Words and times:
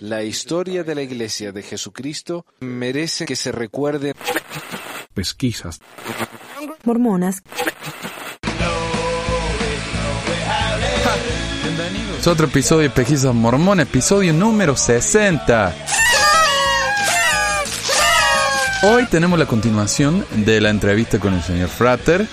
La 0.00 0.22
historia 0.22 0.84
de 0.84 0.94
la 0.94 1.02
Iglesia 1.02 1.52
de 1.52 1.62
Jesucristo 1.62 2.44
merece 2.60 3.24
que 3.24 3.36
se 3.36 3.52
recuerde. 3.52 4.14
Pesquisas. 5.14 5.80
Mormonas. 6.84 7.42
Es 12.18 12.26
otro 12.26 12.46
episodio 12.46 12.82
de 12.82 12.90
Pesquisas 12.90 13.34
Mormón, 13.34 13.80
episodio 13.80 14.32
número 14.32 14.76
60. 14.76 15.74
Hoy 18.82 19.06
tenemos 19.06 19.38
la 19.38 19.46
continuación 19.46 20.26
de 20.44 20.60
la 20.60 20.70
entrevista 20.70 21.18
con 21.18 21.32
el 21.32 21.42
señor 21.42 21.68
Frater, 21.68 22.26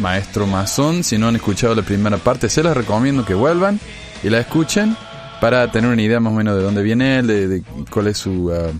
maestro 0.00 0.46
masón. 0.46 1.04
Si 1.04 1.18
no 1.18 1.28
han 1.28 1.36
escuchado 1.36 1.74
la 1.74 1.82
primera 1.82 2.16
parte, 2.16 2.48
se 2.48 2.62
les 2.62 2.74
recomiendo 2.74 3.24
que 3.24 3.34
vuelvan 3.34 3.80
y 4.22 4.30
la 4.30 4.40
escuchen 4.40 4.96
para 5.40 5.70
tener 5.72 5.90
una 5.90 6.02
idea 6.02 6.20
más 6.20 6.32
o 6.32 6.36
menos 6.36 6.56
de 6.56 6.62
dónde 6.62 6.82
viene 6.82 7.18
él, 7.18 7.26
de, 7.26 7.62
cuál 7.90 8.08
es 8.08 8.18
su, 8.18 8.50
uh, 8.50 8.72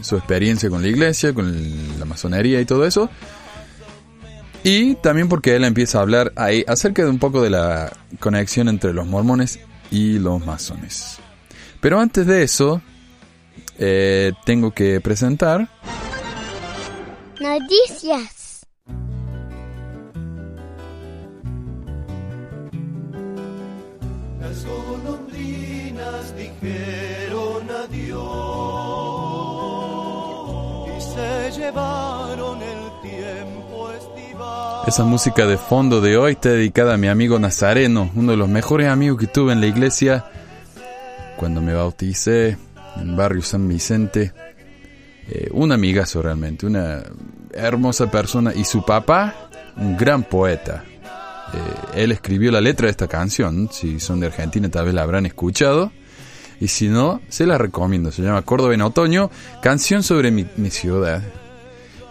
su 0.00 0.16
experiencia 0.16 0.68
con 0.68 0.82
la 0.82 0.88
iglesia, 0.88 1.32
con 1.32 1.98
la 1.98 2.04
masonería 2.04 2.60
y 2.60 2.64
todo 2.64 2.84
eso. 2.84 3.08
Y 4.62 4.96
también 4.96 5.28
porque 5.28 5.56
él 5.56 5.64
empieza 5.64 5.98
a 5.98 6.02
hablar 6.02 6.32
ahí 6.36 6.64
acerca 6.66 7.02
de 7.02 7.10
un 7.10 7.18
poco 7.18 7.40
de 7.42 7.50
la 7.50 7.92
conexión 8.18 8.68
entre 8.68 8.92
los 8.92 9.06
mormones 9.06 9.60
y 9.90 10.18
los 10.18 10.44
masones. 10.44 11.18
Pero 11.80 11.98
antes 11.98 12.26
de 12.26 12.42
eso, 12.42 12.82
eh, 13.78 14.32
tengo 14.44 14.72
que 14.72 15.00
presentar... 15.00 15.68
Noticias. 17.40 18.40
Golondrinas 26.60 26.70
dijeron 26.70 27.70
adiós 27.84 28.20
y 30.96 31.00
se 31.00 31.52
llevaron 31.60 32.62
el 32.62 33.00
tiempo 33.02 33.90
estival. 33.90 34.84
Esa 34.86 35.04
música 35.04 35.46
de 35.46 35.56
fondo 35.56 36.00
de 36.00 36.16
hoy 36.16 36.32
está 36.32 36.50
dedicada 36.50 36.94
a 36.94 36.96
mi 36.96 37.08
amigo 37.08 37.38
Nazareno, 37.38 38.10
uno 38.14 38.32
de 38.32 38.38
los 38.38 38.48
mejores 38.48 38.88
amigos 38.88 39.18
que 39.18 39.26
tuve 39.26 39.52
en 39.52 39.60
la 39.60 39.66
iglesia 39.66 40.24
cuando 41.36 41.60
me 41.62 41.72
bauticé 41.72 42.58
en 42.96 43.16
barrio 43.16 43.42
San 43.42 43.66
Vicente. 43.66 44.32
Eh, 45.28 45.48
un 45.52 45.70
amigazo 45.72 46.20
realmente, 46.22 46.66
una 46.66 47.02
hermosa 47.52 48.10
persona. 48.10 48.52
Y 48.54 48.64
su 48.64 48.84
papá, 48.84 49.48
un 49.76 49.96
gran 49.96 50.24
poeta. 50.24 50.84
Eh, 51.54 52.02
él 52.02 52.12
escribió 52.12 52.50
la 52.50 52.60
letra 52.60 52.86
de 52.86 52.90
esta 52.90 53.08
canción. 53.08 53.68
Si 53.72 54.00
son 54.00 54.20
de 54.20 54.26
Argentina, 54.26 54.68
tal 54.68 54.86
vez 54.86 54.94
la 54.94 55.02
habrán 55.02 55.26
escuchado. 55.26 55.92
Y 56.60 56.68
si 56.68 56.88
no, 56.88 57.20
se 57.28 57.46
la 57.46 57.56
recomiendo. 57.56 58.12
Se 58.12 58.22
llama 58.22 58.42
Córdoba 58.42 58.74
en 58.74 58.82
Otoño. 58.82 59.30
Canción 59.62 60.02
sobre 60.02 60.30
mi, 60.30 60.44
ciudad. 60.70 61.22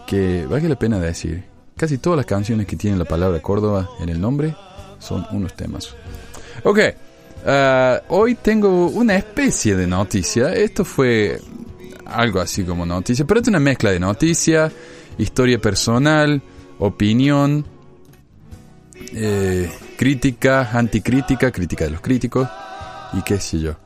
Que 0.06 0.44
vale 0.46 0.68
la 0.68 0.76
pena 0.76 0.98
decir. 0.98 1.44
Casi 1.76 1.98
todas 1.98 2.16
las 2.16 2.26
canciones 2.26 2.66
que 2.66 2.76
tienen 2.76 2.98
la 2.98 3.04
palabra 3.04 3.40
Córdoba 3.40 3.88
en 4.00 4.08
el 4.08 4.20
nombre 4.20 4.54
son 4.98 5.24
unos 5.30 5.54
temas. 5.54 5.94
Ok. 6.64 6.78
Uh, 7.46 8.14
hoy 8.14 8.34
tengo 8.34 8.88
una 8.88 9.16
especie 9.16 9.76
de 9.76 9.86
noticia. 9.86 10.52
Esto 10.52 10.84
fue 10.84 11.40
algo 12.04 12.40
así 12.40 12.64
como 12.64 12.84
noticia, 12.84 13.24
pero 13.24 13.40
es 13.40 13.48
una 13.48 13.60
mezcla 13.60 13.92
de 13.92 14.00
noticia, 14.00 14.70
historia 15.16 15.58
personal, 15.58 16.42
opinión, 16.80 17.64
eh, 19.14 19.70
crítica, 19.96 20.70
anticrítica, 20.72 21.50
crítica 21.50 21.84
de 21.84 21.90
los 21.92 22.00
críticos 22.00 22.48
y 23.12 23.22
qué 23.22 23.38
sé 23.38 23.60
yo. 23.60 23.76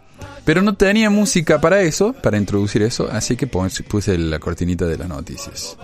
Pero 0.44 0.60
no 0.62 0.74
tenía 0.74 1.08
música 1.08 1.60
para 1.60 1.80
eso, 1.80 2.12
para 2.12 2.36
introducir 2.36 2.82
eso, 2.82 3.08
así 3.10 3.36
que 3.36 3.46
puse 3.46 4.18
la 4.18 4.38
cortinita 4.38 4.84
de 4.86 4.98
las 4.98 5.08
noticias. 5.08 5.76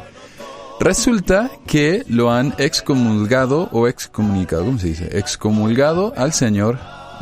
Resulta 0.80 1.50
que 1.66 2.04
lo 2.08 2.30
han 2.30 2.54
excomulgado 2.58 3.68
o 3.72 3.86
excomunicado, 3.86 4.64
¿cómo 4.64 4.78
se 4.78 4.88
dice? 4.88 5.18
Excomulgado 5.18 6.14
al 6.16 6.32
señor 6.32 6.78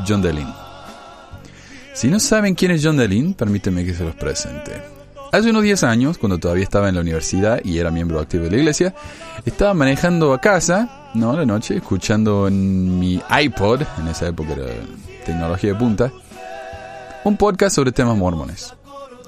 John 0.06 0.22
Delin. 0.22 0.48
Si 1.92 2.06
no 2.06 2.20
saben 2.20 2.54
quién 2.54 2.70
es 2.70 2.84
John 2.84 2.96
Delin, 2.96 3.34
permíteme 3.34 3.84
que 3.84 3.94
se 3.94 4.04
los 4.04 4.14
presente. 4.14 4.80
Hace 5.32 5.50
unos 5.50 5.62
10 5.62 5.82
años, 5.82 6.18
cuando 6.18 6.38
todavía 6.38 6.62
estaba 6.62 6.88
en 6.88 6.94
la 6.94 7.00
universidad 7.00 7.60
y 7.64 7.78
era 7.78 7.90
miembro 7.90 8.20
activo 8.20 8.44
de 8.44 8.50
la 8.50 8.56
iglesia, 8.58 8.94
estaba 9.44 9.74
manejando 9.74 10.32
a 10.32 10.40
casa, 10.40 11.10
no, 11.14 11.36
la 11.36 11.44
noche, 11.44 11.76
escuchando 11.76 12.48
en 12.48 12.98
mi 12.98 13.20
iPod, 13.42 13.82
en 13.98 14.08
esa 14.08 14.28
época 14.28 14.52
era 14.52 14.66
tecnología 15.26 15.72
de 15.72 15.78
punta, 15.78 16.12
un 17.28 17.36
podcast 17.36 17.76
sobre 17.76 17.92
temas 17.92 18.16
mormones. 18.16 18.74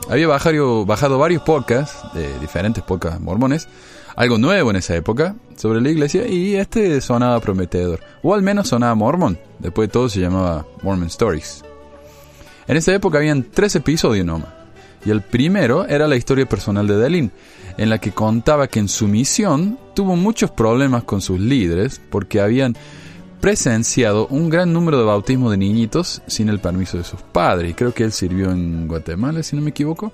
Había 0.08 0.26
bajado, 0.26 1.18
varios 1.18 1.42
podcasts, 1.42 2.02
de 2.14 2.38
diferentes 2.38 2.82
podcasts 2.82 3.20
mormones, 3.20 3.68
algo 4.16 4.38
nuevo 4.38 4.70
en 4.70 4.76
esa 4.76 4.96
época 4.96 5.36
sobre 5.54 5.82
la 5.82 5.90
iglesia 5.90 6.26
y 6.26 6.56
este 6.56 7.00
sonaba 7.02 7.38
prometedor, 7.40 8.00
o 8.22 8.34
al 8.34 8.42
menos 8.42 8.68
sonaba 8.68 8.94
mormón, 8.94 9.38
después 9.58 9.88
de 9.88 9.92
todo 9.92 10.08
se 10.08 10.20
llamaba 10.20 10.66
Mormon 10.82 11.08
Stories. 11.08 11.62
En 12.66 12.78
esa 12.78 12.94
época 12.94 13.18
habían 13.18 13.42
tres 13.42 13.76
episodios 13.76 14.24
nomás, 14.24 14.48
y 15.04 15.10
el 15.10 15.20
primero 15.20 15.86
era 15.86 16.08
la 16.08 16.16
historia 16.16 16.48
personal 16.48 16.86
de 16.86 16.96
Delin, 16.96 17.30
en 17.76 17.90
la 17.90 17.98
que 17.98 18.12
contaba 18.12 18.66
que 18.66 18.78
en 18.78 18.88
su 18.88 19.08
misión 19.08 19.78
tuvo 19.94 20.16
muchos 20.16 20.50
problemas 20.50 21.04
con 21.04 21.20
sus 21.20 21.38
líderes 21.38 22.00
porque 22.10 22.40
habían 22.40 22.76
presenciado 23.40 24.26
un 24.28 24.50
gran 24.50 24.72
número 24.72 24.98
de 24.98 25.04
bautismos 25.04 25.50
de 25.50 25.56
niñitos 25.56 26.22
sin 26.26 26.48
el 26.48 26.60
permiso 26.60 26.98
de 26.98 27.04
sus 27.04 27.20
padres, 27.22 27.74
creo 27.76 27.94
que 27.94 28.04
él 28.04 28.12
sirvió 28.12 28.50
en 28.50 28.86
Guatemala, 28.86 29.42
si 29.42 29.56
no 29.56 29.62
me 29.62 29.70
equivoco. 29.70 30.12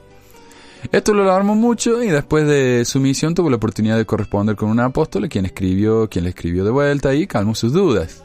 Esto 0.93 1.15
lo 1.15 1.23
alarmó 1.25 1.55
mucho 1.55 2.03
y 2.03 2.09
después 2.09 2.47
de 2.47 2.85
su 2.85 3.01
misión 3.01 3.35
tuvo 3.35 3.51
la 3.51 3.57
oportunidad 3.57 3.97
de 3.97 4.05
corresponder 4.05 4.55
con 4.55 4.71
un 4.71 4.81
apóstol 4.81 5.29
quien 5.29 5.47
escribió, 5.47 6.09
quien 6.09 6.25
le 6.25 6.31
escribió 6.31 6.65
de 6.65 6.71
vuelta 6.71 7.15
y 7.15 7.27
calmó 7.27 7.55
sus 7.55 7.73
dudas. 7.73 8.23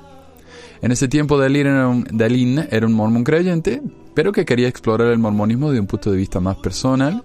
En 0.81 0.91
ese 0.91 1.07
tiempo 1.07 1.38
Dalin 1.38 1.67
era 1.67 1.88
un, 1.88 2.67
era 2.69 2.85
un 2.85 2.94
mormón 2.94 3.23
creyente, 3.23 3.81
pero 4.13 4.31
que 4.31 4.45
quería 4.45 4.67
explorar 4.67 5.11
el 5.11 5.19
mormonismo 5.19 5.72
de 5.72 5.79
un 5.79 5.88
punto 5.88 6.11
de 6.11 6.17
vista 6.17 6.40
más 6.40 6.57
personal. 6.57 7.23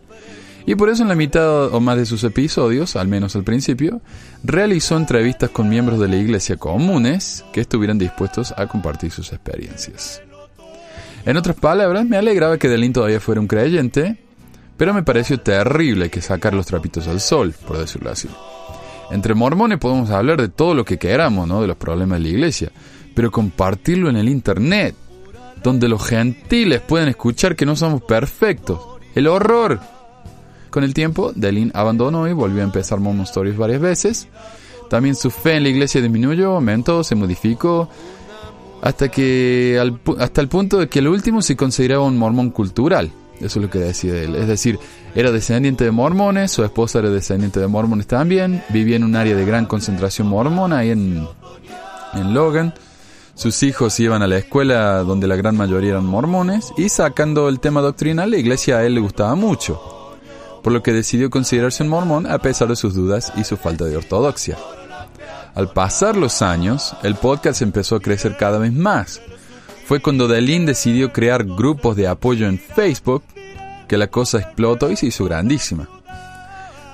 Y 0.67 0.75
por 0.75 0.91
eso 0.91 1.03
en 1.03 1.09
la 1.09 1.15
mitad 1.15 1.73
o 1.73 1.81
más 1.81 1.97
de 1.97 2.07
sus 2.07 2.25
episodios, 2.25 2.97
al 2.97 3.07
menos 3.07 3.37
al 3.37 3.45
principio, 3.45 4.01
realizó 4.43 4.97
entrevistas 4.97 5.51
con 5.51 5.69
miembros 5.69 6.01
de 6.01 6.09
la 6.09 6.17
iglesia 6.17 6.57
comunes 6.57 7.45
que 7.53 7.61
estuvieran 7.61 7.99
dispuestos 7.99 8.53
a 8.57 8.67
compartir 8.67 9.13
sus 9.13 9.33
experiencias. 9.33 10.21
En 11.25 11.37
otras 11.37 11.57
palabras, 11.57 12.05
me 12.05 12.17
alegraba 12.17 12.59
que 12.59 12.69
Delin 12.69 12.93
todavía 12.93 13.21
fuera 13.21 13.41
un 13.41 13.47
creyente, 13.47 14.19
pero 14.77 14.93
me 14.93 15.05
pareció 15.05 15.39
terrible 15.39 16.11
que 16.11 16.21
sacar 16.21 16.53
los 16.53 16.67
trapitos 16.67 17.07
al 17.07 17.21
sol, 17.21 17.55
por 17.67 17.79
decirlo 17.79 18.11
así. 18.11 18.29
Entre 19.13 19.35
mormones 19.35 19.79
podemos 19.79 20.11
hablar 20.11 20.41
de 20.41 20.49
todo 20.49 20.75
lo 20.75 20.85
que 20.85 20.99
queramos, 20.99 21.47
¿no? 21.47 21.61
De 21.61 21.69
los 21.69 21.77
problemas 21.77 22.19
de 22.19 22.25
la 22.25 22.31
iglesia, 22.31 22.73
pero 23.15 23.31
compartirlo 23.31 24.11
en 24.11 24.17
el 24.17 24.29
internet, 24.29 24.97
donde 25.63 25.89
los 25.89 26.05
gentiles 26.05 26.81
pueden 26.81 27.09
escuchar 27.09 27.55
que 27.55 27.67
no 27.67 27.77
somos 27.77 28.03
perfectos. 28.03 28.81
¡El 29.15 29.29
horror! 29.29 29.96
Con 30.71 30.85
el 30.85 30.95
tiempo, 30.95 31.33
Delin 31.35 31.71
abandonó 31.75 32.29
y 32.29 32.33
volvió 32.33 32.61
a 32.61 32.65
empezar 32.65 33.01
Mormon 33.01 33.25
Stories 33.25 33.57
varias 33.57 33.81
veces. 33.81 34.29
También 34.89 35.15
su 35.15 35.31
fe 35.31 35.57
en 35.57 35.65
la 35.65 35.69
iglesia 35.69 36.01
disminuyó, 36.01 36.53
aumentó, 36.53 37.03
se 37.03 37.15
modificó, 37.15 37.89
hasta 38.83 39.09
que 39.09 39.81
hasta 40.19 40.41
el 40.41 40.49
punto 40.49 40.79
de 40.79 40.89
que 40.89 41.01
el 41.01 41.09
último 41.09 41.43
se 41.43 41.57
consideraba 41.57 42.05
un 42.05 42.17
mormón 42.17 42.51
cultural. 42.51 43.11
Eso 43.41 43.59
es 43.59 43.65
lo 43.65 43.71
que 43.71 43.79
decía 43.79 44.15
él. 44.23 44.35
Es 44.35 44.49
decir, 44.49 44.79
era 45.15 45.31
descendiente 45.31 45.85
de 45.85 45.91
mormones, 45.91 46.51
su 46.51 46.65
esposa 46.65 47.01
era 47.01 47.11
descendiente 47.11 47.61
de 47.61 47.67
mormones 47.67 48.07
también, 48.07 48.63
vivía 48.71 48.97
en 48.97 49.05
un 49.05 49.15
área 49.15 49.37
de 49.37 49.45
gran 49.45 49.67
concentración 49.67 50.29
mormona 50.29 50.79
ahí 50.79 50.91
en, 50.91 51.27
en 52.15 52.35
Logan. 52.35 52.75
Sus 53.35 53.63
hijos 53.63 54.01
iban 54.01 54.23
a 54.23 54.27
la 54.27 54.39
escuela 54.39 55.01
donde 55.01 55.27
la 55.27 55.37
gran 55.37 55.57
mayoría 55.57 55.91
eran 55.91 56.07
mormones 56.07 56.73
y 56.79 56.89
sacando 56.89 57.51
el 57.51 57.61
tema 57.61 57.83
doctrinal, 57.83 58.31
la 58.31 58.39
iglesia 58.39 58.79
a 58.79 58.85
él 58.85 58.95
le 58.95 59.01
gustaba 59.01 59.35
mucho, 59.35 59.79
por 60.67 60.73
lo 60.73 60.83
que 60.83 60.93
decidió 60.93 61.31
considerarse 61.31 61.85
un 61.85 61.91
mormón 61.91 62.27
a 62.27 62.39
pesar 62.39 62.67
de 62.67 62.75
sus 62.75 62.93
dudas 62.93 63.33
y 63.37 63.45
su 63.45 63.57
falta 63.57 63.85
de 63.85 63.97
ortodoxia. 63.97 64.59
Al 65.55 65.71
pasar 65.71 66.17
los 66.17 66.43
años, 66.43 66.97
el 67.05 67.15
podcast 67.15 67.63
empezó 67.63 67.95
a 67.95 68.01
crecer 68.01 68.37
cada 68.37 68.59
vez 68.59 68.73
más 68.73 69.21
fue 69.87 70.01
cuando 70.01 70.27
Delin 70.27 70.67
decidió 70.67 71.13
crear 71.13 71.45
grupos 71.45 71.95
de 71.95 72.09
apoyo 72.09 72.49
en 72.49 72.59
Facebook 72.59 73.23
que 73.87 73.97
la 73.97 74.09
cosa 74.09 74.39
explotó 74.39 74.91
y 74.91 74.97
se 74.97 75.07
hizo 75.07 75.25
grandísima. 75.25 75.89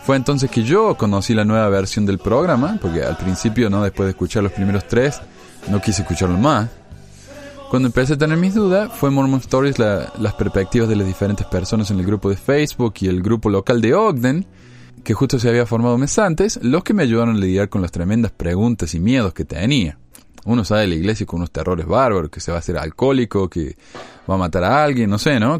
Fue 0.05 0.17
entonces 0.17 0.51
que 0.51 0.65
yo 0.65 0.95
conocí 0.99 1.33
la 1.33 1.47
nueva 1.47 1.71
versión 1.71 2.05
del 2.05 2.19
programa, 2.19 2.79
porque 2.83 3.03
al 3.03 3.17
principio, 3.17 3.71
no 3.71 3.83
después 3.83 4.05
de 4.05 4.11
escuchar 4.11 4.43
los 4.43 4.53
primeros 4.53 4.87
tres, 4.87 5.23
no 5.69 5.81
quise 5.81 6.03
escucharlo 6.03 6.37
más. 6.37 6.69
Cuando 7.73 7.89
empecé 7.89 8.13
a 8.13 8.19
tener 8.19 8.37
mis 8.37 8.55
dudas, 8.55 8.93
fue 8.93 9.11
Mormon 9.11 9.41
Stories 9.41 9.79
las 9.79 10.35
perspectivas 10.35 10.91
de 10.91 10.95
las 10.95 11.07
diferentes 11.07 11.47
personas 11.47 11.91
en 11.91 11.99
el 11.99 12.05
grupo 12.05 12.29
de 12.29 12.37
Facebook 12.37 12.93
y 13.01 13.07
el 13.07 13.23
grupo 13.23 13.49
local 13.49 13.81
de 13.81 13.95
Ogden, 13.95 14.45
que 15.03 15.15
justo 15.15 15.39
se 15.39 15.49
había 15.49 15.65
formado 15.65 15.97
meses 15.97 16.19
antes, 16.19 16.61
los 16.63 16.85
que 16.85 16.93
me 16.93 17.03
ayudaron 17.03 17.37
a 17.37 17.39
lidiar 17.39 17.71
con 17.71 17.81
las 17.81 17.91
tremendas 17.91 18.31
preguntas 18.31 18.93
y 18.93 19.01
miedos 19.01 19.33
que 19.33 19.47
tenía. 19.47 19.97
Uno 20.45 20.67
sale 20.67 20.83
de 20.83 20.89
la 20.89 20.95
iglesia 20.97 21.25
con 21.25 21.39
unos 21.39 21.51
terrores 21.51 21.87
bárbaros, 21.87 22.31
que 22.31 22.41
se 22.41 22.51
va 22.51 22.59
a 22.59 22.61
hacer 22.61 22.77
alcohólico, 22.77 23.49
que 23.49 23.75
va 24.31 24.35
a 24.35 24.39
matar 24.39 24.65
a 24.65 24.85
alguien, 24.85 25.09
no 25.09 25.19
sé, 25.19 25.41
¿no? 25.41 25.59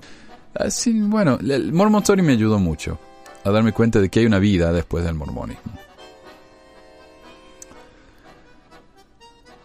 Así, 0.55 1.01
bueno, 1.01 1.39
Mormon 1.73 2.03
Story 2.03 2.21
me 2.21 2.33
ayudó 2.35 2.59
mucho 2.59 2.99
a 3.43 3.51
darme 3.51 3.73
cuenta 3.73 4.03
de 4.03 4.11
que 4.11 4.21
hay 4.21 4.27
una 4.27 4.39
vida 4.39 4.71
después 4.71 5.03
del 5.03 5.15
mormonismo. 5.15 5.73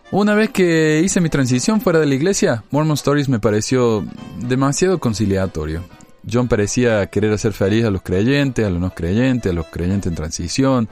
Una 0.09 0.36
vez 0.36 0.51
que 0.51 1.01
hice 1.04 1.19
mi 1.19 1.27
transición 1.27 1.81
fuera 1.81 2.00
de 2.00 2.06
la 2.06 2.15
iglesia, 2.15 2.63
Mormon 2.71 2.94
Stories 2.94 3.27
me 3.27 3.39
pareció 3.39 4.06
demasiado 4.39 5.00
conciliatorio. 5.00 5.83
John 6.31 6.48
parecía 6.48 7.07
querer 7.07 7.33
hacer 7.33 7.51
feliz 7.51 7.83
a 7.83 7.92
los 7.92 8.04
creyentes, 8.04 8.65
a 8.65 8.69
los 8.69 8.80
no 8.80 8.89
creyentes, 8.95 9.51
a 9.51 9.56
los 9.56 9.65
creyentes 9.68 10.09
en 10.09 10.15
transición, 10.15 10.88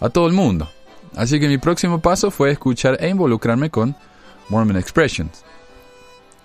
a 0.00 0.10
todo 0.10 0.28
el 0.28 0.32
mundo. 0.32 0.70
Así 1.16 1.40
que 1.40 1.48
mi 1.48 1.58
próximo 1.58 2.00
paso 2.00 2.30
fue 2.30 2.52
escuchar 2.52 2.98
e 3.00 3.08
involucrarme 3.08 3.68
con 3.68 3.96
Mormon 4.48 4.76
Expressions. 4.76 5.44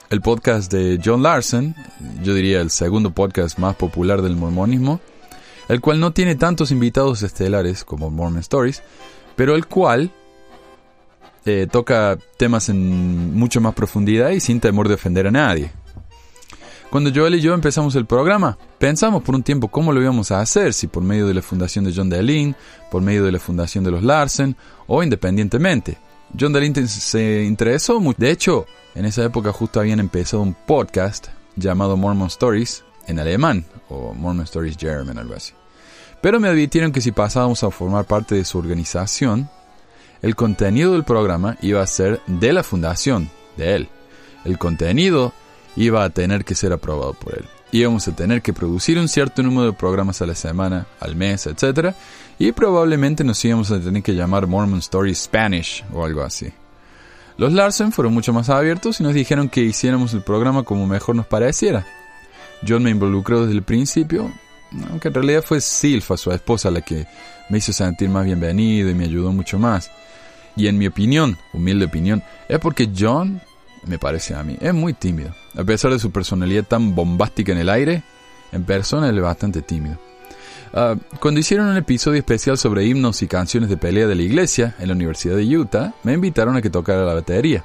El 0.09 0.21
podcast 0.21 0.71
de 0.71 0.99
John 1.03 1.21
Larson, 1.21 1.75
yo 2.23 2.33
diría 2.33 2.61
el 2.61 2.71
segundo 2.71 3.11
podcast 3.11 3.59
más 3.59 3.75
popular 3.75 4.23
del 4.23 4.35
mormonismo, 4.35 5.01
el 5.69 5.81
cual 5.81 5.99
no 5.99 6.13
tiene 6.13 6.35
tantos 6.35 6.71
invitados 6.71 7.21
estelares 7.21 7.83
como 7.83 8.09
Mormon 8.09 8.39
Stories, 8.39 8.81
pero 9.35 9.55
el 9.55 9.67
cual 9.67 10.11
toca 11.71 12.17
temas 12.38 12.69
en 12.69 13.33
mucho 13.35 13.61
más 13.61 13.73
profundidad 13.73 14.31
y 14.31 14.39
sin 14.39 14.59
temor 14.59 14.88
de 14.88 14.95
ofender 14.95 15.27
a 15.27 15.31
nadie. 15.31 15.71
Cuando 16.89 17.11
Joel 17.13 17.35
y 17.35 17.41
yo 17.41 17.53
empezamos 17.53 17.95
el 17.95 18.05
programa, 18.05 18.57
pensamos 18.77 19.21
por 19.21 19.35
un 19.35 19.44
tiempo 19.44 19.67
cómo 19.67 19.91
lo 19.91 20.01
íbamos 20.01 20.31
a 20.31 20.39
hacer, 20.39 20.73
si 20.73 20.88
por 20.88 21.03
medio 21.03 21.27
de 21.27 21.33
la 21.33 21.41
fundación 21.41 21.83
de 21.83 21.94
John 21.94 22.09
DeLean, 22.09 22.55
por 22.89 23.01
medio 23.01 23.25
de 23.25 23.31
la 23.33 23.39
fundación 23.39 23.83
de 23.83 23.91
los 23.91 24.03
Larsen 24.03 24.55
o 24.88 25.03
independientemente. 25.03 25.97
John 26.39 26.53
DeLean 26.53 26.88
se 26.88 27.44
interesó 27.44 28.00
mucho. 28.00 28.17
De 28.19 28.31
hecho, 28.31 28.65
en 28.95 29.05
esa 29.05 29.23
época 29.23 29.51
justo 29.51 29.79
habían 29.81 30.00
empezado 30.00 30.43
un 30.43 30.53
podcast 30.53 31.27
llamado 31.57 31.97
Mormon 31.97 32.27
Stories 32.27 32.83
en 33.05 33.19
alemán, 33.19 33.65
o 33.89 34.13
Mormon 34.13 34.45
Stories 34.45 34.77
German, 34.77 35.17
algo 35.17 35.35
así. 35.35 35.53
Pero 36.21 36.39
me 36.39 36.47
advirtieron 36.47 36.91
que 36.91 37.01
si 37.01 37.11
pasábamos 37.11 37.63
a 37.63 37.71
formar 37.71 38.05
parte 38.05 38.35
de 38.35 38.45
su 38.45 38.57
organización, 38.57 39.50
el 40.21 40.35
contenido 40.35 40.93
del 40.93 41.03
programa 41.03 41.57
iba 41.61 41.81
a 41.81 41.87
ser 41.87 42.21
de 42.27 42.53
la 42.53 42.63
fundación, 42.63 43.29
de 43.55 43.75
él. 43.75 43.89
El 44.45 44.57
contenido 44.57 45.33
iba 45.75 46.03
a 46.03 46.09
tener 46.09 46.43
que 46.43 46.55
ser 46.55 46.73
aprobado 46.73 47.13
por 47.13 47.35
él. 47.37 47.45
Íbamos 47.71 48.07
a 48.07 48.15
tener 48.15 48.41
que 48.41 48.53
producir 48.53 48.97
un 48.97 49.09
cierto 49.09 49.43
número 49.43 49.67
de 49.67 49.73
programas 49.73 50.21
a 50.21 50.25
la 50.25 50.35
semana, 50.35 50.87
al 50.99 51.15
mes, 51.15 51.47
etc. 51.47 51.93
Y 52.39 52.51
probablemente 52.53 53.23
nos 53.23 53.43
íbamos 53.43 53.71
a 53.71 53.79
tener 53.79 54.01
que 54.01 54.15
llamar 54.15 54.47
Mormon 54.47 54.79
Stories 54.79 55.23
Spanish 55.23 55.83
o 55.93 56.05
algo 56.05 56.23
así. 56.23 56.51
Los 57.37 57.53
Larsen 57.53 57.91
fueron 57.91 58.13
mucho 58.13 58.33
más 58.33 58.49
abiertos 58.49 58.99
y 58.99 59.03
nos 59.03 59.13
dijeron 59.13 59.49
que 59.49 59.61
hiciéramos 59.61 60.13
el 60.13 60.21
programa 60.21 60.63
como 60.63 60.87
mejor 60.87 61.15
nos 61.15 61.27
pareciera. 61.27 61.85
John 62.67 62.83
me 62.83 62.89
involucró 62.89 63.41
desde 63.41 63.53
el 63.53 63.63
principio, 63.63 64.31
aunque 64.89 65.07
en 65.09 65.13
realidad 65.13 65.43
fue 65.43 65.61
Silfa, 65.61 66.17
su 66.17 66.31
esposa, 66.31 66.71
la 66.71 66.81
que 66.81 67.05
me 67.49 67.57
hizo 67.57 67.73
sentir 67.73 68.09
más 68.09 68.25
bienvenido 68.25 68.89
y 68.89 68.95
me 68.95 69.05
ayudó 69.05 69.31
mucho 69.31 69.59
más. 69.59 69.91
Y 70.55 70.67
en 70.67 70.77
mi 70.77 70.87
opinión, 70.87 71.37
humilde 71.53 71.85
opinión, 71.85 72.23
es 72.49 72.59
porque 72.59 72.89
John, 72.97 73.41
me 73.85 73.99
parece 73.99 74.33
a 74.33 74.43
mí, 74.43 74.57
es 74.59 74.73
muy 74.73 74.93
tímido. 74.93 75.33
A 75.55 75.63
pesar 75.63 75.91
de 75.91 75.99
su 75.99 76.11
personalidad 76.11 76.63
tan 76.63 76.95
bombástica 76.95 77.51
en 77.51 77.59
el 77.59 77.69
aire, 77.69 78.03
en 78.51 78.63
persona 78.63 79.09
es 79.09 79.21
bastante 79.21 79.61
tímido. 79.61 79.99
Ah, 80.73 80.95
cuando 81.19 81.39
hicieron 81.39 81.67
un 81.67 81.77
episodio 81.77 82.17
especial 82.17 82.57
sobre 82.57 82.85
himnos 82.85 83.21
y 83.21 83.27
canciones 83.27 83.69
de 83.69 83.77
pelea 83.77 84.07
de 84.07 84.15
la 84.15 84.21
iglesia 84.21 84.75
en 84.79 84.87
la 84.87 84.95
Universidad 84.95 85.35
de 85.35 85.57
Utah, 85.57 85.93
me 86.03 86.13
invitaron 86.13 86.57
a 86.57 86.61
que 86.61 86.69
tocara 86.69 87.05
la 87.05 87.13
batería. 87.13 87.63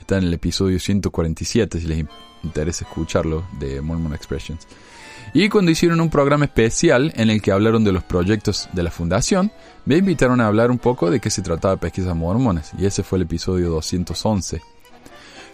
Está 0.00 0.18
en 0.18 0.24
el 0.24 0.34
episodio 0.34 0.78
147 0.78 1.80
si 1.80 1.86
les 1.86 2.04
interesa 2.42 2.84
escucharlo 2.84 3.44
de 3.58 3.80
Mormon 3.80 4.14
Expressions. 4.14 4.66
Y 5.34 5.48
cuando 5.48 5.70
hicieron 5.70 6.00
un 6.00 6.10
programa 6.10 6.46
especial 6.46 7.12
en 7.16 7.30
el 7.30 7.42
que 7.42 7.52
hablaron 7.52 7.84
de 7.84 7.92
los 7.92 8.02
proyectos 8.02 8.68
de 8.72 8.82
la 8.82 8.90
fundación, 8.90 9.52
me 9.84 9.96
invitaron 9.96 10.40
a 10.40 10.46
hablar 10.46 10.70
un 10.70 10.78
poco 10.78 11.10
de 11.10 11.20
qué 11.20 11.30
se 11.30 11.42
trataba 11.42 11.76
pesquisas 11.76 12.16
mormones, 12.16 12.72
y 12.78 12.86
ese 12.86 13.02
fue 13.02 13.18
el 13.18 13.22
episodio 13.22 13.70
211. 13.70 14.60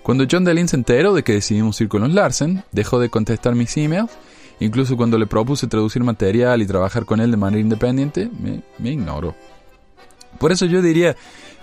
Cuando 0.02 0.26
John 0.30 0.44
Delin 0.44 0.68
se 0.68 0.76
enteró 0.76 1.14
de 1.14 1.22
que 1.22 1.32
decidimos 1.32 1.80
ir 1.80 1.88
con 1.88 2.02
los 2.02 2.12
Larsen, 2.12 2.62
dejó 2.72 2.98
de 2.98 3.08
contestar 3.08 3.54
mis 3.54 3.76
emails, 3.76 4.10
incluso 4.60 4.96
cuando 4.96 5.18
le 5.18 5.26
propuse 5.26 5.66
traducir 5.66 6.02
material 6.04 6.62
y 6.62 6.66
trabajar 6.66 7.04
con 7.04 7.20
él 7.20 7.30
de 7.30 7.36
manera 7.36 7.60
independiente, 7.60 8.28
me, 8.40 8.62
me 8.78 8.90
ignoró. 8.90 9.34
Por 10.38 10.52
eso 10.52 10.66
yo 10.66 10.82
diría 10.82 11.16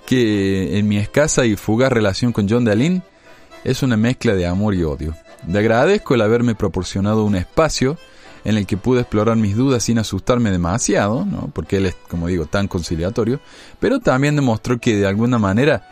que 0.06 0.78
en 0.78 0.88
mi 0.88 0.98
escasa 0.98 1.46
y 1.46 1.56
fugaz 1.56 1.92
relación 1.92 2.34
con 2.34 2.50
John 2.50 2.66
Delin 2.66 3.04
es 3.64 3.84
una 3.84 3.98
mezcla 3.98 4.34
de 4.34 4.48
amor 4.48 4.74
y 4.74 4.84
odio. 4.84 5.16
Le 5.48 5.60
agradezco 5.60 6.16
el 6.16 6.22
haberme 6.22 6.56
proporcionado 6.56 7.24
un 7.24 7.36
espacio 7.36 7.98
en 8.44 8.58
el 8.58 8.66
que 8.66 8.78
pude 8.78 9.02
explorar 9.02 9.38
mis 9.38 9.56
dudas 9.56 9.84
sin 9.84 10.00
asustarme 10.00 10.52
demasiado, 10.52 11.26
¿no? 11.26 11.52
porque 11.54 11.78
él 11.78 11.88
es, 11.88 11.96
como 12.08 12.28
digo, 12.28 12.46
tan 12.46 12.68
conciliatorio, 12.68 13.40
pero 13.80 14.00
también 14.00 14.36
demostró 14.36 14.80
que 14.80 14.96
de 14.96 15.08
alguna 15.08 15.38
manera 15.38 15.88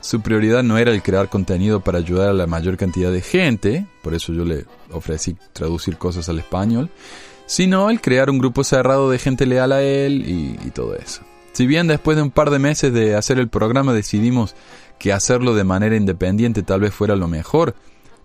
su 0.00 0.20
prioridad 0.20 0.62
no 0.62 0.78
era 0.78 0.92
el 0.92 1.02
crear 1.02 1.28
contenido 1.28 1.80
para 1.80 1.98
ayudar 1.98 2.28
a 2.28 2.34
la 2.34 2.46
mayor 2.46 2.76
cantidad 2.76 3.10
de 3.10 3.22
gente, 3.22 3.86
por 4.02 4.14
eso 4.14 4.32
yo 4.32 4.44
le 4.44 4.66
ofrecí 4.92 5.36
traducir 5.52 5.96
cosas 5.96 6.28
al 6.28 6.38
español, 6.38 6.90
sino 7.46 7.90
el 7.90 8.00
crear 8.00 8.30
un 8.30 8.38
grupo 8.38 8.62
cerrado 8.62 9.10
de 9.10 9.18
gente 9.18 9.46
leal 9.46 9.72
a 9.72 9.82
él 9.82 10.24
y, 10.28 10.58
y 10.66 10.70
todo 10.70 10.94
eso. 10.96 11.22
Si 11.52 11.66
bien 11.66 11.86
después 11.86 12.16
de 12.16 12.22
un 12.22 12.30
par 12.30 12.50
de 12.50 12.58
meses 12.58 12.92
de 12.92 13.14
hacer 13.14 13.38
el 13.38 13.48
programa 13.48 13.94
decidimos 13.94 14.54
que 14.98 15.12
hacerlo 15.12 15.54
de 15.54 15.64
manera 15.64 15.96
independiente 15.96 16.62
tal 16.62 16.80
vez 16.80 16.92
fuera 16.92 17.16
lo 17.16 17.28
mejor, 17.28 17.74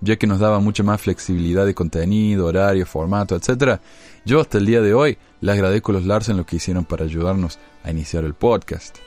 ya 0.02 0.18
que 0.18 0.28
nos 0.28 0.40
daba 0.40 0.60
mucha 0.60 0.84
más 0.84 1.00
flexibilidad 1.00 1.66
de 1.66 1.74
contenido, 1.74 2.48
horario, 2.48 2.86
formato, 2.86 3.36
etc. 3.36 3.80
Yo 4.26 4.42
hasta 4.42 4.58
el 4.58 4.66
día 4.66 4.82
de 4.82 4.94
hoy 4.94 5.18
le 5.40 5.52
agradezco 5.52 5.92
a 5.92 5.96
los 5.96 6.06
Larsen 6.06 6.38
lo 6.38 6.46
que 6.46 6.58
hicieron 6.58 6.86
para 6.86 7.06
ayudarnos 7.06 7.60
a 7.84 7.92
iniciar 7.92 8.24
el 8.26 8.34
podcast. 8.34 8.98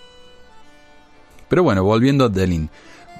Pero 1.48 1.62
bueno, 1.62 1.84
volviendo 1.84 2.24
a 2.24 2.28
Delin. 2.28 2.70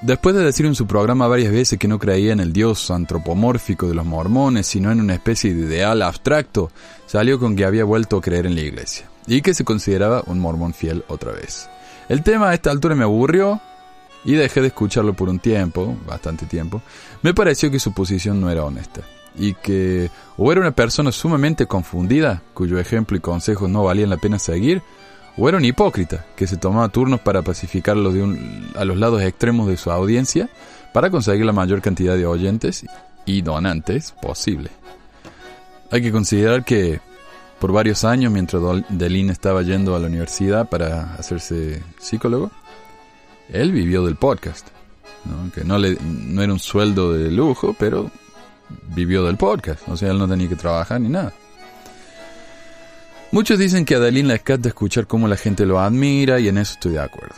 Después 0.03 0.35
de 0.35 0.45
decir 0.45 0.67
en 0.67 0.75
su 0.75 0.87
programa 0.87 1.29
varias 1.29 1.53
veces 1.53 1.79
que 1.79 1.89
no 1.89 1.99
creía 1.99 2.33
en 2.33 2.41
el 2.41 2.53
dios 2.53 2.91
antropomórfico 2.91 3.89
de 3.89 3.95
los 3.95 4.05
mormones, 4.05 4.67
sino 4.67 4.91
en 4.91 5.01
una 5.01 5.15
especie 5.15 5.55
de 5.55 5.67
ideal 5.67 6.03
abstracto, 6.03 6.71
salió 7.07 7.39
con 7.39 7.57
que 7.57 7.65
había 7.65 7.85
vuelto 7.85 8.19
a 8.19 8.21
creer 8.21 8.47
en 8.47 8.55
la 8.55 8.61
iglesia, 8.61 9.09
y 9.27 9.41
que 9.41 9.55
se 9.55 9.65
consideraba 9.65 10.23
un 10.27 10.41
mormón 10.41 10.75
fiel 10.75 11.05
otra 11.09 11.33
vez. 11.33 11.71
El 12.09 12.23
tema 12.23 12.51
a 12.51 12.55
esta 12.55 12.71
altura 12.71 12.95
me 12.95 13.05
aburrió, 13.05 13.61
y 14.25 14.35
dejé 14.35 14.61
de 14.61 14.69
escucharlo 14.69 15.15
por 15.15 15.29
un 15.29 15.39
tiempo, 15.39 15.97
bastante 16.07 16.47
tiempo, 16.47 16.83
me 17.23 17.35
pareció 17.35 17.71
que 17.71 17.79
su 17.79 17.93
posición 17.93 18.41
no 18.41 18.51
era 18.51 18.65
honesta 18.65 19.03
y 19.37 19.55
que 19.55 20.11
o 20.37 20.51
era 20.53 20.61
una 20.61 20.71
persona 20.71 21.13
sumamente 21.13 21.67
confundida, 21.67 22.43
cuyo 22.55 22.79
ejemplo 22.79 23.17
y 23.17 23.21
consejos 23.21 23.69
no 23.69 23.85
valían 23.85 24.11
la 24.11 24.17
pena 24.17 24.39
seguir, 24.39 24.83
o 25.37 25.49
era 25.49 25.59
un 25.59 25.65
hipócrita 25.65 26.25
que 26.37 26.47
se 26.47 26.57
tomaba 26.57 26.89
turnos 26.89 27.21
para 27.21 27.43
pacificar 27.43 27.97
los, 27.97 28.15
a 28.77 28.85
los 28.85 28.97
lados 28.97 29.23
extremos 29.23 29.69
de 29.69 29.77
su 29.77 29.91
audiencia 29.91 30.49
para 30.93 31.11
conseguir 31.11 31.45
la 31.45 31.53
mayor 31.53 31.83
cantidad 31.83 32.17
de 32.17 32.27
oyentes 32.27 32.87
y 33.27 33.43
donantes 33.43 34.13
posible. 34.13 34.71
Hay 35.91 36.03
que 36.03 36.13
considerar 36.13 36.65
que 36.65 37.01
por 37.59 37.73
varios 37.73 38.05
años, 38.05 38.33
mientras 38.33 38.63
Delin 38.89 39.31
estaba 39.31 39.63
yendo 39.63 39.97
a 39.97 39.99
la 39.99 40.07
universidad 40.07 40.69
para 40.69 41.15
hacerse 41.15 41.83
psicólogo, 41.99 42.51
él 43.51 43.73
vivió 43.73 44.05
del 44.05 44.17
podcast. 44.17 44.69
Que 45.55 45.65
no, 45.65 45.79
le, 45.79 45.97
no 46.03 46.43
era 46.43 46.53
un 46.53 46.59
sueldo 46.59 47.13
de 47.13 47.31
lujo, 47.31 47.75
pero 47.79 48.11
vivió 48.95 49.25
del 49.25 49.37
podcast. 49.37 49.89
O 49.89 49.97
sea, 49.97 50.11
él 50.11 50.19
no 50.19 50.29
tenía 50.29 50.49
que 50.49 50.57
trabajar 50.57 51.01
ni 51.01 51.09
nada. 51.09 51.33
Muchos 53.33 53.59
dicen 53.59 53.85
que 53.85 53.97
a 53.97 53.99
Dalín 53.99 54.29
le 54.29 54.35
encanta 54.35 54.69
escuchar 54.69 55.07
cómo 55.07 55.27
la 55.27 55.37
gente 55.37 55.67
lo 55.67 55.81
admira 55.81 56.39
y 56.39 56.49
en 56.49 56.59
eso 56.59 56.75
estoy 56.75 56.93
de 56.93 57.01
acuerdo. 57.01 57.35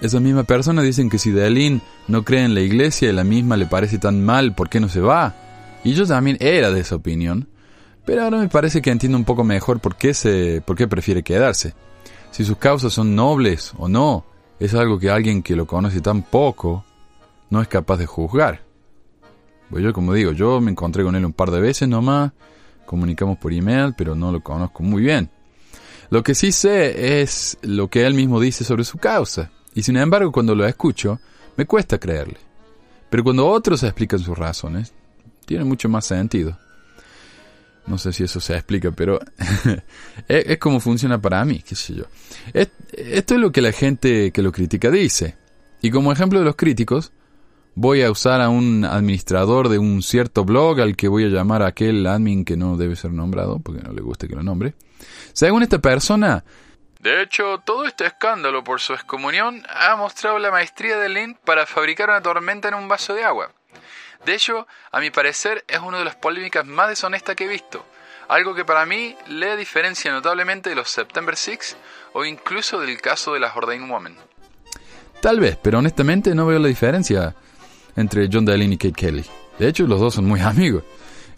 Esas 0.00 0.20
mismas 0.20 0.46
personas 0.46 0.84
dicen 0.84 1.10
que 1.10 1.18
si 1.18 1.32
Dalín 1.32 1.82
no 2.08 2.24
cree 2.24 2.44
en 2.44 2.54
la 2.54 2.60
iglesia 2.60 3.10
y 3.10 3.12
la 3.12 3.24
misma 3.24 3.56
le 3.56 3.66
parece 3.66 3.98
tan 3.98 4.24
mal, 4.24 4.54
¿por 4.54 4.68
qué 4.68 4.80
no 4.80 4.88
se 4.88 5.00
va? 5.00 5.34
Y 5.84 5.92
yo 5.92 6.06
también 6.06 6.38
era 6.40 6.70
de 6.70 6.80
esa 6.80 6.96
opinión. 6.96 7.48
Pero 8.04 8.22
ahora 8.22 8.38
me 8.38 8.48
parece 8.48 8.82
que 8.82 8.90
entiendo 8.90 9.18
un 9.18 9.24
poco 9.24 9.44
mejor 9.44 9.80
por 9.80 9.96
qué, 9.96 10.14
se, 10.14 10.60
por 10.64 10.76
qué 10.76 10.88
prefiere 10.88 11.22
quedarse. 11.22 11.74
Si 12.30 12.44
sus 12.44 12.56
causas 12.56 12.92
son 12.92 13.14
nobles 13.14 13.72
o 13.76 13.88
no, 13.88 14.24
es 14.64 14.74
algo 14.74 14.96
que 14.96 15.10
alguien 15.10 15.42
que 15.42 15.56
lo 15.56 15.66
conoce 15.66 16.00
tan 16.00 16.22
poco 16.22 16.84
no 17.50 17.60
es 17.60 17.66
capaz 17.66 17.96
de 17.96 18.06
juzgar. 18.06 18.62
Pues 19.68 19.82
yo, 19.82 19.92
como 19.92 20.14
digo, 20.14 20.30
yo 20.30 20.60
me 20.60 20.70
encontré 20.70 21.02
con 21.02 21.16
él 21.16 21.24
un 21.24 21.32
par 21.32 21.50
de 21.50 21.60
veces 21.60 21.88
nomás, 21.88 22.30
comunicamos 22.86 23.38
por 23.38 23.52
email, 23.52 23.92
pero 23.98 24.14
no 24.14 24.30
lo 24.30 24.40
conozco 24.40 24.84
muy 24.84 25.02
bien. 25.02 25.28
Lo 26.10 26.22
que 26.22 26.36
sí 26.36 26.52
sé 26.52 27.22
es 27.22 27.58
lo 27.62 27.88
que 27.88 28.06
él 28.06 28.14
mismo 28.14 28.38
dice 28.38 28.62
sobre 28.62 28.84
su 28.84 28.98
causa, 28.98 29.50
y 29.74 29.82
sin 29.82 29.96
embargo 29.96 30.30
cuando 30.30 30.54
lo 30.54 30.64
escucho, 30.64 31.18
me 31.56 31.66
cuesta 31.66 31.98
creerle. 31.98 32.38
Pero 33.10 33.24
cuando 33.24 33.48
otros 33.48 33.82
explican 33.82 34.20
sus 34.20 34.38
razones, 34.38 34.92
tiene 35.44 35.64
mucho 35.64 35.88
más 35.88 36.04
sentido. 36.04 36.56
No 37.86 37.98
sé 37.98 38.12
si 38.12 38.24
eso 38.24 38.40
se 38.40 38.54
explica, 38.54 38.92
pero 38.92 39.18
es, 40.28 40.58
como 40.58 40.80
funciona 40.80 41.20
para 41.20 41.44
mí, 41.44 41.62
qué 41.66 41.74
sé 41.74 41.94
yo. 41.94 42.04
esto 42.52 43.34
es 43.34 43.40
lo 43.40 43.50
que 43.50 43.60
la 43.60 43.72
gente 43.72 44.30
que 44.30 44.42
lo 44.42 44.52
critica 44.52 44.90
dice. 44.90 45.36
Y 45.80 45.90
como 45.90 46.12
ejemplo 46.12 46.38
de 46.38 46.44
los 46.44 46.56
críticos, 46.56 47.12
voy 47.74 48.02
a 48.02 48.10
usar 48.10 48.40
a 48.40 48.48
un 48.48 48.84
administrador 48.84 49.68
de 49.68 49.78
un 49.78 50.02
cierto 50.02 50.44
blog 50.44 50.80
al 50.80 50.96
que 50.96 51.08
voy 51.08 51.24
a 51.24 51.28
llamar 51.28 51.62
a 51.62 51.68
aquel 51.68 52.06
admin 52.06 52.44
que 52.44 52.56
no 52.56 52.76
debe 52.76 52.94
ser 52.94 53.10
nombrado, 53.12 53.58
porque 53.58 53.82
no 53.82 53.92
le 53.92 54.00
guste 54.00 54.28
que 54.28 54.36
lo 54.36 54.42
nombre. 54.42 54.74
Según 55.32 55.62
esta 55.62 55.80
persona, 55.80 56.44
de 57.02 57.20
hecho, 57.20 57.58
todo 57.64 57.84
este 57.84 58.06
escándalo 58.06 58.62
por 58.62 58.80
su 58.80 58.92
excomunión 58.92 59.64
ha 59.68 59.96
mostrado 59.96 60.38
la 60.38 60.52
maestría 60.52 60.96
de 60.98 61.08
Lynn 61.08 61.36
para 61.44 61.66
fabricar 61.66 62.08
una 62.08 62.22
tormenta 62.22 62.68
en 62.68 62.74
un 62.74 62.86
vaso 62.86 63.12
de 63.12 63.24
agua. 63.24 63.50
De 64.24 64.34
hecho, 64.34 64.66
a 64.90 65.00
mi 65.00 65.10
parecer, 65.10 65.64
es 65.66 65.80
una 65.80 65.98
de 65.98 66.04
las 66.04 66.16
polémicas 66.16 66.64
más 66.64 66.88
deshonestas 66.88 67.34
que 67.34 67.44
he 67.44 67.48
visto. 67.48 67.84
Algo 68.28 68.54
que 68.54 68.64
para 68.64 68.86
mí 68.86 69.16
le 69.26 69.56
diferencia 69.56 70.12
notablemente 70.12 70.70
de 70.70 70.76
los 70.76 70.88
September 70.88 71.36
6 71.36 71.76
o 72.12 72.24
incluso 72.24 72.80
del 72.80 73.00
caso 73.00 73.34
de 73.34 73.40
las 73.40 73.56
Ordained 73.56 73.90
Women. 73.90 74.16
Tal 75.20 75.40
vez, 75.40 75.58
pero 75.60 75.78
honestamente 75.78 76.34
no 76.34 76.46
veo 76.46 76.58
la 76.58 76.68
diferencia 76.68 77.34
entre 77.96 78.28
John 78.32 78.44
Delaney 78.44 78.74
y 78.74 78.78
Kate 78.78 78.94
Kelly. 78.94 79.24
De 79.58 79.68
hecho, 79.68 79.86
los 79.86 80.00
dos 80.00 80.14
son 80.14 80.26
muy 80.26 80.40
amigos. 80.40 80.84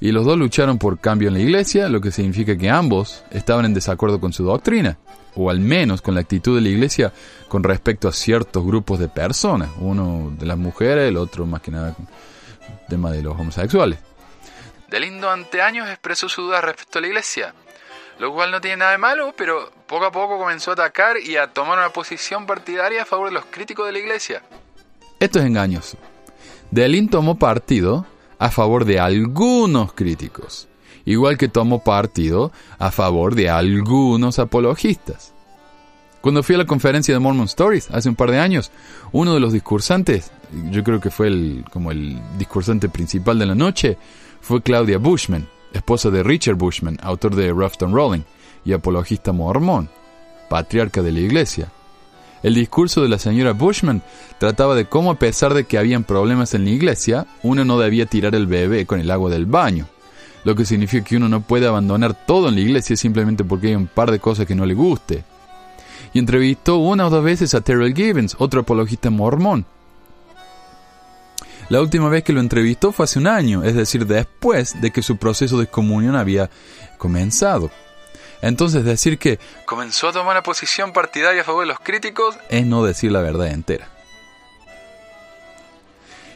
Y 0.01 0.13
los 0.13 0.27
dos 0.27 0.37
lucharon 0.37 0.79
por 0.79 0.99
cambio 0.99 1.29
en 1.29 1.35
la 1.35 1.41
iglesia, 1.41 1.89
lo 1.89 2.01
que 2.01 2.11
significa 2.11 2.57
que 2.57 2.69
ambos 2.69 3.25
estaban 3.31 3.65
en 3.65 3.73
desacuerdo 3.73 4.21
con 4.21 4.33
su 4.33 4.45
doctrina, 4.45 4.99
o 5.35 5.49
al 5.49 5.61
menos 5.61 6.03
con 6.03 6.15
la 6.15 6.21
actitud 6.21 6.55
de 6.55 6.61
la 6.61 6.69
iglesia 6.69 7.13
con 7.49 7.63
respecto 7.63 8.09
a 8.09 8.13
ciertos 8.13 8.65
grupos 8.65 8.99
de 8.99 9.09
personas. 9.09 9.71
Uno 9.79 10.33
de 10.39 10.45
las 10.45 10.59
mujeres, 10.59 11.09
el 11.09 11.17
otro 11.17 11.47
más 11.47 11.63
que 11.63 11.71
nada 11.71 11.97
tema 12.89 13.11
de 13.11 13.23
los 13.23 13.39
homosexuales. 13.39 13.99
Delindo 14.89 15.31
ante 15.31 15.61
años 15.61 15.89
expresó 15.89 16.29
su 16.29 16.43
duda 16.43 16.61
respecto 16.61 16.99
a 16.99 17.03
la 17.03 17.09
iglesia, 17.09 17.55
lo 18.19 18.33
cual 18.33 18.51
no 18.51 18.61
tiene 18.61 18.79
nada 18.79 18.93
de 18.93 18.99
malo, 18.99 19.35
pero 19.37 19.71
poco 19.87 20.07
a 20.07 20.13
poco 20.13 20.39
comenzó 20.39 20.71
a 20.71 20.75
atacar 20.75 21.17
y 21.19 21.37
a 21.37 21.49
tomar 21.49 21.79
una 21.79 21.91
posición 21.91 22.47
partidaria 22.47 23.03
a 23.03 23.07
favor 23.07 23.29
de 23.29 23.35
los 23.35 23.45
críticos 23.47 23.87
de 23.87 23.93
la 23.93 23.99
iglesia. 23.99 24.43
Esto 25.19 25.39
es 25.39 25.47
engañoso. 25.47 25.97
Delin 26.71 27.09
tomó 27.09 27.39
partido 27.39 28.07
a 28.39 28.51
favor 28.51 28.85
de 28.85 29.01
algunos 29.01 29.93
críticos, 29.93 30.69
igual 31.05 31.39
que 31.39 31.49
tomó 31.49 31.83
partido 31.83 32.53
a 32.79 32.91
favor 32.91 33.35
de 33.35 33.49
algunos 33.49 34.39
apologistas. 34.39 35.33
Cuando 36.21 36.43
fui 36.43 36.55
a 36.55 36.59
la 36.59 36.67
conferencia 36.67 37.13
de 37.13 37.21
Mormon 37.21 37.47
Stories 37.47 37.91
hace 37.91 38.09
un 38.09 38.17
par 38.17 38.31
de 38.31 38.39
años, 38.39 38.71
uno 39.13 39.35
de 39.35 39.41
los 39.41 39.53
discursantes, 39.53 40.31
yo 40.71 40.85
creo 40.85 41.01
que 41.01 41.11
fue 41.11 41.29
el, 41.29 41.65
como 41.71 41.91
el 41.91 42.21
discursante 42.39 42.89
principal 42.89 43.39
de 43.39 43.47
la 43.47 43.55
noche, 43.55 43.97
fue 44.41 44.63
Claudia 44.63 44.99
Bushman, 44.99 45.49
esposa 45.73 46.11
de 46.11 46.23
Richard 46.23 46.57
Bushman, 46.57 46.99
autor 47.03 47.35
de 47.35 47.51
Rough 47.51 47.81
Rolling 47.81 48.23
y 48.65 48.73
apologista 48.73 49.33
mormón, 49.33 49.89
patriarca 50.49 51.03
de 51.03 51.13
la 51.13 51.21
iglesia. 51.21 51.69
El 52.43 52.55
discurso 52.55 53.01
de 53.01 53.09
la 53.09 53.19
señora 53.19 53.53
Bushman 53.53 54.03
trataba 54.39 54.75
de 54.75 54.85
cómo 54.85 55.11
a 55.11 55.19
pesar 55.19 55.55
de 55.55 55.65
que 55.65 55.79
habían 55.79 56.05
problemas 56.05 56.53
en 56.53 56.65
la 56.65 56.71
iglesia, 56.71 57.27
uno 57.43 57.65
no 57.65 57.79
debía 57.79 58.05
tirar 58.05 58.35
el 58.35 58.47
bebé 58.47 58.85
con 58.85 59.01
el 59.01 59.11
agua 59.11 59.31
del 59.31 59.47
baño, 59.47 59.87
lo 60.45 60.55
que 60.55 60.67
significa 60.67 61.05
que 61.05 61.17
uno 61.17 61.31
no 61.31 61.41
puede 61.41 61.67
abandonar 61.67 62.15
todo 62.27 62.51
en 62.51 62.57
la 62.57 62.61
iglesia 62.61 62.97
simplemente 62.97 63.45
porque 63.45 63.69
hay 63.69 63.75
un 63.77 63.87
par 63.87 64.11
de 64.11 64.21
cosas 64.21 64.47
que 64.47 64.55
no 64.55 64.67
le 64.67 64.75
guste. 64.75 65.25
Y 66.13 66.19
entrevistó 66.19 66.77
una 66.77 67.07
o 67.07 67.11
dos 67.11 67.25
veces 67.25 67.55
a 67.55 67.63
Terrell 67.63 67.95
Gibbons, 67.95 68.37
otro 68.39 68.61
apologista 68.61 69.09
mormón. 69.09 69.65
La 71.71 71.81
última 71.81 72.09
vez 72.09 72.23
que 72.25 72.33
lo 72.33 72.41
entrevistó 72.41 72.93
fue 72.93 73.05
hace 73.05 73.19
un 73.19 73.27
año, 73.27 73.65
es 73.65 73.75
decir, 73.75 74.07
después 74.07 74.81
de 74.81 74.91
que 74.91 75.03
su 75.03 75.17
proceso 75.17 75.59
de 75.59 75.67
comunión 75.67 76.15
había 76.15 76.51
comenzado. 76.99 77.71
Entonces 78.43 78.85
decir 78.85 79.19
que 79.19 79.39
comenzó 79.65 80.09
a 80.09 80.13
tomar 80.13 80.33
una 80.33 80.43
posición 80.43 80.93
partidaria 80.93 81.41
a 81.41 81.45
favor 81.45 81.63
de 81.63 81.69
los 81.69 81.81
críticos 81.81 82.37
es 82.51 82.67
no 82.67 82.85
decir 82.85 83.11
la 83.11 83.23
verdad 83.23 83.49
entera. 83.49 83.89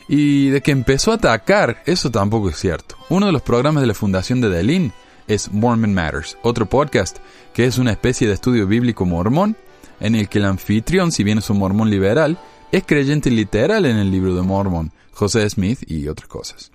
Y 0.08 0.48
de 0.48 0.62
que 0.62 0.70
empezó 0.70 1.12
a 1.12 1.16
atacar, 1.16 1.82
eso 1.84 2.10
tampoco 2.10 2.48
es 2.48 2.56
cierto. 2.56 2.96
Uno 3.10 3.26
de 3.26 3.32
los 3.32 3.42
programas 3.42 3.82
de 3.82 3.88
la 3.88 3.94
fundación 3.94 4.40
de 4.40 4.48
Delin 4.48 4.94
es 5.26 5.52
Mormon 5.52 5.92
Matters, 5.92 6.38
otro 6.42 6.64
podcast 6.64 7.18
que 7.52 7.66
es 7.66 7.76
una 7.76 7.90
especie 7.90 8.26
de 8.26 8.32
estudio 8.32 8.66
bíblico 8.66 9.04
mormón 9.04 9.54
en 10.00 10.14
el 10.14 10.30
que 10.30 10.38
el 10.38 10.46
anfitrión, 10.46 11.12
si 11.12 11.24
bien 11.24 11.38
es 11.38 11.50
un 11.50 11.58
mormón 11.58 11.90
liberal, 11.90 12.38
es 12.72 12.84
creyente 12.86 13.30
literal 13.30 13.84
en 13.84 13.98
el 13.98 14.10
libro 14.10 14.34
de 14.34 14.42
Mormon, 14.42 14.92
José 15.18 15.48
Smith 15.50 15.80
y 15.86 16.06
otras 16.08 16.28
cosas. 16.28 16.70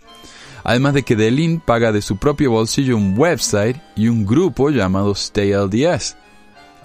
Además 0.65 0.93
de 0.93 1.03
que 1.03 1.15
Delin 1.15 1.59
paga 1.59 1.91
de 1.91 2.01
su 2.01 2.17
propio 2.17 2.51
bolsillo 2.51 2.97
un 2.97 3.17
website 3.17 3.77
y 3.95 4.09
un 4.09 4.25
grupo 4.25 4.69
llamado 4.69 5.13
Stay 5.13 5.53
LDS, 5.53 6.17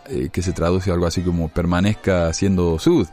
eh, 0.07 0.31
que 0.33 0.43
se 0.43 0.53
traduce 0.53 0.91
algo 0.91 1.07
así 1.07 1.23
como 1.23 1.49
permanezca 1.49 2.33
siendo 2.33 2.79
sud. 2.79 3.09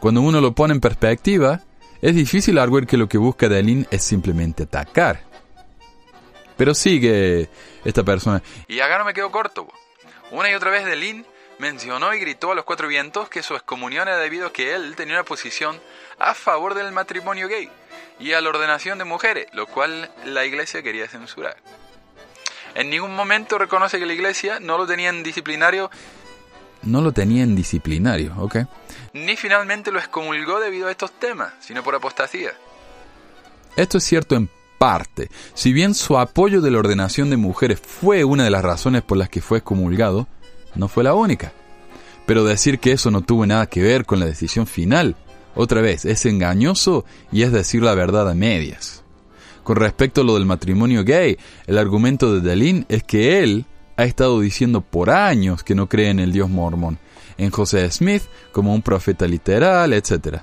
Cuando 0.00 0.22
uno 0.22 0.40
lo 0.40 0.54
pone 0.54 0.74
en 0.74 0.80
perspectiva, 0.80 1.60
es 2.00 2.14
difícil 2.14 2.58
arguir 2.58 2.86
que 2.86 2.96
lo 2.96 3.08
que 3.08 3.18
busca 3.18 3.48
Delin 3.48 3.86
es 3.90 4.02
simplemente 4.02 4.62
atacar. 4.62 5.24
Pero 6.56 6.74
sigue 6.74 7.50
esta 7.84 8.02
persona. 8.02 8.42
Y 8.66 8.80
acá 8.80 8.98
no 8.98 9.04
me 9.04 9.14
quedo 9.14 9.30
corto. 9.30 9.68
Una 10.30 10.50
y 10.50 10.54
otra 10.54 10.70
vez 10.70 10.84
Delin 10.86 11.24
mencionó 11.58 12.14
y 12.14 12.20
gritó 12.20 12.52
a 12.52 12.54
los 12.54 12.64
cuatro 12.64 12.88
vientos 12.88 13.28
que 13.28 13.42
su 13.42 13.54
excomunión 13.54 14.08
era 14.08 14.18
debido 14.18 14.46
a 14.46 14.52
que 14.52 14.74
él 14.74 14.94
tenía 14.96 15.14
una 15.14 15.24
posición 15.24 15.80
a 16.18 16.34
favor 16.34 16.74
del 16.74 16.92
matrimonio 16.92 17.48
gay 17.48 17.68
y 18.18 18.32
a 18.32 18.40
la 18.40 18.48
ordenación 18.48 18.98
de 18.98 19.04
mujeres, 19.04 19.46
lo 19.52 19.66
cual 19.66 20.10
la 20.24 20.44
iglesia 20.44 20.82
quería 20.82 21.08
censurar. 21.08 21.56
En 22.74 22.90
ningún 22.90 23.14
momento 23.14 23.58
reconoce 23.58 23.98
que 23.98 24.06
la 24.06 24.12
iglesia 24.12 24.60
no 24.60 24.78
lo 24.78 24.86
tenía 24.86 25.08
en 25.08 25.22
disciplinario. 25.22 25.90
No 26.82 27.00
lo 27.00 27.12
tenía 27.12 27.42
en 27.42 27.56
disciplinario, 27.56 28.34
ok. 28.38 28.58
Ni 29.14 29.36
finalmente 29.36 29.90
lo 29.90 29.98
excomulgó 29.98 30.60
debido 30.60 30.88
a 30.88 30.90
estos 30.90 31.12
temas, 31.12 31.52
sino 31.60 31.82
por 31.82 31.94
apostasía. 31.94 32.52
Esto 33.76 33.98
es 33.98 34.04
cierto 34.04 34.36
en 34.36 34.48
parte. 34.78 35.28
Si 35.54 35.72
bien 35.72 35.94
su 35.94 36.18
apoyo 36.18 36.60
de 36.60 36.70
la 36.70 36.78
ordenación 36.78 37.30
de 37.30 37.36
mujeres 37.36 37.80
fue 37.80 38.24
una 38.24 38.44
de 38.44 38.50
las 38.50 38.62
razones 38.62 39.02
por 39.02 39.18
las 39.18 39.28
que 39.28 39.40
fue 39.40 39.58
excomulgado, 39.58 40.28
no 40.74 40.88
fue 40.88 41.04
la 41.04 41.14
única. 41.14 41.52
Pero 42.26 42.44
decir 42.44 42.78
que 42.78 42.92
eso 42.92 43.10
no 43.10 43.22
tuvo 43.22 43.46
nada 43.46 43.66
que 43.66 43.82
ver 43.82 44.04
con 44.04 44.20
la 44.20 44.26
decisión 44.26 44.66
final 44.66 45.16
otra 45.54 45.80
vez, 45.80 46.04
es 46.04 46.24
engañoso 46.24 47.04
y 47.32 47.42
es 47.42 47.50
decir 47.50 47.82
la 47.82 47.96
verdad 47.96 48.30
a 48.30 48.34
medias. 48.34 49.02
Con 49.64 49.74
respecto 49.74 50.20
a 50.20 50.24
lo 50.24 50.34
del 50.34 50.46
matrimonio 50.46 51.02
gay, 51.02 51.36
el 51.66 51.78
argumento 51.78 52.32
de 52.32 52.40
Delin 52.40 52.86
es 52.88 53.02
que 53.02 53.42
él 53.42 53.66
ha 53.96 54.04
estado 54.04 54.40
diciendo 54.40 54.82
por 54.82 55.10
años 55.10 55.64
que 55.64 55.74
no 55.74 55.88
cree 55.88 56.10
en 56.10 56.20
el 56.20 56.32
Dios 56.32 56.48
mormón, 56.48 56.98
en 57.38 57.50
José 57.50 57.90
Smith 57.90 58.22
como 58.52 58.72
un 58.72 58.82
profeta 58.82 59.26
literal, 59.26 59.92
etc. 59.92 60.42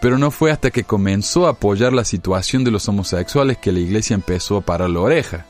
Pero 0.00 0.18
no 0.18 0.30
fue 0.30 0.52
hasta 0.52 0.70
que 0.70 0.84
comenzó 0.84 1.48
a 1.48 1.50
apoyar 1.50 1.92
la 1.92 2.04
situación 2.04 2.62
de 2.62 2.70
los 2.70 2.88
homosexuales 2.88 3.58
que 3.58 3.72
la 3.72 3.80
iglesia 3.80 4.14
empezó 4.14 4.58
a 4.58 4.60
parar 4.60 4.90
la 4.90 5.00
oreja. 5.00 5.46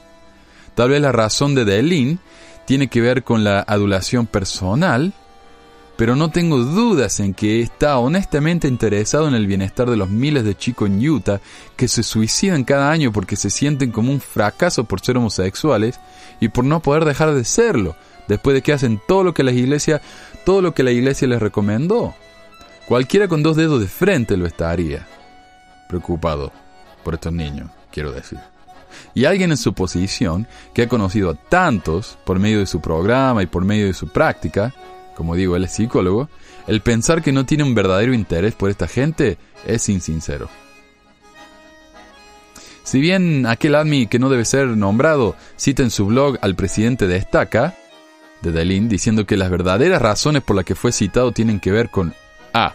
Tal 0.75 0.89
vez 0.89 1.03
la 1.03 1.13
razón 1.13 1.55
de 1.55 1.67
Delin 1.67 2.21
tiene 2.65 2.89
que 2.89 3.01
ver 3.01 3.25
con 3.25 3.45
la 3.45 3.61
adulación 3.61 4.27
personal 4.27 5.13
pero 5.97 6.17
no 6.17 6.31
tengo 6.31 6.59
dudas 6.59 7.21
en 7.21 7.35
que 7.35 7.61
está 7.61 7.99
honestamente 7.99 8.67
interesado 8.67 9.29
en 9.29 9.35
el 9.35 9.47
bienestar 9.47 9.89
de 9.89 9.97
los 9.97 10.09
miles 10.09 10.43
de 10.43 10.57
chicos 10.57 10.89
en 10.89 11.07
Utah 11.07 11.41
que 11.77 11.87
se 11.87 12.03
suicidan 12.03 12.65
cada 12.65 12.91
año 12.91 13.13
porque 13.13 13.37
se 13.37 13.51
sienten 13.51 13.93
como 13.93 14.11
un 14.11 14.21
fracaso 14.21 14.85
por 14.85 15.01
ser 15.01 15.19
homosexuales 15.19 16.01
y 16.41 16.49
por 16.49 16.65
no 16.65 16.81
poder 16.81 17.05
dejar 17.05 17.35
de 17.35 17.45
serlo, 17.45 17.95
después 18.27 18.55
de 18.55 18.63
que 18.63 18.73
hacen 18.73 19.01
todo 19.07 19.23
lo 19.23 19.33
que 19.33 19.45
la 19.45 19.53
iglesia, 19.53 20.01
todo 20.45 20.63
lo 20.63 20.75
que 20.75 20.83
la 20.83 20.91
iglesia 20.91 21.29
les 21.29 21.41
recomendó. 21.41 22.15
Cualquiera 22.89 23.29
con 23.29 23.45
dos 23.45 23.57
dedos 23.57 23.81
de 23.81 23.87
frente 23.87 24.37
lo 24.37 24.47
estaría. 24.47 25.07
Preocupado 25.89 26.53
por 27.05 27.15
estos 27.15 27.33
niños, 27.33 27.71
quiero 27.93 28.11
decir. 28.11 28.41
Y 29.15 29.25
alguien 29.25 29.51
en 29.51 29.57
su 29.57 29.73
posición, 29.73 30.47
que 30.75 30.83
ha 30.83 30.89
conocido 30.89 31.31
a 31.31 31.35
tantos 31.35 32.19
por 32.25 32.39
medio 32.39 32.59
de 32.59 32.67
su 32.67 32.81
programa 32.81 33.43
y 33.43 33.47
por 33.47 33.65
medio 33.65 33.87
de 33.87 33.95
su 33.95 34.09
práctica, 34.09 34.75
como 35.15 35.35
digo, 35.35 35.57
él 35.57 35.65
es 35.65 35.73
psicólogo, 35.73 36.29
el 36.67 36.81
pensar 36.81 37.23
que 37.23 37.33
no 37.33 37.45
tiene 37.45 37.65
un 37.65 37.75
verdadero 37.75 38.15
interés 38.15 38.55
por 38.55 38.71
esta 38.71 38.89
gente 38.89 39.39
es 39.67 39.89
insincero. 39.89 40.49
Si 42.85 43.01
bien 43.01 43.47
aquel 43.47 43.75
ADMI 43.75 44.07
que 44.07 44.19
no 44.19 44.29
debe 44.29 44.45
ser 44.45 44.69
nombrado 44.69 45.37
cita 45.57 45.83
en 45.83 45.91
su 45.91 46.07
blog 46.07 46.39
al 46.41 46.57
presidente 46.57 47.07
de 47.07 47.17
Estaca, 47.17 47.75
de 48.43 48.51
Delin, 48.51 48.89
diciendo 48.89 49.25
que 49.25 49.37
las 49.37 49.51
verdaderas 49.51 50.03
razones 50.03 50.43
por 50.43 50.57
las 50.57 50.65
que 50.65 50.75
fue 50.75 50.93
citado 50.93 51.33
tienen 51.33 51.61
que 51.61 51.71
ver 51.71 51.91
con 51.91 52.13
A. 52.53 52.75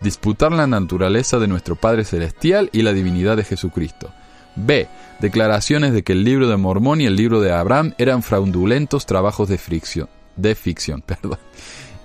Disputar 0.00 0.52
la 0.52 0.66
naturaleza 0.66 1.38
de 1.38 1.48
nuestro 1.48 1.74
Padre 1.74 2.04
Celestial 2.04 2.68
y 2.72 2.82
la 2.82 2.92
divinidad 2.92 3.36
de 3.36 3.44
Jesucristo. 3.44 4.12
B. 4.56 4.88
Declaraciones 5.20 5.92
de 5.92 6.02
que 6.02 6.12
el 6.12 6.24
libro 6.24 6.48
de 6.48 6.56
Mormón 6.56 7.00
y 7.00 7.06
el 7.06 7.16
libro 7.16 7.40
de 7.40 7.52
Abraham 7.52 7.94
eran 7.98 8.22
fraudulentos 8.22 9.06
trabajos 9.06 9.48
de 9.48 9.58
de 10.36 10.54
ficción. 10.54 11.02
Perdón. 11.06 11.38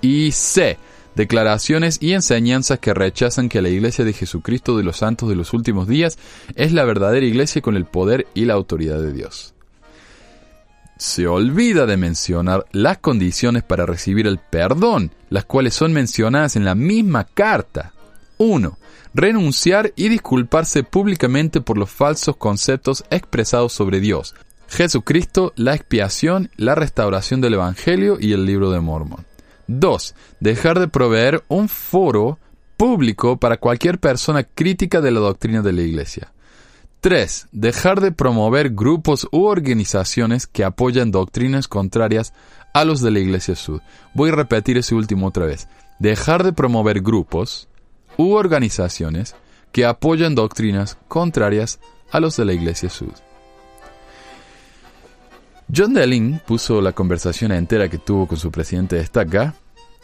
Y 0.02 0.32
C. 0.32 0.78
Declaraciones 1.16 1.98
y 2.02 2.14
enseñanzas 2.14 2.80
que 2.80 2.94
rechazan 2.94 3.50
que 3.50 3.62
la 3.62 3.70
Iglesia 3.70 4.06
de 4.06 4.14
Jesucristo 4.14 4.78
de 4.78 4.84
los 4.84 4.98
Santos 4.98 5.28
de 5.28 5.36
los 5.36 5.54
últimos 5.54 5.88
días 5.88 6.18
es 6.56 6.72
la 6.72 6.86
verdadera 6.86 7.26
Iglesia 7.26 7.62
con 7.62 7.76
el 7.76 7.86
poder 7.86 8.28
y 8.34 8.46
la 8.46 8.54
autoridad 8.54 9.02
de 9.02 9.12
Dios. 9.12 9.54
Se 10.98 11.28
olvida 11.28 11.86
de 11.86 11.98
mencionar 11.98 12.66
las 12.72 13.00
condiciones 13.00 13.64
para 13.64 13.86
recibir 13.86 14.26
el 14.28 14.38
perdón, 14.38 15.12
las 15.30 15.46
cuales 15.46 15.74
son 15.74 15.92
mencionadas 15.92 16.56
en 16.56 16.64
la 16.64 16.76
misma 16.76 17.26
carta. 17.26 17.92
1. 18.38 18.78
Renunciar 19.14 19.92
y 19.98 20.08
disculparse 20.08 20.84
públicamente 20.84 21.60
por 21.60 21.78
los 21.78 21.90
falsos 21.90 22.38
conceptos 22.38 23.04
expresados 23.10 23.74
sobre 23.74 24.00
Dios, 24.00 24.36
Jesucristo, 24.70 25.52
la 25.58 25.76
expiación, 25.76 26.50
la 26.56 26.76
restauración 26.76 27.42
del 27.42 27.56
Evangelio 27.56 28.18
y 28.22 28.32
el 28.32 28.46
libro 28.46 28.72
de 28.72 28.80
Mormon. 28.80 29.26
2. 29.68 30.16
Dejar 30.40 30.80
de 30.80 30.88
proveer 30.88 31.44
un 31.50 31.68
foro 31.68 32.40
público 32.78 33.36
para 33.36 33.58
cualquier 33.58 34.00
persona 34.00 34.44
crítica 34.44 35.02
de 35.02 35.12
la 35.12 35.20
doctrina 35.20 35.62
de 35.62 35.74
la 35.74 35.82
Iglesia. 35.82 36.32
3. 37.02 37.48
Dejar 37.52 38.00
de 38.00 38.14
promover 38.14 38.70
grupos 38.70 39.28
u 39.34 39.44
organizaciones 39.44 40.48
que 40.48 40.64
apoyan 40.64 41.12
doctrinas 41.12 41.68
contrarias 41.68 42.34
a 42.74 42.86
los 42.86 43.02
de 43.02 43.12
la 43.12 43.20
Iglesia 43.20 43.58
Sud. 43.58 43.82
Voy 44.14 44.30
a 44.30 44.36
repetir 44.36 44.78
ese 44.78 44.96
último 44.96 45.28
otra 45.28 45.46
vez. 45.46 45.68
Dejar 46.00 46.46
de 46.46 46.54
promover 46.54 47.02
grupos 47.02 47.68
u 48.22 48.36
organizaciones 48.36 49.36
que 49.72 49.86
apoyan 49.86 50.36
doctrinas 50.36 50.98
contrarias 51.08 51.80
a 52.12 52.20
los 52.20 52.38
de 52.38 52.46
la 52.46 52.54
Iglesia 52.54 52.90
Sud. 52.90 53.14
John 55.74 55.94
Delling 55.94 56.40
puso 56.46 56.82
la 56.82 56.92
conversación 56.92 57.52
entera 57.52 57.90
que 57.90 57.98
tuvo 57.98 58.28
con 58.28 58.38
su 58.38 58.52
presidente 58.52 58.98
de 58.98 59.04
Estaca 59.04 59.56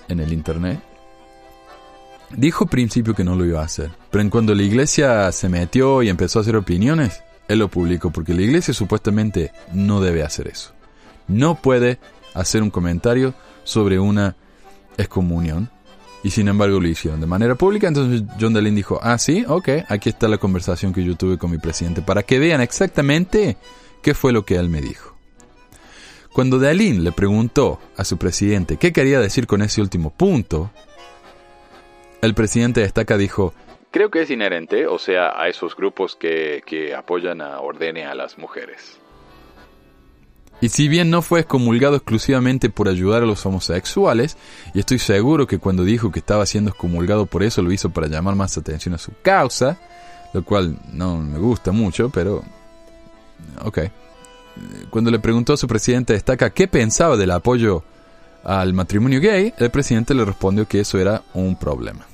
en 0.07 0.19
el 0.19 0.31
internet. 0.31 0.79
Dijo 2.29 2.63
al 2.63 2.69
principio 2.69 3.13
que 3.13 3.23
no 3.23 3.35
lo 3.35 3.45
iba 3.45 3.61
a 3.61 3.65
hacer, 3.65 3.91
pero 4.09 4.21
en 4.21 4.29
cuando 4.29 4.55
la 4.55 4.63
iglesia 4.63 5.31
se 5.31 5.49
metió 5.49 6.01
y 6.01 6.09
empezó 6.09 6.39
a 6.39 6.41
hacer 6.41 6.55
opiniones, 6.55 7.21
él 7.47 7.59
lo 7.59 7.67
publicó 7.67 8.09
porque 8.09 8.33
la 8.33 8.41
iglesia 8.41 8.73
supuestamente 8.73 9.51
no 9.73 10.01
debe 10.01 10.23
hacer 10.23 10.47
eso. 10.47 10.71
No 11.27 11.55
puede 11.55 11.99
hacer 12.33 12.63
un 12.63 12.69
comentario 12.69 13.33
sobre 13.63 13.99
una 13.99 14.35
excomunión 14.97 15.69
y 16.27 16.29
sin 16.29 16.49
embargo 16.49 16.81
lo 16.81 16.89
hicieron 16.89 17.21
de 17.21 17.25
manera 17.25 17.55
pública. 17.55 17.87
Entonces 17.87 18.23
John 18.37 18.51
Delin 18.53 18.75
dijo, 18.75 18.99
ah, 19.01 19.17
sí, 19.17 19.45
ok, 19.47 19.69
aquí 19.87 20.09
está 20.09 20.27
la 20.27 20.37
conversación 20.37 20.91
que 20.91 21.01
yo 21.01 21.15
tuve 21.15 21.37
con 21.37 21.49
mi 21.49 21.57
presidente 21.57 22.01
para 22.01 22.21
que 22.21 22.37
vean 22.37 22.59
exactamente 22.59 23.55
qué 24.03 24.13
fue 24.13 24.33
lo 24.33 24.43
que 24.43 24.57
él 24.57 24.67
me 24.67 24.81
dijo. 24.81 25.15
Cuando 26.33 26.59
Dalín 26.59 27.05
le 27.05 27.13
preguntó 27.13 27.79
a 27.95 28.03
su 28.03 28.17
presidente 28.17 28.75
qué 28.75 28.91
quería 28.91 29.21
decir 29.21 29.47
con 29.47 29.61
ese 29.61 29.79
último 29.79 30.09
punto, 30.09 30.69
el 32.21 32.33
presidente 32.33 32.81
de 32.81 32.87
Estaca 32.87 33.17
dijo, 33.17 33.53
Creo 33.91 34.11
que 34.11 34.23
es 34.23 34.29
inherente, 34.29 34.85
o 34.85 34.99
sea, 34.99 35.41
a 35.41 35.47
esos 35.47 35.77
grupos 35.77 36.17
que, 36.17 36.61
que 36.65 36.93
apoyan 36.93 37.39
a 37.39 37.61
ordene 37.61 38.05
a 38.05 38.15
las 38.15 38.37
mujeres. 38.37 38.99
Y 40.59 40.69
si 40.69 40.87
bien 40.87 41.09
no 41.09 41.21
fue 41.21 41.41
excomulgado 41.41 41.95
exclusivamente 41.95 42.69
por 42.69 42.87
ayudar 42.87 43.23
a 43.23 43.27
los 43.27 43.45
homosexuales, 43.45 44.37
y 44.73 44.79
estoy 44.79 44.99
seguro 44.99 45.45
que 45.45 45.59
cuando 45.59 45.83
dijo 45.83 46.11
que 46.11 46.19
estaba 46.19 46.45
siendo 46.45 46.71
excomulgado 46.71 47.27
por 47.27 47.43
eso 47.43 47.61
lo 47.61 47.71
hizo 47.71 47.91
para 47.91 48.07
llamar 48.07 48.35
más 48.35 48.57
atención 48.57 48.95
a 48.95 48.97
su 48.97 49.11
causa, 49.21 49.77
lo 50.33 50.43
cual 50.43 50.77
no 50.91 51.17
me 51.17 51.37
gusta 51.37 51.71
mucho, 51.71 52.09
pero... 52.09 52.43
ok 53.63 53.79
cuando 54.89 55.11
le 55.11 55.19
preguntó 55.19 55.53
a 55.53 55.57
su 55.57 55.67
presidente 55.67 56.13
de 56.13 56.17
estaca 56.17 56.49
qué 56.49 56.67
pensaba 56.67 57.17
del 57.17 57.31
apoyo 57.31 57.83
al 58.43 58.73
matrimonio 58.73 59.19
gay, 59.19 59.53
el 59.57 59.69
presidente 59.69 60.13
le 60.13 60.25
respondió 60.25 60.67
que 60.67 60.79
eso 60.79 60.97
era 60.99 61.23
un 61.33 61.57
problema. 61.57 62.05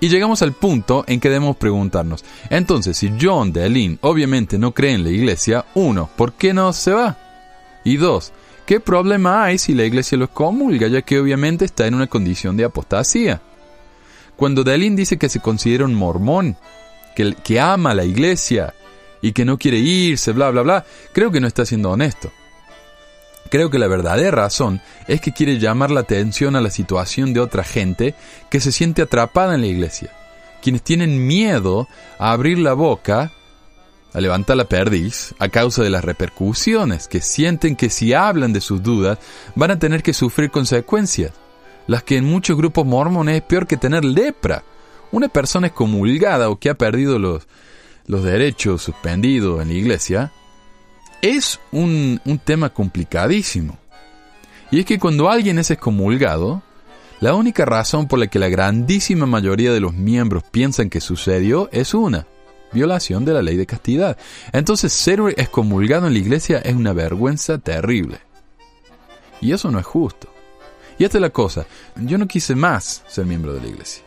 Y 0.00 0.08
llegamos 0.08 0.40
al 0.40 0.54
punto 0.54 1.04
en 1.06 1.20
que 1.20 1.28
debemos 1.28 1.56
preguntarnos, 1.56 2.24
entonces 2.48 2.96
si 2.96 3.12
John 3.20 3.52
de 3.52 3.98
obviamente 4.00 4.58
no 4.58 4.72
cree 4.72 4.94
en 4.94 5.04
la 5.04 5.10
iglesia, 5.10 5.66
uno, 5.74 6.08
¿por 6.16 6.32
qué 6.32 6.54
no 6.54 6.72
se 6.72 6.92
va? 6.92 7.18
Y 7.84 7.98
dos, 7.98 8.32
¿qué 8.64 8.80
problema 8.80 9.44
hay 9.44 9.58
si 9.58 9.74
la 9.74 9.84
iglesia 9.84 10.16
lo 10.16 10.24
excomulga, 10.24 10.88
ya 10.88 11.02
que 11.02 11.20
obviamente 11.20 11.66
está 11.66 11.86
en 11.86 11.94
una 11.94 12.06
condición 12.06 12.56
de 12.56 12.64
apostasía? 12.64 13.42
Cuando 14.36 14.64
Delin 14.64 14.96
dice 14.96 15.18
que 15.18 15.28
se 15.28 15.40
considera 15.40 15.84
un 15.84 15.94
mormón, 15.94 16.56
que, 17.14 17.34
que 17.34 17.60
ama 17.60 17.92
la 17.92 18.04
iglesia 18.04 18.72
y 19.20 19.32
que 19.32 19.44
no 19.44 19.58
quiere 19.58 19.78
irse, 19.78 20.32
bla, 20.32 20.50
bla, 20.50 20.62
bla, 20.62 20.86
creo 21.12 21.30
que 21.30 21.40
no 21.40 21.46
está 21.46 21.66
siendo 21.66 21.90
honesto. 21.90 22.32
Creo 23.50 23.68
que 23.68 23.80
la 23.80 23.88
verdadera 23.88 24.30
razón 24.30 24.80
es 25.08 25.20
que 25.20 25.32
quiere 25.32 25.58
llamar 25.58 25.90
la 25.90 26.00
atención 26.00 26.54
a 26.54 26.60
la 26.60 26.70
situación 26.70 27.34
de 27.34 27.40
otra 27.40 27.64
gente 27.64 28.14
que 28.48 28.60
se 28.60 28.70
siente 28.70 29.02
atrapada 29.02 29.56
en 29.56 29.62
la 29.62 29.66
iglesia, 29.66 30.10
quienes 30.62 30.82
tienen 30.82 31.26
miedo 31.26 31.88
a 32.18 32.30
abrir 32.30 32.58
la 32.60 32.74
boca, 32.74 33.32
a 34.14 34.20
levantar 34.20 34.56
la 34.56 34.66
perdiz, 34.66 35.34
a 35.40 35.48
causa 35.48 35.82
de 35.82 35.90
las 35.90 36.04
repercusiones, 36.04 37.08
que 37.08 37.20
sienten 37.20 37.74
que 37.74 37.90
si 37.90 38.14
hablan 38.14 38.52
de 38.52 38.60
sus 38.60 38.84
dudas 38.84 39.18
van 39.56 39.72
a 39.72 39.78
tener 39.80 40.04
que 40.04 40.14
sufrir 40.14 40.52
consecuencias, 40.52 41.32
las 41.88 42.04
que 42.04 42.16
en 42.16 42.26
muchos 42.26 42.56
grupos 42.56 42.86
mormones 42.86 43.36
es 43.36 43.42
peor 43.42 43.66
que 43.66 43.76
tener 43.76 44.04
lepra. 44.04 44.62
Una 45.10 45.26
persona 45.26 45.66
excomulgada 45.66 46.50
o 46.50 46.60
que 46.60 46.70
ha 46.70 46.74
perdido 46.74 47.18
los, 47.18 47.48
los 48.06 48.22
derechos 48.22 48.82
suspendidos 48.82 49.60
en 49.60 49.68
la 49.68 49.74
iglesia, 49.74 50.32
es 51.22 51.60
un, 51.72 52.20
un 52.24 52.38
tema 52.38 52.70
complicadísimo. 52.70 53.78
Y 54.70 54.80
es 54.80 54.86
que 54.86 54.98
cuando 54.98 55.28
alguien 55.28 55.58
es 55.58 55.70
excomulgado, 55.70 56.62
la 57.20 57.34
única 57.34 57.64
razón 57.64 58.06
por 58.06 58.18
la 58.18 58.28
que 58.28 58.38
la 58.38 58.48
grandísima 58.48 59.26
mayoría 59.26 59.72
de 59.72 59.80
los 59.80 59.92
miembros 59.94 60.44
piensan 60.44 60.88
que 60.88 61.00
sucedió 61.00 61.68
es 61.72 61.92
una, 61.94 62.26
violación 62.72 63.24
de 63.24 63.34
la 63.34 63.42
ley 63.42 63.56
de 63.56 63.66
castidad. 63.66 64.16
Entonces 64.52 64.92
ser 64.92 65.20
excomulgado 65.36 66.06
en 66.06 66.12
la 66.12 66.18
iglesia 66.18 66.58
es 66.58 66.74
una 66.74 66.92
vergüenza 66.92 67.58
terrible. 67.58 68.18
Y 69.40 69.52
eso 69.52 69.70
no 69.70 69.78
es 69.78 69.86
justo. 69.86 70.32
Y 70.98 71.04
esta 71.04 71.18
es 71.18 71.22
la 71.22 71.30
cosa, 71.30 71.66
yo 71.96 72.18
no 72.18 72.28
quise 72.28 72.54
más 72.54 73.02
ser 73.08 73.24
miembro 73.24 73.54
de 73.54 73.62
la 73.62 73.68
iglesia. 73.68 74.04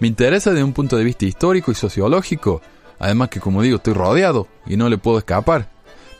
Me 0.00 0.08
interesa 0.08 0.50
desde 0.50 0.64
un 0.64 0.72
punto 0.72 0.96
de 0.96 1.04
vista 1.04 1.26
histórico 1.26 1.70
y 1.70 1.74
sociológico 1.74 2.60
Además 2.98 3.28
que 3.28 3.40
como 3.40 3.62
digo, 3.62 3.76
estoy 3.76 3.94
rodeado 3.94 4.48
y 4.66 4.76
no 4.76 4.88
le 4.88 4.98
puedo 4.98 5.18
escapar. 5.18 5.68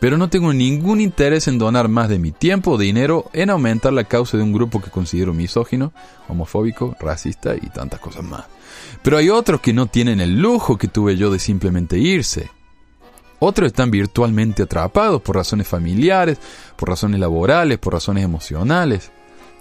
Pero 0.05 0.19
no 0.19 0.29
tengo 0.29 0.53
ningún 0.53 1.01
interés 1.01 1.49
en 1.49 1.57
donar 1.57 1.89
más 1.89 2.11
de 2.11 2.19
mi 2.19 2.31
tiempo 2.31 2.73
o 2.73 2.77
dinero 2.77 3.31
en 3.33 3.49
aumentar 3.49 3.91
la 3.91 4.05
causa 4.05 4.37
de 4.37 4.43
un 4.43 4.53
grupo 4.53 4.83
que 4.83 4.91
considero 4.91 5.33
misógino, 5.33 5.95
homofóbico, 6.29 6.95
racista 7.01 7.55
y 7.57 7.71
tantas 7.71 8.01
cosas 8.01 8.23
más. 8.23 8.45
Pero 9.03 9.17
hay 9.17 9.31
otros 9.31 9.63
que 9.63 9.73
no 9.73 9.87
tienen 9.87 10.21
el 10.21 10.39
lujo 10.39 10.77
que 10.77 10.89
tuve 10.89 11.17
yo 11.17 11.31
de 11.31 11.39
simplemente 11.39 11.97
irse. 11.97 12.51
Otros 13.39 13.69
están 13.69 13.91
virtualmente 13.91 14.65
atrapados 14.65 15.23
por 15.23 15.37
razones 15.37 15.67
familiares, 15.67 16.37
por 16.77 16.91
razones 16.91 17.19
laborales, 17.19 17.79
por 17.79 17.95
razones 17.95 18.25
emocionales. 18.25 19.11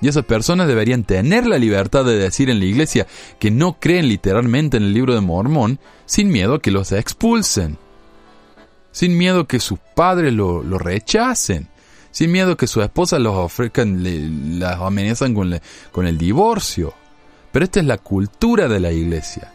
Y 0.02 0.10
esas 0.10 0.26
personas 0.26 0.68
deberían 0.68 1.06
tener 1.06 1.48
la 1.48 1.58
libertad 1.58 2.04
de 2.04 2.18
decir 2.18 2.50
en 2.50 2.60
la 2.60 2.66
iglesia 2.66 3.08
que 3.40 3.50
no 3.50 3.80
creen 3.80 4.10
literalmente 4.10 4.76
en 4.76 4.84
el 4.84 4.94
libro 4.94 5.14
de 5.14 5.22
Mormón 5.22 5.80
sin 6.06 6.28
miedo 6.34 6.56
a 6.56 6.62
que 6.62 6.70
los 6.70 6.92
expulsen. 6.92 7.78
Sin 8.94 9.18
miedo 9.18 9.46
que 9.46 9.60
sus 9.60 9.80
padres 9.80 10.32
lo, 10.32 10.62
rechacen. 10.78 11.68
Sin 12.12 12.32
miedo 12.32 12.56
que 12.56 12.68
sus 12.68 12.82
esposas 12.82 13.20
los 13.20 13.36
ofrezcan, 13.36 14.60
las 14.60 14.80
amenazan 14.80 15.34
con, 15.34 15.60
con 15.92 16.08
el 16.08 16.18
divorcio. 16.18 16.94
Pero 17.52 17.66
esta 17.66 17.82
es 17.82 17.86
la 17.86 17.98
cultura 17.98 18.70
de 18.70 18.80
la 18.80 18.94
iglesia. 18.94 19.52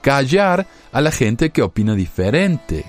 Callar 0.00 0.68
a 0.92 1.00
la 1.00 1.10
gente 1.10 1.50
que 1.50 1.62
opina 1.62 1.96
diferente. 1.96 2.84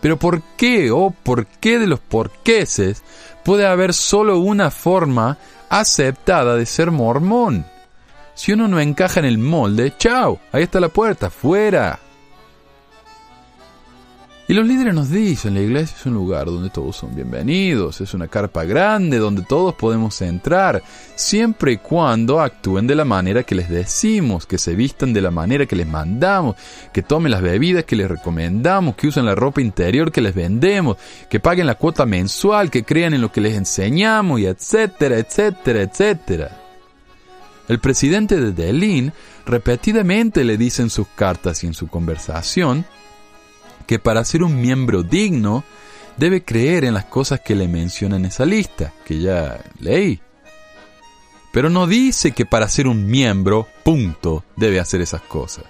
Pero 0.00 0.18
¿por 0.18 0.42
qué 0.56 0.90
o 0.90 1.10
por 1.10 1.46
qué 1.46 1.78
de 1.78 1.86
los 1.86 2.00
porqueses 2.00 3.04
puede 3.46 3.64
haber 3.64 3.94
solo 3.94 4.40
una 4.40 4.72
forma 4.72 5.38
aceptada 5.68 6.56
de 6.56 6.66
ser 6.66 6.90
mormón. 6.90 7.66
Si 8.34 8.52
uno 8.52 8.68
no 8.68 8.80
encaja 8.80 9.20
en 9.20 9.26
el 9.26 9.38
molde, 9.38 9.94
chao, 9.96 10.40
ahí 10.52 10.64
está 10.64 10.80
la 10.80 10.88
puerta, 10.88 11.30
fuera. 11.30 11.98
Y 14.48 14.54
los 14.54 14.64
líderes 14.64 14.94
nos 14.94 15.10
dicen, 15.10 15.54
la 15.54 15.60
iglesia 15.60 15.96
es 15.98 16.06
un 16.06 16.14
lugar 16.14 16.46
donde 16.46 16.70
todos 16.70 16.96
son 16.96 17.16
bienvenidos, 17.16 18.00
es 18.00 18.14
una 18.14 18.28
carpa 18.28 18.62
grande 18.62 19.18
donde 19.18 19.42
todos 19.42 19.74
podemos 19.74 20.22
entrar, 20.22 20.84
siempre 21.16 21.72
y 21.72 21.76
cuando 21.78 22.40
actúen 22.40 22.86
de 22.86 22.94
la 22.94 23.04
manera 23.04 23.42
que 23.42 23.56
les 23.56 23.68
decimos, 23.68 24.46
que 24.46 24.56
se 24.56 24.76
vistan 24.76 25.12
de 25.12 25.20
la 25.20 25.32
manera 25.32 25.66
que 25.66 25.74
les 25.74 25.88
mandamos, 25.88 26.54
que 26.92 27.02
tomen 27.02 27.32
las 27.32 27.42
bebidas 27.42 27.86
que 27.86 27.96
les 27.96 28.08
recomendamos, 28.08 28.94
que 28.94 29.08
usen 29.08 29.26
la 29.26 29.34
ropa 29.34 29.60
interior 29.60 30.12
que 30.12 30.20
les 30.20 30.34
vendemos, 30.34 30.96
que 31.28 31.40
paguen 31.40 31.66
la 31.66 31.74
cuota 31.74 32.06
mensual, 32.06 32.70
que 32.70 32.84
crean 32.84 33.14
en 33.14 33.22
lo 33.22 33.32
que 33.32 33.40
les 33.40 33.56
enseñamos, 33.56 34.38
y 34.38 34.46
etcétera, 34.46 35.18
etcétera, 35.18 35.82
etcétera. 35.82 36.60
El 37.66 37.80
presidente 37.80 38.40
de 38.40 38.52
Delin 38.52 39.12
repetidamente 39.44 40.44
le 40.44 40.56
dice 40.56 40.82
en 40.82 40.90
sus 40.90 41.08
cartas 41.16 41.64
y 41.64 41.66
en 41.66 41.74
su 41.74 41.88
conversación 41.88 42.84
que 43.86 43.98
para 43.98 44.24
ser 44.24 44.42
un 44.42 44.60
miembro 44.60 45.02
digno 45.02 45.64
debe 46.16 46.42
creer 46.44 46.84
en 46.84 46.94
las 46.94 47.04
cosas 47.04 47.40
que 47.40 47.54
le 47.54 47.68
menciona 47.68 48.16
en 48.16 48.24
esa 48.24 48.44
lista, 48.44 48.92
que 49.04 49.20
ya 49.20 49.60
leí. 49.80 50.20
Pero 51.52 51.70
no 51.70 51.86
dice 51.86 52.32
que 52.32 52.44
para 52.44 52.68
ser 52.68 52.86
un 52.86 53.06
miembro, 53.06 53.66
punto, 53.82 54.44
debe 54.56 54.80
hacer 54.80 55.00
esas 55.00 55.22
cosas. 55.22 55.64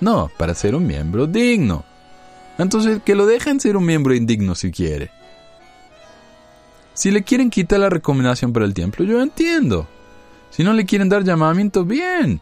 No, 0.00 0.30
para 0.36 0.54
ser 0.54 0.74
un 0.74 0.86
miembro 0.86 1.26
digno. 1.26 1.84
Entonces, 2.58 3.00
que 3.04 3.14
lo 3.14 3.26
dejen 3.26 3.60
ser 3.60 3.76
un 3.76 3.86
miembro 3.86 4.14
indigno 4.14 4.54
si 4.54 4.70
quiere. 4.70 5.10
Si 6.92 7.10
le 7.10 7.22
quieren 7.22 7.50
quitar 7.50 7.78
la 7.78 7.88
recomendación 7.88 8.52
para 8.52 8.66
el 8.66 8.74
templo, 8.74 9.04
yo 9.04 9.22
entiendo. 9.22 9.86
Si 10.50 10.64
no 10.64 10.72
le 10.72 10.84
quieren 10.84 11.08
dar 11.08 11.24
llamamiento, 11.24 11.84
bien. 11.84 12.40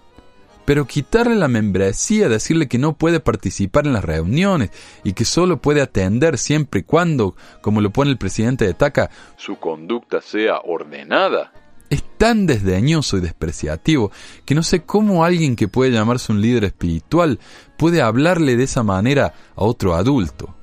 Pero 0.66 0.86
quitarle 0.86 1.36
la 1.36 1.48
membresía, 1.48 2.28
decirle 2.28 2.68
que 2.68 2.76
no 2.76 2.98
puede 2.98 3.20
participar 3.20 3.86
en 3.86 3.94
las 3.94 4.04
reuniones 4.04 4.70
y 5.04 5.14
que 5.14 5.24
solo 5.24 5.62
puede 5.62 5.80
atender 5.80 6.36
siempre 6.36 6.80
y 6.80 6.82
cuando, 6.82 7.36
como 7.62 7.80
lo 7.80 7.90
pone 7.90 8.10
el 8.10 8.18
presidente 8.18 8.66
de 8.66 8.74
TACA, 8.74 9.10
su 9.36 9.56
conducta 9.58 10.20
sea 10.20 10.58
ordenada. 10.58 11.52
Es 11.88 12.02
tan 12.18 12.46
desdeñoso 12.46 13.16
y 13.16 13.20
despreciativo 13.20 14.10
que 14.44 14.56
no 14.56 14.64
sé 14.64 14.82
cómo 14.82 15.24
alguien 15.24 15.54
que 15.54 15.68
puede 15.68 15.92
llamarse 15.92 16.32
un 16.32 16.40
líder 16.40 16.64
espiritual 16.64 17.38
puede 17.78 18.02
hablarle 18.02 18.56
de 18.56 18.64
esa 18.64 18.82
manera 18.82 19.34
a 19.54 19.62
otro 19.62 19.94
adulto. 19.94 20.56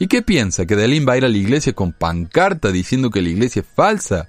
¿Y 0.00 0.08
qué 0.08 0.22
piensa? 0.22 0.66
¿Que 0.66 0.74
Delin 0.74 1.06
va 1.08 1.12
a 1.12 1.16
ir 1.16 1.24
a 1.24 1.28
la 1.28 1.36
iglesia 1.36 1.74
con 1.74 1.92
pancarta 1.92 2.72
diciendo 2.72 3.10
que 3.10 3.22
la 3.22 3.28
iglesia 3.28 3.60
es 3.60 3.68
falsa? 3.68 4.28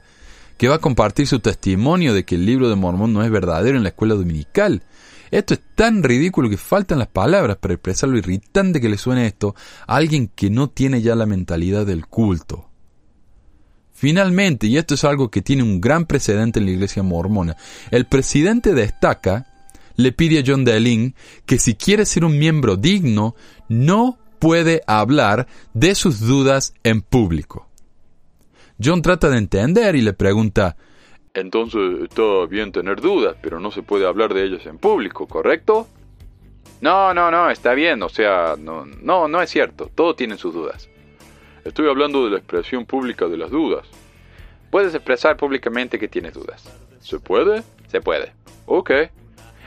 ¿Que 0.59 0.67
va 0.67 0.75
a 0.75 0.79
compartir 0.79 1.25
su 1.25 1.39
testimonio 1.39 2.13
de 2.13 2.25
que 2.25 2.35
el 2.35 2.45
libro 2.45 2.67
de 2.67 2.75
Mormón 2.75 3.13
no 3.13 3.23
es 3.23 3.31
verdadero 3.31 3.77
en 3.77 3.83
la 3.83 3.89
escuela 3.89 4.15
dominical? 4.15 4.83
Esto 5.31 5.53
es 5.53 5.61
tan 5.73 6.03
ridículo 6.03 6.49
que 6.49 6.57
faltan 6.57 6.99
las 6.99 7.07
palabras 7.07 7.55
para 7.55 7.75
expresar 7.75 8.09
lo 8.09 8.17
irritante 8.17 8.81
que 8.81 8.89
le 8.89 8.97
suena 8.97 9.25
esto 9.25 9.55
a 9.87 9.95
alguien 9.95 10.27
que 10.27 10.49
no 10.49 10.69
tiene 10.69 11.01
ya 11.01 11.15
la 11.15 11.25
mentalidad 11.25 11.85
del 11.85 12.07
culto. 12.07 12.69
Finalmente, 13.93 14.67
y 14.67 14.75
esto 14.75 14.95
es 14.95 15.05
algo 15.05 15.31
que 15.31 15.41
tiene 15.41 15.63
un 15.63 15.79
gran 15.79 16.05
precedente 16.05 16.59
en 16.59 16.65
la 16.65 16.71
iglesia 16.71 17.03
mormona, 17.03 17.55
el 17.89 18.05
presidente 18.05 18.73
destaca, 18.73 19.47
le 19.95 20.11
pide 20.11 20.39
a 20.39 20.43
John 20.45 20.65
Deling 20.65 21.15
que 21.45 21.57
si 21.57 21.75
quiere 21.75 22.05
ser 22.05 22.25
un 22.25 22.37
miembro 22.37 22.75
digno, 22.75 23.33
no 23.69 24.17
puede 24.39 24.81
hablar 24.87 25.47
de 25.73 25.95
sus 25.95 26.19
dudas 26.19 26.73
en 26.83 27.01
público. 27.01 27.68
John 28.81 29.01
trata 29.01 29.29
de 29.29 29.37
entender 29.37 29.95
y 29.95 30.01
le 30.01 30.13
pregunta, 30.13 30.77
entonces 31.33 32.01
está 32.03 32.45
bien 32.47 32.71
tener 32.71 33.01
dudas, 33.01 33.35
pero 33.41 33.59
no 33.59 33.71
se 33.71 33.83
puede 33.83 34.07
hablar 34.07 34.33
de 34.33 34.43
ellas 34.43 34.65
en 34.65 34.77
público, 34.77 35.27
¿correcto? 35.27 35.87
No, 36.81 37.13
no, 37.13 37.29
no, 37.29 37.49
está 37.49 37.73
bien, 37.73 38.01
o 38.03 38.09
sea, 38.09 38.55
no, 38.57 38.85
no, 38.85 39.27
no 39.27 39.41
es 39.41 39.49
cierto, 39.49 39.89
todos 39.93 40.15
tienen 40.15 40.37
sus 40.37 40.53
dudas. 40.53 40.89
Estoy 41.65 41.89
hablando 41.89 42.23
de 42.23 42.31
la 42.31 42.37
expresión 42.37 42.85
pública 42.85 43.27
de 43.27 43.37
las 43.37 43.51
dudas. 43.51 43.85
Puedes 44.71 44.95
expresar 44.95 45.35
públicamente 45.35 45.99
que 45.99 46.07
tienes 46.07 46.33
dudas. 46.33 46.63
¿Se 46.99 47.19
puede? 47.19 47.63
Se 47.87 48.01
puede. 48.01 48.31
Ok. 48.65 48.91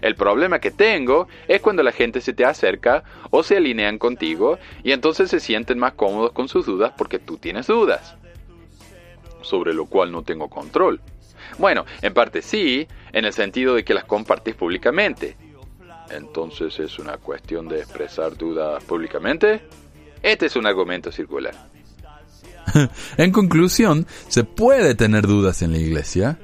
El 0.01 0.17
problema 0.17 0.59
que 0.59 0.71
tengo 0.71 1.29
es 1.47 1.61
cuando 1.61 1.83
la 1.83 1.93
gente 1.93 2.21
se 2.21 2.33
te 2.33 2.45
acerca 2.45 3.05
o 3.31 3.43
se 3.43 3.59
alinean 3.59 3.99
contigo 3.99 4.59
y 4.83 4.93
entonces 4.93 5.31
se 5.31 5.39
sienten 5.39 5.79
más 5.79 5.93
cómodos 5.93 6.33
con 6.33 6.49
sus 6.49 6.67
dudas 6.67 6.93
porque 6.97 7.19
tú 7.19 7.37
tienes 7.37 7.67
dudas. 7.69 8.17
Sobre 9.43 9.75
lo 9.75 9.87
cual 9.87 10.13
no 10.13 10.23
tengo 10.23 10.49
control. 10.49 11.01
Bueno, 11.59 11.85
en 12.01 12.15
parte 12.15 12.43
sí, 12.43 12.87
en 13.13 13.25
el 13.25 13.33
sentido 13.33 13.75
de 13.75 13.85
que 13.85 13.95
las 13.95 14.05
compartís 14.05 14.55
públicamente. 14.55 15.37
Entonces 16.11 16.79
es 16.79 16.99
una 16.99 17.17
cuestión 17.17 17.69
de 17.69 17.81
expresar 17.81 18.37
dudas 18.37 18.83
públicamente. 18.85 19.63
Este 20.23 20.47
es 20.47 20.57
un 20.57 20.67
argumento 20.67 21.11
circular. 21.11 21.55
en 23.17 23.33
conclusión, 23.33 24.07
se 24.29 24.45
puede 24.45 24.95
tener 24.95 25.27
dudas 25.27 25.63
en 25.63 25.73
la 25.73 25.79
iglesia. 25.79 26.39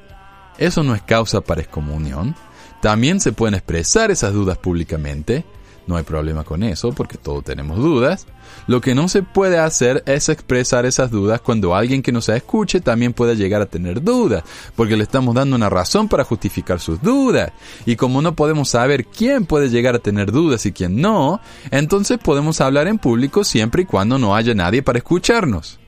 Eso 0.59 0.83
no 0.83 0.95
es 0.95 1.03
causa 1.03 1.41
para 1.41 1.61
excomunión. 1.61 2.35
También 2.81 3.21
se 3.21 3.33
pueden 3.33 3.55
expresar 3.55 4.11
esas 4.11 4.33
dudas 4.33 4.59
públicamente. 4.59 5.45
No 5.89 5.97
hay 5.97 6.05
problema 6.05 6.45
con 6.45 6.63
eso 6.63 6.93
porque 6.93 7.17
todos 7.17 7.43
tenemos 7.43 7.79
dudas. 7.79 8.27
Lo 8.67 8.83
que 8.83 8.95
no 8.95 9.09
se 9.09 9.23
puede 9.23 9.59
hacer 9.59 10.03
es 10.05 10.29
expresar 10.29 10.85
esas 10.85 11.11
dudas 11.11 11.41
cuando 11.41 11.75
alguien 11.75 12.03
que 12.03 12.13
nos 12.13 12.29
escuche 12.29 12.83
también 12.83 13.15
pueda 13.15 13.33
llegar 13.33 13.63
a 13.63 13.67
tener 13.67 14.03
dudas, 14.03 14.45
porque 14.77 14.99
le 14.99 15.05
estamos 15.05 15.35
dando 15.35 15.57
una 15.57 15.71
razón 15.71 16.07
para 16.07 16.25
justificar 16.25 16.79
sus 16.79 17.01
dudas. 17.01 17.53
Y 17.87 17.97
como 17.97 18.21
no 18.21 18.37
podemos 18.37 18.69
saber 18.69 19.07
quién 19.07 19.47
puede 19.47 19.71
llegar 19.71 19.95
a 19.95 20.01
tener 20.01 20.31
dudas 20.31 20.67
y 20.67 20.73
quién 20.73 21.01
no, 21.01 21.41
entonces 21.71 22.19
podemos 22.19 22.61
hablar 22.61 22.87
en 22.87 22.99
público 22.99 23.43
siempre 23.43 23.83
y 23.83 23.87
cuando 23.87 24.19
no 24.19 24.37
haya 24.37 24.53
nadie 24.53 24.83
para 24.83 24.99
escucharnos. 24.99 25.81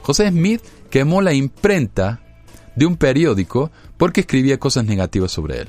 José 0.00 0.30
Smith 0.30 0.62
quemó 0.88 1.20
la 1.20 1.34
imprenta 1.34 2.22
de 2.74 2.86
un 2.86 2.96
periódico 2.96 3.70
porque 3.98 4.22
escribía 4.22 4.58
cosas 4.58 4.86
negativas 4.86 5.30
sobre 5.30 5.60
él. 5.60 5.68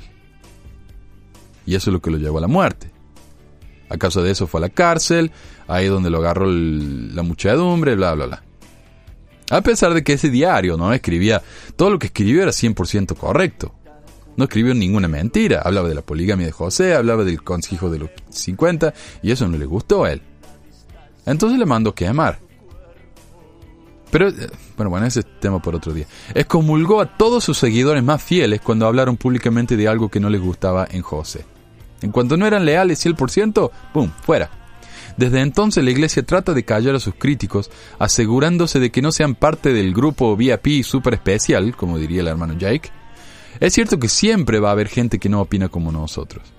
Y 1.66 1.74
eso 1.74 1.90
es 1.90 1.92
lo 1.92 2.00
que 2.00 2.10
lo 2.10 2.16
llevó 2.16 2.38
a 2.38 2.40
la 2.40 2.48
muerte. 2.48 2.93
A 3.88 3.96
causa 3.96 4.22
de 4.22 4.30
eso 4.30 4.46
fue 4.46 4.60
a 4.60 4.62
la 4.62 4.68
cárcel, 4.70 5.30
ahí 5.68 5.86
donde 5.86 6.10
lo 6.10 6.18
agarró 6.18 6.46
la 6.46 7.22
muchedumbre, 7.22 7.94
bla, 7.94 8.14
bla, 8.14 8.26
bla. 8.26 8.42
A 9.50 9.60
pesar 9.60 9.94
de 9.94 10.02
que 10.02 10.14
ese 10.14 10.30
diario, 10.30 10.76
¿no? 10.76 10.92
Escribía, 10.92 11.42
todo 11.76 11.90
lo 11.90 11.98
que 11.98 12.06
escribió 12.06 12.42
era 12.42 12.50
100% 12.50 13.14
correcto. 13.16 13.74
No 14.36 14.44
escribió 14.44 14.74
ninguna 14.74 15.06
mentira. 15.06 15.60
Hablaba 15.62 15.88
de 15.88 15.94
la 15.94 16.02
poligamia 16.02 16.46
de 16.46 16.52
José, 16.52 16.94
hablaba 16.94 17.24
del 17.24 17.42
consejo 17.42 17.90
de 17.90 17.98
los 18.00 18.10
50, 18.30 18.94
y 19.22 19.30
eso 19.30 19.46
no 19.46 19.58
le 19.58 19.66
gustó 19.66 20.04
a 20.04 20.12
él. 20.12 20.22
Entonces 21.26 21.58
le 21.58 21.66
mandó 21.66 21.94
quemar. 21.94 22.38
Pero, 24.10 24.28
eh, 24.28 24.50
bueno, 24.76 24.90
bueno, 24.90 25.06
ese 25.06 25.20
es 25.20 25.40
tema 25.40 25.60
por 25.60 25.74
otro 25.74 25.92
día. 25.92 26.06
Excomulgó 26.34 27.00
a 27.00 27.16
todos 27.16 27.44
sus 27.44 27.58
seguidores 27.58 28.02
más 28.02 28.22
fieles 28.22 28.60
cuando 28.60 28.86
hablaron 28.86 29.16
públicamente 29.16 29.76
de 29.76 29.88
algo 29.88 30.08
que 30.08 30.20
no 30.20 30.30
les 30.30 30.40
gustaba 30.40 30.86
en 30.90 31.02
José. 31.02 31.44
En 32.04 32.12
cuanto 32.12 32.36
no 32.36 32.46
eran 32.46 32.66
leales 32.66 33.04
100%, 33.04 33.70
¡pum!, 33.94 34.10
fuera. 34.20 34.50
Desde 35.16 35.40
entonces 35.40 35.82
la 35.82 35.90
iglesia 35.90 36.22
trata 36.22 36.52
de 36.52 36.62
callar 36.62 36.94
a 36.94 37.00
sus 37.00 37.14
críticos, 37.14 37.70
asegurándose 37.98 38.78
de 38.78 38.90
que 38.90 39.00
no 39.00 39.10
sean 39.10 39.34
parte 39.34 39.72
del 39.72 39.94
grupo 39.94 40.36
VIP 40.36 40.84
super 40.84 41.14
especial, 41.14 41.74
como 41.74 41.98
diría 41.98 42.20
el 42.20 42.28
hermano 42.28 42.58
Jake. 42.58 42.90
Es 43.58 43.72
cierto 43.72 43.98
que 43.98 44.10
siempre 44.10 44.60
va 44.60 44.68
a 44.68 44.72
haber 44.72 44.88
gente 44.88 45.18
que 45.18 45.30
no 45.30 45.40
opina 45.40 45.70
como 45.70 45.92
nosotros, 45.92 46.52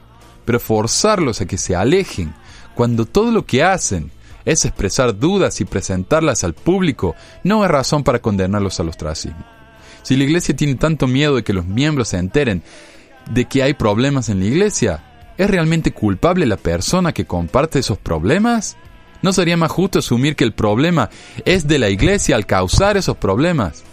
pero 0.46 0.60
forzarlos 0.60 1.42
a 1.42 1.46
que 1.46 1.60
se 1.60 1.76
alejen 1.76 2.34
cuando 2.74 3.06
todo 3.06 3.30
lo 3.30 3.46
que 3.46 3.64
hacen 3.64 4.10
es 4.46 4.66
expresar 4.66 5.20
dudas 5.20 5.62
y 5.62 5.66
presentarlas 5.66 6.44
al 6.44 6.56
público 6.56 7.14
no 7.44 7.64
es 7.64 7.70
razón 7.70 8.04
para 8.04 8.20
condenarlos 8.20 8.80
al 8.80 8.90
ostracismo. 8.90 9.46
Si 10.02 10.16
la 10.16 10.24
iglesia 10.24 10.56
tiene 10.56 10.74
tanto 10.74 11.06
miedo 11.06 11.36
de 11.36 11.44
que 11.44 11.54
los 11.54 11.68
miembros 11.68 12.08
se 12.08 12.18
enteren 12.18 12.64
de 13.30 13.46
que 13.46 13.62
hay 13.62 13.76
problemas 13.76 14.30
en 14.30 14.40
la 14.40 14.46
iglesia, 14.46 15.04
¿Es 15.38 15.50
realmente 15.50 15.92
culpable 15.92 16.46
la 16.46 16.58
persona 16.58 17.12
que 17.12 17.26
comparte 17.26 17.80
esos 17.80 17.98
problemas? 17.98 18.78
¿No 19.22 19.34
sería 19.34 19.58
más 19.58 19.72
justo 19.72 20.00
asumir 20.00 20.36
que 20.36 20.46
el 20.46 20.54
problema 20.54 21.10
es 21.44 21.68
de 21.68 21.80
la 21.80 21.90
iglesia 21.90 22.36
al 22.36 22.46
causar 22.46 22.96
esos 22.96 23.18
problemas? 23.18 23.84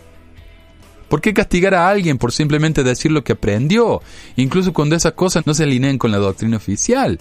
¿Por 1.09 1.21
qué 1.21 1.35
castigar 1.35 1.75
a 1.75 1.89
alguien 1.89 2.17
por 2.17 2.33
simplemente 2.33 2.85
decir 2.85 3.11
lo 3.11 3.25
que 3.25 3.33
aprendió, 3.33 4.03
incluso 4.37 4.73
cuando 4.73 4.95
esas 4.95 5.13
cosas 5.13 5.47
no 5.47 5.53
se 5.53 5.65
alineen 5.65 5.99
con 5.99 6.13
la 6.13 6.19
doctrina 6.19 6.57
oficial? 6.57 7.19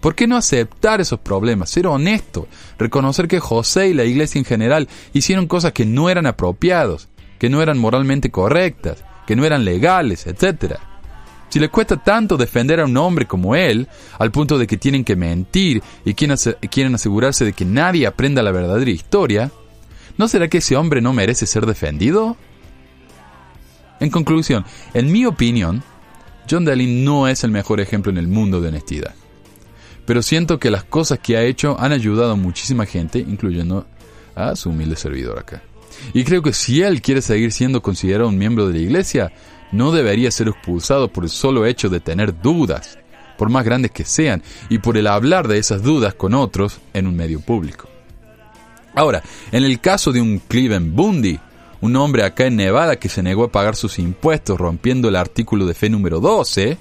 ¿Por 0.00 0.14
qué 0.14 0.26
no 0.26 0.36
aceptar 0.36 1.00
esos 1.00 1.20
problemas, 1.20 1.70
ser 1.70 1.88
honesto, 1.88 2.48
reconocer 2.78 3.28
que 3.28 3.40
José 3.40 3.88
y 3.88 3.94
la 3.94 4.04
iglesia 4.04 4.38
en 4.38 4.44
general 4.44 4.88
hicieron 5.12 5.46
cosas 5.46 5.72
que 5.72 5.84
no 5.84 6.08
eran 6.08 6.26
apropiados, 6.26 7.08
que 7.38 7.50
no 7.50 7.60
eran 7.60 7.78
moralmente 7.78 8.30
correctas, 8.30 9.04
que 9.26 9.36
no 9.36 9.44
eran 9.44 9.64
legales, 9.64 10.26
etcétera? 10.26 10.80
Si 11.48 11.58
les 11.58 11.70
cuesta 11.70 11.96
tanto 11.96 12.36
defender 12.36 12.80
a 12.80 12.84
un 12.84 12.96
hombre 12.96 13.26
como 13.26 13.54
él, 13.56 13.88
al 14.18 14.30
punto 14.30 14.58
de 14.58 14.66
que 14.66 14.76
tienen 14.76 15.04
que 15.04 15.16
mentir 15.16 15.82
y 16.04 16.14
quieren 16.14 16.94
asegurarse 16.94 17.44
de 17.44 17.52
que 17.52 17.64
nadie 17.64 18.06
aprenda 18.06 18.42
la 18.42 18.52
verdadera 18.52 18.90
historia, 18.90 19.50
¿no 20.18 20.28
será 20.28 20.48
que 20.48 20.58
ese 20.58 20.76
hombre 20.76 21.00
no 21.00 21.12
merece 21.12 21.46
ser 21.46 21.64
defendido? 21.64 22.36
En 24.00 24.10
conclusión, 24.10 24.64
en 24.94 25.10
mi 25.10 25.24
opinión, 25.24 25.82
John 26.48 26.64
Daly 26.64 26.86
no 27.02 27.28
es 27.28 27.44
el 27.44 27.50
mejor 27.50 27.80
ejemplo 27.80 28.12
en 28.12 28.18
el 28.18 28.28
mundo 28.28 28.60
de 28.60 28.68
honestidad. 28.68 29.14
Pero 30.06 30.22
siento 30.22 30.58
que 30.58 30.70
las 30.70 30.84
cosas 30.84 31.18
que 31.18 31.36
ha 31.36 31.42
hecho 31.42 31.78
han 31.78 31.92
ayudado 31.92 32.32
a 32.32 32.36
muchísima 32.36 32.86
gente, 32.86 33.18
incluyendo 33.18 33.86
a 34.34 34.56
su 34.56 34.70
humilde 34.70 34.96
servidor 34.96 35.38
acá. 35.38 35.62
Y 36.14 36.24
creo 36.24 36.42
que 36.42 36.52
si 36.52 36.82
él 36.82 37.02
quiere 37.02 37.22
seguir 37.22 37.52
siendo 37.52 37.82
considerado 37.82 38.28
un 38.28 38.38
miembro 38.38 38.66
de 38.68 38.74
la 38.74 38.78
iglesia, 38.78 39.32
no 39.72 39.92
debería 39.92 40.30
ser 40.30 40.48
expulsado 40.48 41.08
por 41.08 41.24
el 41.24 41.30
solo 41.30 41.66
hecho 41.66 41.88
de 41.88 42.00
tener 42.00 42.40
dudas, 42.40 42.98
por 43.36 43.50
más 43.50 43.64
grandes 43.64 43.90
que 43.90 44.04
sean, 44.04 44.42
y 44.68 44.78
por 44.78 44.96
el 44.96 45.06
hablar 45.06 45.48
de 45.48 45.58
esas 45.58 45.82
dudas 45.82 46.14
con 46.14 46.34
otros 46.34 46.78
en 46.94 47.06
un 47.06 47.16
medio 47.16 47.40
público. 47.40 47.88
Ahora, 48.94 49.22
en 49.52 49.64
el 49.64 49.80
caso 49.80 50.12
de 50.12 50.20
un 50.20 50.38
Cleveland 50.40 50.94
Bundy, 50.94 51.38
un 51.80 51.96
hombre 51.96 52.24
acá 52.24 52.46
en 52.46 52.56
Nevada 52.56 52.96
que 52.96 53.08
se 53.08 53.22
negó 53.22 53.44
a 53.44 53.52
pagar 53.52 53.76
sus 53.76 53.98
impuestos 53.98 54.58
rompiendo 54.58 55.08
el 55.08 55.16
artículo 55.16 55.66
de 55.66 55.74
fe 55.74 55.88
número 55.88 56.20
12, 56.20 56.76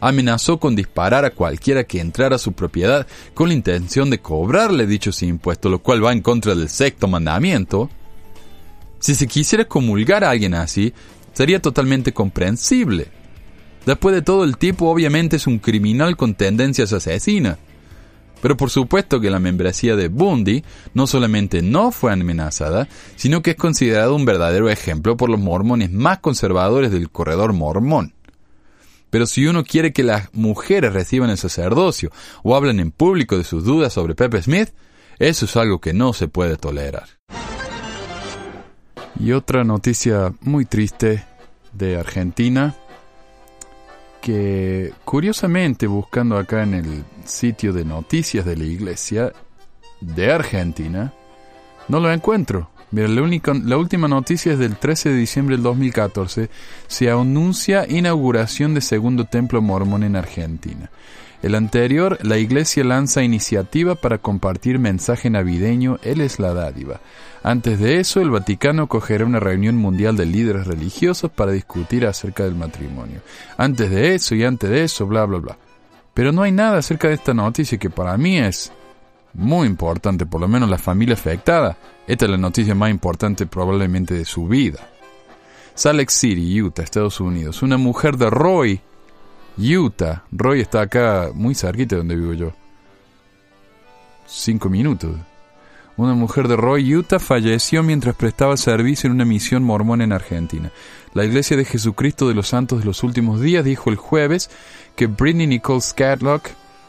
amenazó 0.00 0.58
con 0.58 0.74
disparar 0.74 1.24
a 1.24 1.30
cualquiera 1.30 1.84
que 1.84 2.00
entrara 2.00 2.36
a 2.36 2.38
su 2.38 2.52
propiedad 2.52 3.06
con 3.34 3.48
la 3.48 3.54
intención 3.54 4.08
de 4.08 4.20
cobrarle 4.20 4.86
dichos 4.86 5.22
impuestos, 5.22 5.70
lo 5.70 5.80
cual 5.80 6.04
va 6.04 6.12
en 6.12 6.22
contra 6.22 6.54
del 6.54 6.68
sexto 6.68 7.08
mandamiento. 7.08 7.90
Si 8.98 9.14
se 9.14 9.26
quisiera 9.26 9.66
comulgar 9.66 10.24
a 10.24 10.30
alguien 10.30 10.54
así, 10.54 10.94
sería 11.32 11.60
totalmente 11.60 12.12
comprensible. 12.12 13.08
Después 13.86 14.14
de 14.14 14.22
todo, 14.22 14.44
el 14.44 14.56
tipo 14.58 14.88
obviamente 14.88 15.36
es 15.36 15.46
un 15.46 15.58
criminal 15.58 16.16
con 16.16 16.34
tendencias 16.34 16.92
asesinas. 16.92 17.58
Pero 18.40 18.56
por 18.56 18.70
supuesto 18.70 19.20
que 19.20 19.30
la 19.30 19.38
membresía 19.38 19.94
de 19.94 20.08
Bundy 20.08 20.64
no 20.94 21.06
solamente 21.06 21.62
no 21.62 21.92
fue 21.92 22.12
amenazada, 22.12 22.88
sino 23.14 23.40
que 23.40 23.52
es 23.52 23.56
considerado 23.56 24.16
un 24.16 24.24
verdadero 24.24 24.68
ejemplo 24.68 25.16
por 25.16 25.30
los 25.30 25.38
mormones 25.38 25.92
más 25.92 26.18
conservadores 26.18 26.90
del 26.90 27.08
corredor 27.08 27.52
mormón. 27.52 28.14
Pero 29.10 29.26
si 29.26 29.46
uno 29.46 29.62
quiere 29.62 29.92
que 29.92 30.02
las 30.02 30.32
mujeres 30.32 30.92
reciban 30.92 31.30
el 31.30 31.38
sacerdocio 31.38 32.10
o 32.42 32.56
hablen 32.56 32.80
en 32.80 32.90
público 32.90 33.38
de 33.38 33.44
sus 33.44 33.64
dudas 33.64 33.92
sobre 33.92 34.14
Pepe 34.16 34.42
Smith, 34.42 34.70
eso 35.18 35.44
es 35.44 35.56
algo 35.56 35.80
que 35.80 35.92
no 35.92 36.12
se 36.12 36.26
puede 36.26 36.56
tolerar. 36.56 37.06
Y 39.22 39.30
otra 39.30 39.62
noticia 39.62 40.34
muy 40.40 40.64
triste 40.64 41.22
de 41.72 41.96
Argentina, 41.96 42.74
que 44.20 44.92
curiosamente 45.04 45.86
buscando 45.86 46.36
acá 46.36 46.64
en 46.64 46.74
el 46.74 47.04
sitio 47.24 47.72
de 47.72 47.84
noticias 47.84 48.44
de 48.44 48.56
la 48.56 48.64
iglesia 48.64 49.32
de 50.00 50.32
Argentina, 50.32 51.12
no 51.86 52.00
lo 52.00 52.12
encuentro. 52.12 52.70
Mira, 52.90 53.06
la, 53.06 53.22
única, 53.22 53.54
la 53.54 53.76
última 53.76 54.08
noticia 54.08 54.54
es 54.54 54.58
del 54.58 54.76
13 54.76 55.10
de 55.10 55.16
diciembre 55.16 55.54
del 55.54 55.62
2014. 55.62 56.50
Se 56.88 57.08
anuncia 57.08 57.86
inauguración 57.88 58.74
de 58.74 58.80
segundo 58.80 59.26
templo 59.26 59.62
mormón 59.62 60.02
en 60.02 60.16
Argentina. 60.16 60.90
El 61.42 61.56
anterior, 61.56 62.18
la 62.22 62.38
iglesia 62.38 62.84
lanza 62.84 63.24
iniciativa 63.24 63.96
para 63.96 64.18
compartir 64.18 64.78
mensaje 64.78 65.28
navideño, 65.28 65.98
Él 66.02 66.20
es 66.20 66.38
la 66.38 66.54
dádiva. 66.54 67.00
Antes 67.42 67.80
de 67.80 67.98
eso, 67.98 68.20
el 68.20 68.30
Vaticano 68.30 68.86
cogerá 68.86 69.24
una 69.24 69.40
reunión 69.40 69.76
mundial 69.76 70.16
de 70.16 70.24
líderes 70.24 70.68
religiosos 70.68 71.32
para 71.32 71.50
discutir 71.50 72.06
acerca 72.06 72.44
del 72.44 72.54
matrimonio. 72.54 73.20
Antes 73.56 73.90
de 73.90 74.14
eso 74.14 74.36
y 74.36 74.44
antes 74.44 74.70
de 74.70 74.84
eso, 74.84 75.04
bla, 75.08 75.24
bla, 75.24 75.38
bla. 75.38 75.58
Pero 76.14 76.30
no 76.30 76.42
hay 76.42 76.52
nada 76.52 76.78
acerca 76.78 77.08
de 77.08 77.14
esta 77.14 77.34
noticia 77.34 77.76
que 77.76 77.90
para 77.90 78.16
mí 78.16 78.38
es 78.38 78.72
muy 79.34 79.66
importante, 79.66 80.26
por 80.26 80.40
lo 80.40 80.46
menos 80.46 80.70
la 80.70 80.78
familia 80.78 81.14
afectada. 81.14 81.76
Esta 82.06 82.26
es 82.26 82.30
la 82.30 82.38
noticia 82.38 82.76
más 82.76 82.90
importante 82.90 83.46
probablemente 83.46 84.14
de 84.14 84.24
su 84.24 84.46
vida. 84.46 84.78
Salt 85.74 86.08
City, 86.10 86.62
Utah, 86.62 86.82
Estados 86.82 87.18
Unidos. 87.18 87.62
Una 87.62 87.78
mujer 87.78 88.16
de 88.16 88.30
Roy, 88.30 88.80
Utah. 89.58 90.24
Roy 90.32 90.60
está 90.60 90.82
acá 90.82 91.30
muy 91.34 91.54
cerquita 91.54 91.96
de 91.96 91.98
donde 91.98 92.16
vivo 92.16 92.32
yo. 92.32 92.52
Cinco 94.26 94.68
minutos. 94.68 95.16
Una 95.96 96.14
mujer 96.14 96.48
de 96.48 96.56
Roy, 96.56 96.94
Utah, 96.94 97.18
falleció 97.18 97.82
mientras 97.82 98.16
prestaba 98.16 98.56
servicio 98.56 99.08
en 99.08 99.12
una 99.12 99.26
misión 99.26 99.62
mormona 99.62 100.04
en 100.04 100.12
Argentina. 100.12 100.72
La 101.12 101.24
Iglesia 101.24 101.56
de 101.56 101.66
Jesucristo 101.66 102.28
de 102.28 102.34
los 102.34 102.48
Santos 102.48 102.80
de 102.80 102.86
los 102.86 103.02
Últimos 103.02 103.42
Días 103.42 103.62
dijo 103.62 103.90
el 103.90 103.96
jueves 103.96 104.48
que 104.96 105.06
Britney 105.06 105.46
Nicole 105.46 105.82
Scatlock, 105.82 106.48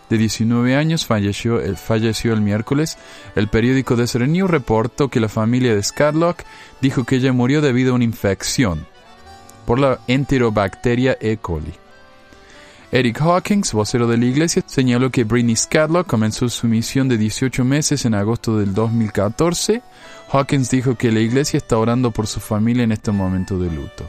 de 0.10 0.17
19 0.17 0.78
años, 0.78 1.06
falleció 1.06 1.60
el, 1.60 1.76
falleció 1.76 2.32
el 2.32 2.39
miércoles. 2.39 2.97
El 3.36 3.49
periódico 3.49 3.97
Desert 3.97 4.28
News 4.28 4.49
reportó 4.49 5.10
que 5.10 5.19
la 5.19 5.30
familia 5.30 5.76
de 5.76 5.84
Scatlock 5.84 6.43
dijo 6.80 7.04
que 7.04 7.17
ella 7.17 7.34
murió 7.34 7.60
debido 7.60 7.91
a 7.91 7.95
una 7.95 8.06
infección 8.06 8.86
por 9.65 9.80
la 9.80 9.99
enterobacteria 10.08 11.17
E. 11.19 11.38
coli. 11.38 11.83
Eric 12.95 13.21
Hawkins, 13.21 13.73
vocero 13.73 14.06
de 14.06 14.19
la 14.19 14.25
iglesia, 14.25 14.62
señaló 14.67 15.10
que 15.10 15.23
Britney 15.23 15.56
Scatlock 15.56 16.06
comenzó 16.06 16.47
su 16.47 16.67
misión 16.67 17.10
de 17.10 17.17
18 17.17 17.65
meses 17.65 18.06
en 18.06 18.13
agosto 18.13 18.60
del 18.60 18.75
2014. 18.75 19.82
Hawkins 20.32 20.69
dijo 20.69 20.93
que 20.93 21.12
la 21.12 21.19
iglesia 21.19 21.58
está 21.58 21.79
orando 21.79 22.12
por 22.12 22.27
su 22.27 22.39
familia 22.39 22.84
en 22.84 22.91
este 22.91 23.12
momento 23.12 23.58
de 23.58 23.71
luto. 23.71 24.08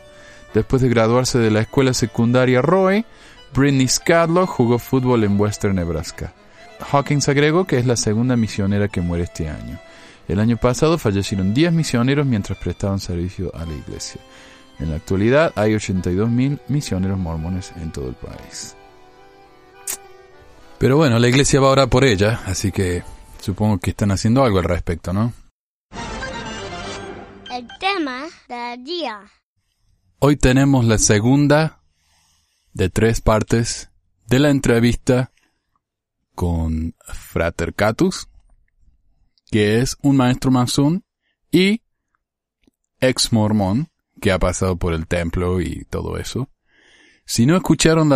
Después 0.52 0.82
de 0.82 0.90
graduarse 0.90 1.38
de 1.38 1.50
la 1.50 1.62
escuela 1.62 1.94
secundaria 1.94 2.60
Roe, 2.60 3.06
Britney 3.54 3.88
Scatlock 3.88 4.50
jugó 4.50 4.78
fútbol 4.78 5.24
en 5.24 5.40
Western 5.40 5.76
Nebraska. 5.76 6.34
Hawkins 6.92 7.26
agregó 7.30 7.64
que 7.64 7.78
es 7.78 7.86
la 7.86 7.96
segunda 7.96 8.36
misionera 8.36 8.88
que 8.88 9.00
muere 9.00 9.24
este 9.24 9.48
año. 9.48 9.80
El 10.28 10.40
año 10.40 10.58
pasado 10.58 10.98
fallecieron 10.98 11.54
10 11.54 11.72
misioneros 11.72 12.26
mientras 12.26 12.58
prestaban 12.58 13.00
servicio 13.00 13.50
a 13.54 13.64
la 13.64 13.72
iglesia. 13.72 14.20
En 14.78 14.90
la 14.90 14.96
actualidad 14.96 15.52
hay 15.56 15.72
82.000 15.72 16.60
misioneros 16.68 17.18
mormones 17.18 17.72
en 17.76 17.92
todo 17.92 18.08
el 18.08 18.14
país. 18.14 18.76
Pero 20.78 20.96
bueno, 20.96 21.18
la 21.18 21.28
iglesia 21.28 21.60
va 21.60 21.68
a 21.68 21.72
orar 21.72 21.88
por 21.88 22.04
ella, 22.04 22.42
así 22.46 22.72
que 22.72 23.02
supongo 23.40 23.78
que 23.78 23.90
están 23.90 24.10
haciendo 24.10 24.44
algo 24.44 24.58
al 24.58 24.64
respecto, 24.64 25.12
¿no? 25.12 25.32
El 27.50 27.68
tema 27.78 28.24
del 28.48 28.84
día. 28.84 29.20
Hoy 30.18 30.36
tenemos 30.36 30.84
la 30.84 30.98
segunda 30.98 31.80
de 32.72 32.90
tres 32.90 33.20
partes 33.20 33.90
de 34.26 34.40
la 34.40 34.50
entrevista 34.50 35.30
con 36.34 36.96
Frater 37.06 37.74
Catus, 37.74 38.28
que 39.50 39.80
es 39.80 39.96
un 40.02 40.16
maestro 40.16 40.50
masón 40.50 41.04
y 41.52 41.82
ex 43.00 43.32
mormón 43.32 43.88
que 44.24 44.32
ha 44.32 44.38
pasado 44.38 44.78
por 44.78 44.94
el 44.94 45.06
templo 45.06 45.60
y 45.60 45.84
todo 45.90 46.16
eso. 46.16 46.48
Si 47.26 47.44
no 47.44 47.56
escucharon 47.56 48.10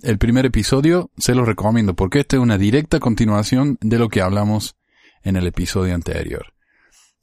el 0.00 0.16
primer 0.16 0.46
episodio, 0.46 1.10
se 1.18 1.34
los 1.34 1.46
recomiendo 1.46 1.94
porque 1.94 2.20
esta 2.20 2.36
es 2.36 2.42
una 2.42 2.56
directa 2.56 2.98
continuación 2.98 3.76
de 3.82 3.98
lo 3.98 4.08
que 4.08 4.22
hablamos 4.22 4.76
en 5.22 5.36
el 5.36 5.46
episodio 5.46 5.94
anterior. 5.94 6.54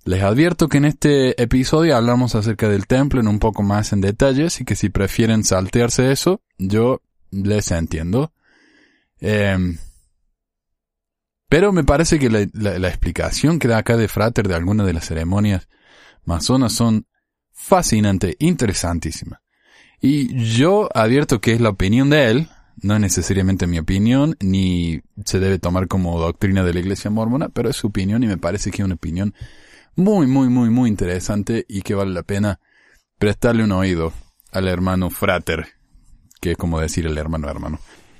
Les 0.05 0.21
advierto 0.21 0.67
que 0.67 0.77
en 0.77 0.85
este 0.85 1.41
episodio 1.41 1.97
hablamos 1.97 2.35
acerca 2.35 2.69
del 2.69 2.85
templo 2.85 3.19
en 3.19 3.27
un 3.27 3.39
poco 3.39 3.63
más 3.63 3.91
en 3.91 4.01
detalles 4.01 4.61
y 4.61 4.65
que 4.65 4.75
si 4.75 4.89
prefieren 4.89 5.43
saltearse 5.43 6.11
eso, 6.11 6.43
yo 6.59 7.01
les 7.31 7.71
entiendo. 7.71 8.33
Em, 9.19 9.79
pero 11.49 11.71
me 11.71 11.83
parece 11.83 12.19
que 12.19 12.29
la, 12.29 12.47
la, 12.53 12.87
explicación 12.87 13.57
que 13.57 13.67
da 13.67 13.79
acá 13.79 13.97
de 13.97 14.07
Frater 14.07 14.47
de 14.47 14.53
algunas 14.53 14.85
de 14.85 14.93
las 14.93 15.07
ceremonias 15.07 15.67
masonas 16.23 16.73
son 16.73 17.07
fascinante, 17.57 18.35
interesantísima. 18.39 19.41
Y 19.99 20.45
yo 20.53 20.89
advierto 20.93 21.41
que 21.41 21.53
es 21.53 21.59
la 21.59 21.69
opinión 21.69 22.09
de 22.09 22.29
él, 22.29 22.49
no 22.81 22.93
es 22.93 23.01
necesariamente 23.01 23.65
mi 23.65 23.79
opinión, 23.79 24.37
ni 24.39 25.01
se 25.25 25.39
debe 25.39 25.57
tomar 25.57 25.87
como 25.87 26.19
doctrina 26.19 26.63
de 26.63 26.73
la 26.73 26.79
iglesia 26.79 27.09
mormona, 27.09 27.49
pero 27.49 27.69
es 27.69 27.75
su 27.75 27.87
opinión 27.87 28.23
y 28.23 28.27
me 28.27 28.37
parece 28.37 28.69
que 28.69 28.83
es 28.83 28.85
una 28.85 28.95
opinión 28.95 29.33
muy, 29.95 30.27
muy, 30.27 30.49
muy, 30.49 30.69
muy 30.69 30.89
interesante 30.89 31.65
y 31.67 31.81
que 31.81 31.95
vale 31.95 32.13
la 32.13 32.21
pena 32.21 32.59
prestarle 33.17 33.63
un 33.63 33.71
oído 33.71 34.13
al 34.51 34.67
hermano 34.67 35.09
frater, 35.09 35.67
que 36.39 36.51
es 36.51 36.57
como 36.57 36.79
decir 36.79 37.07
el 37.07 37.17
hermano 37.17 37.49
hermano. 37.49 37.79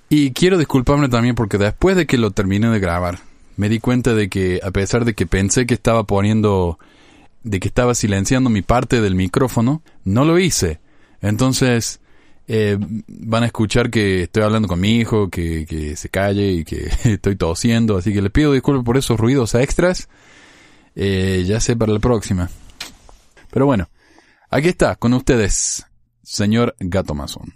Y 0.10 0.32
quiero 0.32 0.58
disculparme 0.58 1.10
también 1.10 1.36
porque 1.36 1.60
después 1.60 1.96
de 1.96 2.08
que 2.08 2.18
lo 2.18 2.32
terminé 2.32 2.70
de 2.70 2.80
grabar, 2.80 3.20
me 3.56 3.70
di 3.70 3.80
cuenta 3.80 4.16
de 4.16 4.30
que 4.30 4.60
a 4.64 4.72
pesar 4.72 5.06
de 5.06 5.14
que 5.14 5.28
pensé 5.28 5.68
que 5.68 5.76
estaba 5.76 6.06
poniendo 6.06 6.80
de 7.48 7.60
que 7.60 7.68
estaba 7.68 7.96
silenciando 7.96 8.50
mi 8.50 8.62
parte 8.62 9.02
del 9.02 9.16
micrófono, 9.16 9.82
no 10.04 10.26
lo 10.26 10.38
hice. 10.38 10.80
Entonces, 11.22 12.02
eh, 12.48 12.78
van 13.08 13.44
a 13.44 13.48
escuchar 13.48 13.90
que 13.90 14.24
estoy 14.24 14.44
hablando 14.44 14.68
con 14.68 14.80
mi 14.80 14.98
hijo, 14.98 15.30
que, 15.30 15.66
que 15.66 15.96
se 15.96 16.10
calle 16.10 16.52
y 16.52 16.64
que 16.64 16.90
estoy 17.06 17.36
tosiendo, 17.36 17.98
así 17.98 18.14
que 18.14 18.22
le 18.22 18.30
pido 18.30 18.52
disculpas 18.52 18.84
por 18.84 18.98
esos 18.98 19.20
ruidos 19.20 19.56
extras. 19.56 20.10
Eh, 20.96 21.44
ya 21.46 21.60
sé 21.60 21.76
para 21.76 21.94
la 21.94 22.00
próxima. 22.00 22.50
Pero 23.52 23.66
bueno, 23.66 23.88
aquí 24.50 24.68
está, 24.68 24.96
con 24.96 25.14
ustedes, 25.14 25.86
señor 26.24 26.76
Gato 26.80 27.14
Masón. 27.14 27.54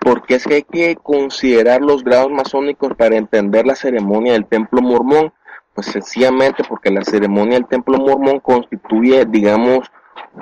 Porque 0.00 0.34
es 0.34 0.44
que 0.44 0.54
hay 0.54 0.64
que 0.64 0.96
considerar 0.96 1.80
los 1.80 2.02
grados 2.02 2.32
masónicos 2.32 2.96
para 2.98 3.16
entender 3.16 3.66
la 3.66 3.76
ceremonia 3.76 4.32
del 4.32 4.46
templo 4.46 4.82
mormón 4.82 5.32
pues 5.74 5.86
sencillamente 5.86 6.62
porque 6.68 6.90
la 6.90 7.02
ceremonia 7.02 7.54
del 7.54 7.66
templo 7.66 7.98
mormón 7.98 8.40
constituye, 8.40 9.24
digamos, 9.24 9.90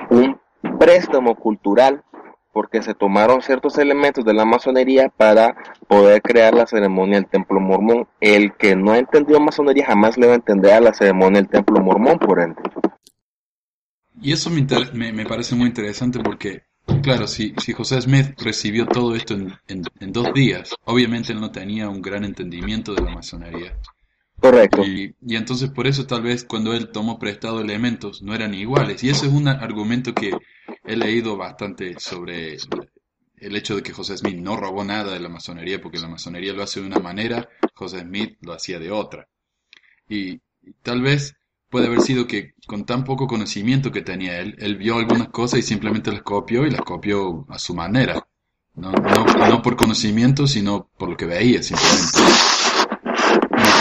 un 0.09 0.39
préstamo 0.77 1.35
cultural, 1.35 2.03
porque 2.53 2.81
se 2.81 2.93
tomaron 2.93 3.41
ciertos 3.41 3.77
elementos 3.77 4.25
de 4.25 4.33
la 4.33 4.43
masonería 4.43 5.09
para 5.15 5.55
poder 5.87 6.21
crear 6.21 6.53
la 6.53 6.67
ceremonia 6.67 7.15
del 7.15 7.29
templo 7.29 7.61
mormón. 7.61 8.07
El 8.19 8.53
que 8.53 8.75
no 8.75 8.93
entendió 8.93 9.39
masonería 9.39 9.85
jamás 9.85 10.17
le 10.17 10.27
va 10.27 10.33
a 10.33 10.35
entender 10.35 10.73
a 10.73 10.81
la 10.81 10.93
ceremonia 10.93 11.41
del 11.41 11.49
templo 11.49 11.79
mormón, 11.79 12.19
por 12.19 12.41
ende. 12.41 12.61
Y 14.21 14.33
eso 14.33 14.49
me, 14.49 15.13
me, 15.13 15.25
parece 15.25 15.55
muy 15.55 15.67
interesante 15.67 16.19
porque, 16.19 16.63
claro, 17.01 17.25
si, 17.25 17.55
si 17.57 17.71
José 17.71 18.01
Smith 18.01 18.39
recibió 18.39 18.85
todo 18.85 19.15
esto 19.15 19.33
en, 19.33 19.53
en, 19.67 19.83
en 19.99 20.11
dos 20.11 20.33
días, 20.33 20.75
obviamente 20.83 21.31
él 21.31 21.39
no 21.39 21.51
tenía 21.51 21.89
un 21.89 22.01
gran 22.01 22.25
entendimiento 22.25 22.93
de 22.93 23.01
la 23.01 23.11
masonería. 23.11 23.73
Correcto. 24.41 24.83
Y, 24.83 25.15
entonces 25.29 25.69
por 25.69 25.85
eso 25.85 26.07
tal 26.07 26.23
vez 26.23 26.43
cuando 26.43 26.73
él 26.73 26.89
tomó 26.89 27.19
prestado 27.19 27.61
elementos 27.61 28.23
no 28.23 28.33
eran 28.33 28.55
iguales. 28.55 29.03
Y 29.03 29.09
ese 29.09 29.27
es 29.27 29.31
un 29.31 29.47
argumento 29.47 30.15
que 30.15 30.31
he 30.83 30.95
leído 30.95 31.37
bastante 31.37 31.99
sobre 31.99 32.57
el 33.37 33.55
hecho 33.55 33.75
de 33.75 33.83
que 33.83 33.93
José 33.93 34.17
Smith 34.17 34.37
no 34.37 34.57
robó 34.57 34.83
nada 34.83 35.13
de 35.13 35.19
la 35.19 35.29
masonería 35.29 35.79
porque 35.79 35.99
la 35.99 36.07
masonería 36.07 36.53
lo 36.53 36.63
hace 36.63 36.81
de 36.81 36.87
una 36.87 36.99
manera, 36.99 37.49
José 37.75 37.99
Smith 37.99 38.37
lo 38.41 38.53
hacía 38.53 38.79
de 38.79 38.89
otra. 38.89 39.27
Y, 40.09 40.41
tal 40.81 41.01
vez 41.01 41.35
puede 41.69 41.87
haber 41.87 42.01
sido 42.01 42.25
que 42.25 42.53
con 42.65 42.85
tan 42.85 43.03
poco 43.03 43.27
conocimiento 43.27 43.91
que 43.91 44.01
tenía 44.01 44.39
él, 44.39 44.55
él 44.57 44.75
vio 44.75 44.97
algunas 44.97 45.29
cosas 45.29 45.59
y 45.59 45.63
simplemente 45.63 46.11
las 46.11 46.23
copió 46.23 46.65
y 46.65 46.71
las 46.71 46.81
copió 46.81 47.45
a 47.47 47.59
su 47.59 47.75
manera. 47.75 48.27
No 48.73 49.61
por 49.61 49.75
conocimiento, 49.75 50.47
sino 50.47 50.89
por 50.97 51.09
lo 51.09 51.17
que 51.17 51.25
veía 51.25 51.61
simplemente 51.61 52.19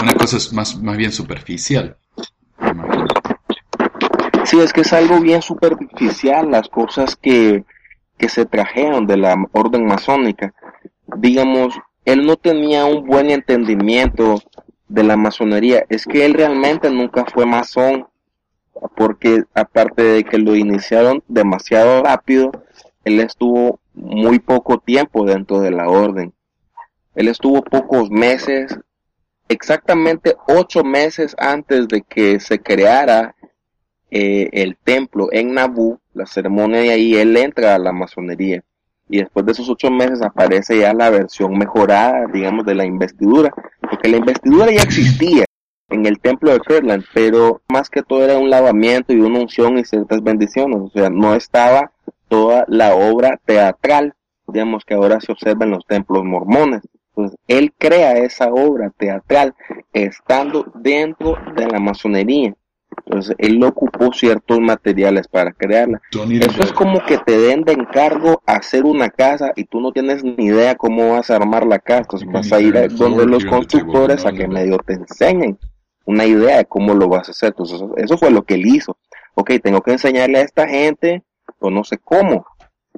una 0.02 0.14
cosa 0.14 0.36
más, 0.54 0.76
más 0.76 0.96
bien 0.96 1.12
superficial. 1.12 1.96
Sí, 4.44 4.58
es 4.58 4.72
que 4.72 4.80
es 4.80 4.92
algo 4.92 5.20
bien 5.20 5.42
superficial 5.42 6.50
las 6.50 6.68
cosas 6.68 7.16
que, 7.16 7.64
que 8.18 8.28
se 8.28 8.46
trajeron 8.46 9.06
de 9.06 9.16
la 9.16 9.36
orden 9.52 9.86
masónica. 9.86 10.52
digamos, 11.16 11.74
él 12.04 12.26
no 12.26 12.36
tenía 12.36 12.84
un 12.86 13.06
buen 13.06 13.30
entendimiento 13.30 14.42
de 14.88 15.04
la 15.04 15.16
masonería. 15.16 15.84
Es 15.88 16.04
que 16.04 16.24
él 16.24 16.34
realmente 16.34 16.90
nunca 16.90 17.24
fue 17.24 17.46
masón, 17.46 18.06
porque 18.96 19.44
aparte 19.54 20.02
de 20.02 20.24
que 20.24 20.38
lo 20.38 20.56
iniciaron 20.56 21.22
demasiado 21.28 22.02
rápido, 22.02 22.50
él 23.04 23.20
estuvo 23.20 23.80
muy 23.94 24.38
poco 24.38 24.78
tiempo 24.78 25.24
dentro 25.24 25.60
de 25.60 25.70
la 25.70 25.88
orden. 25.88 26.32
Él 27.14 27.28
estuvo 27.28 27.62
pocos 27.62 28.10
meses, 28.10 28.78
exactamente 29.50 30.36
ocho 30.46 30.84
meses 30.84 31.34
antes 31.38 31.88
de 31.88 32.02
que 32.02 32.40
se 32.40 32.60
creara 32.60 33.34
eh, 34.10 34.48
el 34.52 34.76
templo 34.76 35.28
en 35.32 35.54
Nabú, 35.54 35.98
la 36.14 36.26
ceremonia 36.26 36.80
de 36.80 36.90
ahí, 36.90 37.14
él 37.16 37.36
entra 37.36 37.74
a 37.74 37.78
la 37.78 37.92
masonería. 37.92 38.62
Y 39.08 39.18
después 39.18 39.44
de 39.44 39.52
esos 39.52 39.68
ocho 39.68 39.90
meses 39.90 40.22
aparece 40.22 40.78
ya 40.78 40.94
la 40.94 41.10
versión 41.10 41.58
mejorada, 41.58 42.26
digamos, 42.32 42.64
de 42.64 42.76
la 42.76 42.84
investidura, 42.84 43.50
porque 43.80 44.08
la 44.08 44.18
investidura 44.18 44.70
ya 44.70 44.82
existía 44.82 45.44
en 45.88 46.06
el 46.06 46.20
templo 46.20 46.52
de 46.52 46.60
Kirtland, 46.60 47.04
pero 47.12 47.60
más 47.68 47.90
que 47.90 48.02
todo 48.02 48.24
era 48.24 48.38
un 48.38 48.50
lavamiento 48.50 49.12
y 49.12 49.20
una 49.20 49.40
unción 49.40 49.78
y 49.78 49.84
ciertas 49.84 50.22
bendiciones, 50.22 50.78
o 50.78 50.90
sea, 50.90 51.10
no 51.10 51.34
estaba 51.34 51.90
toda 52.28 52.64
la 52.68 52.94
obra 52.94 53.40
teatral, 53.44 54.14
digamos, 54.46 54.84
que 54.84 54.94
ahora 54.94 55.20
se 55.20 55.32
observa 55.32 55.64
en 55.64 55.72
los 55.72 55.84
templos 55.86 56.24
mormones. 56.24 56.82
Entonces, 57.10 57.38
él 57.48 57.72
crea 57.76 58.12
esa 58.12 58.48
obra 58.48 58.90
teatral 58.96 59.54
estando 59.92 60.70
dentro 60.74 61.36
de 61.56 61.66
la 61.66 61.80
masonería. 61.80 62.54
Entonces, 63.06 63.34
él 63.38 63.62
ocupó 63.62 64.12
ciertos 64.12 64.60
materiales 64.60 65.26
para 65.28 65.52
crearla. 65.52 66.00
Eso 66.12 66.62
es 66.62 66.72
como 66.72 67.04
que 67.04 67.18
te 67.18 67.38
den 67.38 67.62
de 67.62 67.72
encargo 67.72 68.42
hacer 68.46 68.84
una 68.84 69.10
casa 69.10 69.52
y 69.56 69.64
tú 69.64 69.80
no 69.80 69.92
tienes 69.92 70.22
ni 70.24 70.46
idea 70.46 70.74
cómo 70.74 71.12
vas 71.12 71.30
a 71.30 71.36
armar 71.36 71.66
la 71.66 71.78
casa. 71.78 72.02
Entonces, 72.02 72.28
vas 72.32 72.52
a 72.52 72.60
ir 72.60 72.76
a 72.76 72.88
donde 72.88 73.26
los 73.26 73.44
constructores 73.44 74.26
a 74.26 74.32
que 74.32 74.48
medio 74.48 74.78
te 74.78 74.94
enseñen 74.94 75.58
una 76.04 76.24
idea 76.24 76.58
de 76.58 76.64
cómo 76.64 76.94
lo 76.94 77.08
vas 77.08 77.28
a 77.28 77.32
hacer. 77.32 77.50
Entonces, 77.50 77.80
eso 77.96 78.18
fue 78.18 78.30
lo 78.30 78.42
que 78.42 78.54
él 78.54 78.66
hizo. 78.66 78.96
Ok, 79.34 79.52
tengo 79.62 79.80
que 79.80 79.92
enseñarle 79.92 80.38
a 80.38 80.42
esta 80.42 80.68
gente, 80.68 81.22
o 81.58 81.70
no 81.70 81.84
sé 81.84 81.98
cómo. 81.98 82.44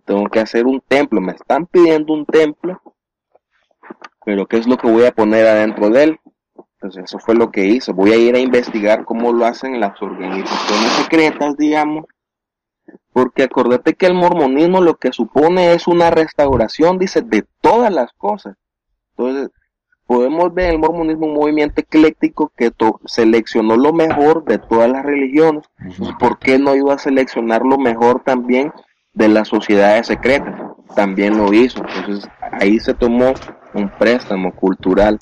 Tengo 0.05 0.27
que 0.29 0.40
hacer 0.40 0.66
un 0.66 0.81
templo. 0.81 1.20
Me 1.20 1.33
están 1.33 1.66
pidiendo 1.66 2.14
un 2.14 2.25
templo, 2.27 2.81
pero 4.25 4.47
¿qué 4.47 4.59
es 4.59 4.67
lo 4.67 4.77
que 4.77 4.91
voy 4.91 5.05
a 5.05 5.13
poner 5.13 5.47
adentro 5.47 5.91
de 5.91 6.05
él? 6.05 6.21
Entonces 6.75 7.05
eso 7.05 7.19
fue 7.19 7.35
lo 7.35 7.51
que 7.51 7.65
hizo. 7.65 7.95
Voy 7.95 8.13
a 8.13 8.17
ir 8.17 8.35
a 8.35 8.41
investigar 8.41 9.05
cómo 9.05 9.33
lo 9.33 9.47
hacen 9.47 9.79
las 9.79 10.01
organizaciones 10.03 10.93
secretas, 10.93 11.57
digamos. 11.57 12.07
Porque 13.13 13.45
acordate 13.45 13.95
que 13.95 14.07
el 14.07 14.15
mormonismo 14.15 14.81
lo 14.81 14.97
que 14.97 15.13
supone 15.13 15.75
es 15.75 15.87
una 15.87 16.11
restauración, 16.11 16.99
dice, 16.99 17.23
de 17.23 17.45
todas 17.61 17.93
las 17.93 18.13
cosas. 18.15 18.57
Entonces, 19.17 19.51
podemos 20.07 20.53
ver 20.53 20.71
el 20.71 20.79
mormonismo 20.79 21.27
un 21.27 21.35
movimiento 21.35 21.81
ecléctico 21.81 22.53
que 22.57 22.73
seleccionó 23.05 23.77
lo 23.77 23.93
mejor 23.93 24.45
de 24.45 24.59
todas 24.59 24.91
las 24.91 25.05
religiones. 25.05 25.63
¿Por 26.19 26.39
qué 26.39 26.59
no 26.59 26.75
iba 26.75 26.95
a 26.95 26.99
seleccionar 26.99 27.63
lo 27.63 27.79
mejor 27.79 28.23
también 28.25 28.73
de 29.13 29.29
las 29.29 29.49
sociedades 29.49 30.09
secretas? 30.09 30.55
También 30.97 31.39
lo 31.39 31.53
hizo. 31.53 31.83
Entonces, 31.97 32.29
ahí 32.51 32.81
se 32.81 32.95
tomó 32.95 33.35
un 33.75 33.91
préstamo 33.99 34.55
cultural. 34.55 35.19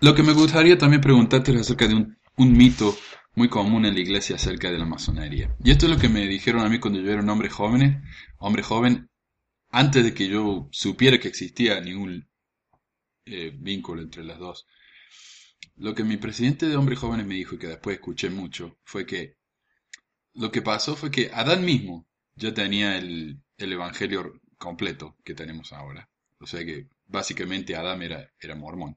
Lo 0.00 0.14
que 0.14 0.22
me 0.22 0.32
gustaría 0.32 0.78
también 0.78 1.00
preguntarte 1.00 1.52
es 1.52 1.60
acerca 1.60 1.86
de 1.86 1.94
un, 1.94 2.16
mito 2.36 2.96
muy 3.34 3.48
común 3.48 3.84
en 3.84 3.94
la 3.94 4.00
iglesia 4.00 4.36
acerca 4.36 4.70
de 4.70 4.78
la 4.78 4.86
masonería. 4.86 5.54
Y 5.62 5.70
esto 5.70 5.86
es 5.86 5.92
lo 5.92 5.98
que 5.98 6.08
me 6.08 6.26
dijeron 6.26 6.62
a 6.62 6.68
mí 6.68 6.78
cuando 6.78 7.00
yo 7.00 7.10
era 7.10 7.22
un 7.22 7.28
hombre 7.28 7.50
joven, 7.50 8.02
hombre 8.38 8.62
joven, 8.62 9.10
antes 9.70 10.04
de 10.04 10.14
que 10.14 10.28
yo 10.28 10.68
supiera 10.72 11.18
que 11.18 11.28
existía 11.28 11.80
ningún 11.80 12.28
eh, 13.26 13.52
vínculo 13.54 14.02
entre 14.02 14.24
las 14.24 14.38
dos. 14.38 14.66
Lo 15.76 15.94
que 15.94 16.04
mi 16.04 16.16
presidente 16.16 16.66
de 16.66 16.76
hombres 16.76 16.98
jóvenes 16.98 17.26
me 17.26 17.34
dijo 17.34 17.54
y 17.54 17.58
que 17.58 17.68
después 17.68 17.96
escuché 17.96 18.30
mucho 18.30 18.78
fue 18.84 19.04
que 19.06 19.36
lo 20.32 20.50
que 20.50 20.62
pasó 20.62 20.96
fue 20.96 21.10
que 21.10 21.30
Adán 21.32 21.64
mismo 21.64 22.06
ya 22.34 22.54
tenía 22.54 22.96
el, 22.96 23.40
el 23.58 23.72
evangelio 23.72 24.40
completo 24.56 25.16
que 25.24 25.34
tenemos 25.34 25.72
ahora. 25.72 26.08
O 26.38 26.46
sea 26.46 26.64
que 26.64 26.88
básicamente 27.10 27.76
Adán 27.76 28.02
era, 28.02 28.30
era 28.40 28.54
mormón. 28.54 28.96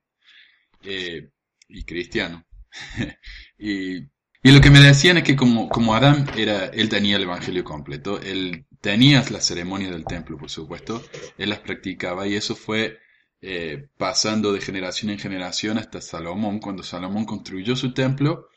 Eh, 0.84 1.30
y 1.68 1.84
cristiano. 1.84 2.46
y, 3.58 3.98
y, 3.98 4.52
lo 4.52 4.62
que 4.62 4.70
me 4.70 4.80
decían 4.80 5.18
es 5.18 5.24
que 5.24 5.36
como, 5.36 5.70
como 5.70 5.96
Adán 5.96 6.30
era, 6.38 6.66
él 6.68 6.90
tenía 6.90 7.16
el 7.18 7.24
evangelio 7.24 7.64
completo, 7.64 8.20
él 8.22 8.66
tenía 8.82 9.24
las 9.30 9.46
ceremonias 9.46 9.92
del 9.92 10.06
templo, 10.06 10.38
por 10.38 10.50
supuesto, 10.50 11.04
él 11.38 11.50
las 11.50 11.60
practicaba 11.60 12.28
y 12.28 12.36
eso 12.36 12.56
fue 12.56 13.00
eh, 13.42 13.88
pasando 13.98 14.54
de 14.54 14.62
generación 14.62 15.12
en 15.12 15.20
generación 15.20 15.78
hasta 15.78 16.02
Salomón. 16.02 16.60
Cuando 16.60 16.84
Salomón 16.84 17.26
construyó 17.26 17.76
su 17.76 17.94
templo, 17.94 18.50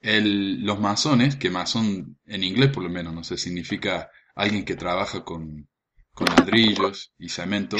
el, 0.00 0.64
los 0.64 0.80
masones, 0.80 1.36
que 1.36 1.50
masón 1.50 2.18
en 2.26 2.44
inglés 2.44 2.70
por 2.70 2.82
lo 2.82 2.90
menos, 2.90 3.14
no 3.14 3.24
sé, 3.24 3.36
significa 3.36 4.10
alguien 4.34 4.64
que 4.64 4.76
trabaja 4.76 5.24
con, 5.24 5.68
con 6.12 6.26
ladrillos 6.28 7.12
y 7.18 7.28
cemento. 7.28 7.76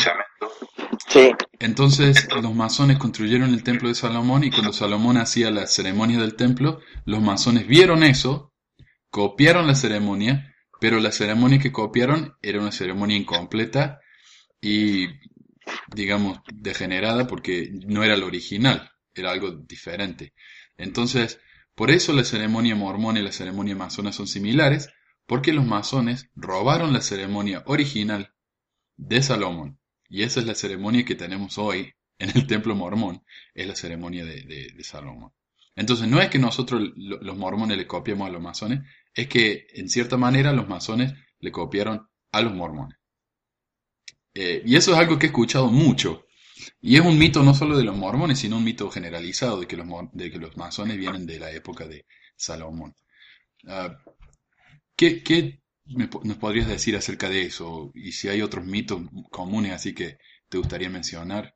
Entonces 1.58 2.28
los 2.40 2.54
masones 2.54 2.98
construyeron 2.98 3.52
el 3.52 3.64
templo 3.64 3.88
de 3.88 3.94
Salomón 3.94 4.44
y 4.44 4.50
cuando 4.50 4.72
Salomón 4.72 5.16
hacía 5.16 5.50
la 5.50 5.66
ceremonia 5.66 6.18
del 6.20 6.36
templo, 6.36 6.80
los 7.04 7.20
masones 7.20 7.66
vieron 7.66 8.02
eso, 8.04 8.54
copiaron 9.10 9.66
la 9.66 9.74
ceremonia, 9.74 10.54
pero 10.80 11.00
la 11.00 11.10
ceremonia 11.10 11.58
que 11.58 11.72
copiaron 11.72 12.34
era 12.42 12.60
una 12.60 12.72
ceremonia 12.72 13.16
incompleta 13.16 14.00
y, 14.60 15.08
digamos, 15.94 16.38
degenerada 16.52 17.26
porque 17.26 17.70
no 17.86 18.04
era 18.04 18.16
la 18.16 18.26
original, 18.26 18.90
era 19.12 19.32
algo 19.32 19.50
diferente. 19.50 20.32
Entonces, 20.78 21.40
por 21.74 21.90
eso 21.90 22.12
la 22.12 22.24
ceremonia 22.24 22.76
mormona 22.76 23.20
y 23.20 23.24
la 23.24 23.32
ceremonia 23.32 23.74
masona 23.74 24.12
son 24.12 24.28
similares, 24.28 24.88
porque 25.26 25.52
los 25.52 25.66
masones 25.66 26.28
robaron 26.34 26.92
la 26.92 27.00
ceremonia 27.00 27.62
original 27.66 28.32
de 28.96 29.22
Salomón 29.22 29.79
y 30.10 30.24
esa 30.24 30.40
es 30.40 30.46
la 30.46 30.56
ceremonia 30.56 31.04
que 31.04 31.14
tenemos 31.14 31.56
hoy 31.56 31.94
en 32.18 32.30
el 32.36 32.46
templo 32.46 32.74
mormón, 32.74 33.24
es 33.54 33.66
la 33.66 33.76
ceremonia 33.76 34.24
de, 34.24 34.74
Salomón. 34.82 35.32
Entonces 35.76 36.08
no 36.08 36.20
es 36.20 36.28
que 36.28 36.38
nosotros 36.38 36.82
los 36.96 37.36
mormones 37.36 37.78
le 37.78 37.86
copiemos 37.86 38.28
a 38.28 38.32
los 38.32 38.42
masones, 38.42 38.80
es 39.14 39.28
que 39.28 39.68
en 39.72 39.88
cierta 39.88 40.16
manera 40.16 40.52
los 40.52 40.68
masones 40.68 41.14
le 41.38 41.52
copiaron 41.52 42.08
a 42.32 42.40
los 42.42 42.52
mormones. 42.52 42.98
Eh, 44.34 44.62
y 44.66 44.76
eso 44.76 44.92
es 44.92 44.98
algo 44.98 45.18
que 45.18 45.26
he 45.26 45.28
escuchado 45.28 45.68
mucho. 45.68 46.26
Y 46.80 46.96
es 46.96 47.02
un 47.02 47.16
mito 47.16 47.42
no 47.42 47.54
solo 47.54 47.78
de 47.78 47.84
los 47.84 47.96
mormones, 47.96 48.40
sino 48.40 48.58
un 48.58 48.64
mito 48.64 48.90
generalizado 48.90 49.60
de 49.60 49.66
que 49.66 49.76
los, 49.76 50.56
masones 50.56 50.98
vienen 50.98 51.24
de 51.24 51.38
la 51.38 51.50
época 51.52 51.86
de 51.86 52.04
Salomón. 52.36 52.94
Uh, 53.64 53.94
¿qué, 54.96 55.22
¿Qué 55.22 55.59
nos 55.90 56.36
podrías 56.36 56.68
decir 56.68 56.96
acerca 56.96 57.28
de 57.28 57.42
eso? 57.42 57.90
Y 57.94 58.12
si 58.12 58.28
hay 58.28 58.42
otros 58.42 58.64
mitos 58.64 59.00
comunes 59.30 59.72
así 59.72 59.94
que 59.94 60.18
te 60.48 60.58
gustaría 60.58 60.90
mencionar. 60.90 61.54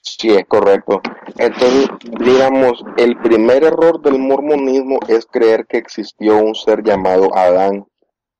Sí, 0.00 0.30
es 0.30 0.46
correcto. 0.46 1.00
Entonces, 1.36 1.88
digamos, 2.20 2.82
el 2.96 3.18
primer 3.18 3.64
error 3.64 4.00
del 4.00 4.18
mormonismo 4.18 4.98
es 5.08 5.26
creer 5.26 5.66
que 5.66 5.78
existió 5.78 6.38
un 6.38 6.54
ser 6.54 6.82
llamado 6.82 7.34
Adán. 7.36 7.86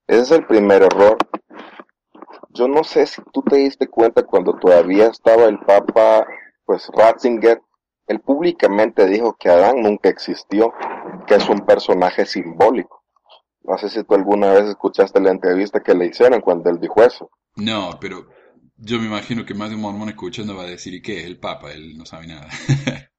Ese 0.06 0.22
es 0.22 0.30
el 0.30 0.46
primer 0.46 0.82
error. 0.82 1.18
Yo 2.50 2.68
no 2.68 2.84
sé 2.84 3.06
si 3.06 3.20
tú 3.32 3.42
te 3.42 3.56
diste 3.56 3.88
cuenta 3.88 4.22
cuando 4.22 4.54
todavía 4.54 5.08
estaba 5.08 5.44
el 5.44 5.58
Papa, 5.58 6.26
pues 6.64 6.88
Ratzinger, 6.94 7.60
él 8.06 8.20
públicamente 8.20 9.06
dijo 9.06 9.36
que 9.38 9.50
Adán 9.50 9.82
nunca 9.82 10.08
existió, 10.08 10.72
que 11.26 11.34
es 11.34 11.48
un 11.48 11.66
personaje 11.66 12.24
simbólico. 12.24 13.04
No 13.66 13.76
sé 13.78 13.88
si 13.88 14.04
tú 14.04 14.14
alguna 14.14 14.52
vez 14.52 14.64
escuchaste 14.66 15.20
la 15.20 15.30
entrevista 15.30 15.80
que 15.80 15.94
le 15.94 16.06
hicieron 16.06 16.40
cuando 16.40 16.70
él 16.70 16.78
dijo 16.80 17.02
eso. 17.02 17.30
No, 17.56 17.98
pero 18.00 18.26
yo 18.76 18.98
me 18.98 19.06
imagino 19.06 19.44
que 19.44 19.54
más 19.54 19.70
de 19.70 19.76
un 19.76 19.82
mormón 19.82 20.08
escuchando 20.08 20.56
va 20.56 20.62
a 20.62 20.66
decir, 20.66 20.94
¿y 20.94 21.02
qué? 21.02 21.24
El 21.24 21.38
Papa, 21.38 21.72
él 21.72 21.96
no 21.96 22.06
sabe 22.06 22.26
nada. 22.26 22.46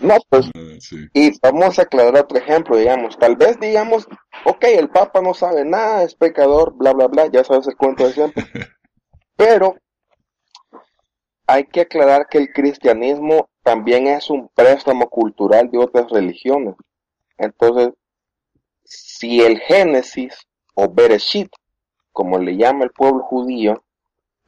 no, 0.00 0.16
pues, 0.28 0.50
sí. 0.80 1.06
y 1.14 1.38
vamos 1.40 1.78
a 1.78 1.82
aclarar 1.82 2.16
otro 2.16 2.38
ejemplo, 2.38 2.76
digamos, 2.76 3.18
tal 3.18 3.36
vez 3.36 3.60
digamos, 3.60 4.08
ok, 4.44 4.64
el 4.64 4.88
Papa 4.88 5.20
no 5.20 5.34
sabe 5.34 5.64
nada, 5.64 6.02
es 6.02 6.14
pecador, 6.14 6.74
bla, 6.76 6.92
bla, 6.92 7.06
bla, 7.08 7.26
ya 7.26 7.44
sabes 7.44 7.66
el 7.68 7.76
cuento 7.76 8.06
de 8.06 8.12
siempre. 8.12 8.44
pero 9.36 9.76
hay 11.46 11.64
que 11.64 11.82
aclarar 11.82 12.26
que 12.28 12.38
el 12.38 12.52
cristianismo 12.52 13.50
también 13.62 14.06
es 14.06 14.30
un 14.30 14.48
préstamo 14.54 15.08
cultural 15.08 15.70
de 15.70 15.78
otras 15.78 16.10
religiones. 16.10 16.74
Entonces, 17.36 17.90
si 18.90 19.40
el 19.40 19.60
Génesis 19.60 20.34
o 20.74 20.88
Bereshit, 20.88 21.48
como 22.10 22.38
le 22.38 22.56
llama 22.56 22.84
el 22.84 22.90
pueblo 22.90 23.22
judío, 23.22 23.84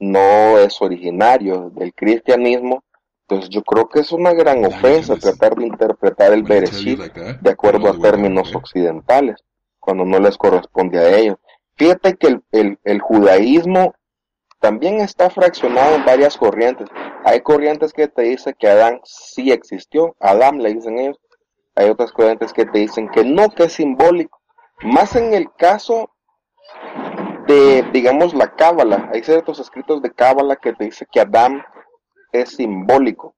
no 0.00 0.58
es 0.58 0.82
originario 0.82 1.70
del 1.70 1.94
cristianismo, 1.94 2.82
pues 3.28 3.48
yo 3.48 3.62
creo 3.62 3.88
que 3.88 4.00
es 4.00 4.10
una 4.10 4.32
gran 4.32 4.64
ofensa 4.64 5.16
tratar 5.16 5.54
de 5.54 5.68
interpretar 5.68 6.32
el 6.32 6.42
Bereshit 6.42 6.98
de 7.00 7.50
acuerdo 7.50 7.88
a 7.88 7.98
términos 7.98 8.52
occidentales, 8.54 9.36
cuando 9.78 10.04
no 10.04 10.18
les 10.18 10.36
corresponde 10.36 10.98
a 10.98 11.16
ellos. 11.16 11.36
Fíjate 11.76 12.16
que 12.16 12.26
el, 12.26 12.42
el, 12.50 12.78
el 12.82 13.00
judaísmo 13.00 13.94
también 14.58 15.00
está 15.00 15.30
fraccionado 15.30 15.94
en 15.94 16.04
varias 16.04 16.36
corrientes. 16.36 16.88
Hay 17.24 17.42
corrientes 17.42 17.92
que 17.92 18.08
te 18.08 18.22
dicen 18.22 18.56
que 18.58 18.68
Adán 18.68 19.00
sí 19.04 19.52
existió, 19.52 20.16
Adán 20.18 20.58
le 20.58 20.74
dicen 20.74 20.98
ellos. 20.98 21.18
Hay 21.74 21.88
otras 21.88 22.12
corrientes 22.12 22.52
que 22.52 22.66
te 22.66 22.78
dicen 22.78 23.08
que 23.08 23.24
no, 23.24 23.50
que 23.50 23.64
es 23.64 23.72
simbólico. 23.74 24.40
Más 24.82 25.16
en 25.16 25.32
el 25.34 25.52
caso 25.52 26.10
de, 27.46 27.82
digamos, 27.92 28.34
la 28.34 28.54
cábala. 28.54 29.10
Hay 29.12 29.22
ciertos 29.22 29.58
escritos 29.58 30.02
de 30.02 30.12
cábala 30.12 30.56
que 30.56 30.72
te 30.72 30.84
dicen 30.84 31.08
que 31.10 31.20
Adán 31.20 31.64
es 32.32 32.56
simbólico. 32.56 33.34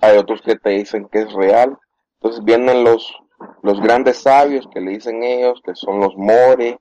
Hay 0.00 0.16
otros 0.16 0.40
que 0.42 0.56
te 0.56 0.70
dicen 0.70 1.08
que 1.08 1.20
es 1.20 1.32
real. 1.32 1.78
Entonces 2.20 2.44
vienen 2.44 2.84
los, 2.84 3.14
los 3.62 3.80
grandes 3.80 4.18
sabios 4.18 4.68
que 4.72 4.80
le 4.80 4.92
dicen 4.92 5.22
ellos, 5.22 5.60
que 5.64 5.74
son 5.74 6.00
los 6.00 6.16
more, 6.16 6.78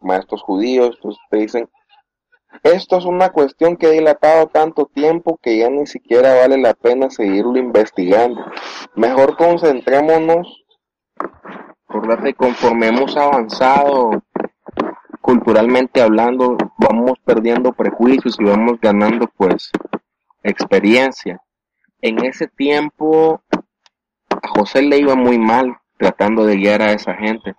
maestros 0.00 0.42
judíos, 0.42 0.96
entonces 0.96 1.22
te 1.30 1.38
dicen 1.38 1.70
esto 2.62 2.98
es 2.98 3.04
una 3.04 3.30
cuestión 3.30 3.76
que 3.76 3.86
ha 3.86 3.90
dilatado 3.90 4.46
tanto 4.46 4.86
tiempo 4.86 5.38
que 5.42 5.58
ya 5.58 5.68
ni 5.68 5.86
siquiera 5.86 6.34
vale 6.34 6.58
la 6.58 6.74
pena 6.74 7.10
seguirlo 7.10 7.58
investigando. 7.58 8.44
Mejor 8.94 9.36
concentrémonos, 9.36 10.64
que 12.22 12.34
conforme 12.34 12.88
hemos 12.88 13.16
avanzado 13.16 14.22
culturalmente 15.20 16.02
hablando, 16.02 16.56
vamos 16.78 17.18
perdiendo 17.24 17.72
prejuicios 17.72 18.36
y 18.38 18.44
vamos 18.44 18.80
ganando 18.80 19.26
pues 19.36 19.70
experiencia. 20.42 21.40
En 22.00 22.24
ese 22.24 22.46
tiempo 22.46 23.40
a 24.30 24.48
José 24.48 24.82
le 24.82 24.98
iba 24.98 25.14
muy 25.14 25.38
mal 25.38 25.76
tratando 25.96 26.44
de 26.44 26.56
guiar 26.56 26.82
a 26.82 26.92
esa 26.92 27.14
gente. 27.14 27.54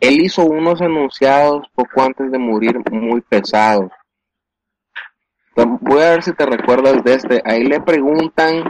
Él 0.00 0.20
hizo 0.20 0.44
unos 0.44 0.80
enunciados 0.80 1.66
poco 1.74 2.02
antes 2.02 2.30
de 2.30 2.38
morir 2.38 2.78
muy 2.90 3.20
pesados 3.20 3.90
Voy 5.66 6.02
a 6.02 6.10
ver 6.10 6.22
si 6.22 6.32
te 6.34 6.46
recuerdas 6.46 7.02
de 7.02 7.14
este. 7.14 7.42
Ahí 7.44 7.64
le 7.64 7.80
preguntan, 7.80 8.62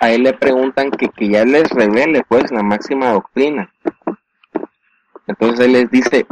ahí 0.00 0.18
le 0.18 0.32
preguntan 0.32 0.90
que, 0.90 1.08
que 1.08 1.28
ya 1.28 1.44
les 1.44 1.70
revele 1.70 2.24
pues 2.28 2.50
la 2.50 2.64
máxima 2.64 3.12
doctrina. 3.12 3.72
Entonces 5.28 5.66
él 5.66 5.74
les 5.74 5.90
dice, 5.92 6.26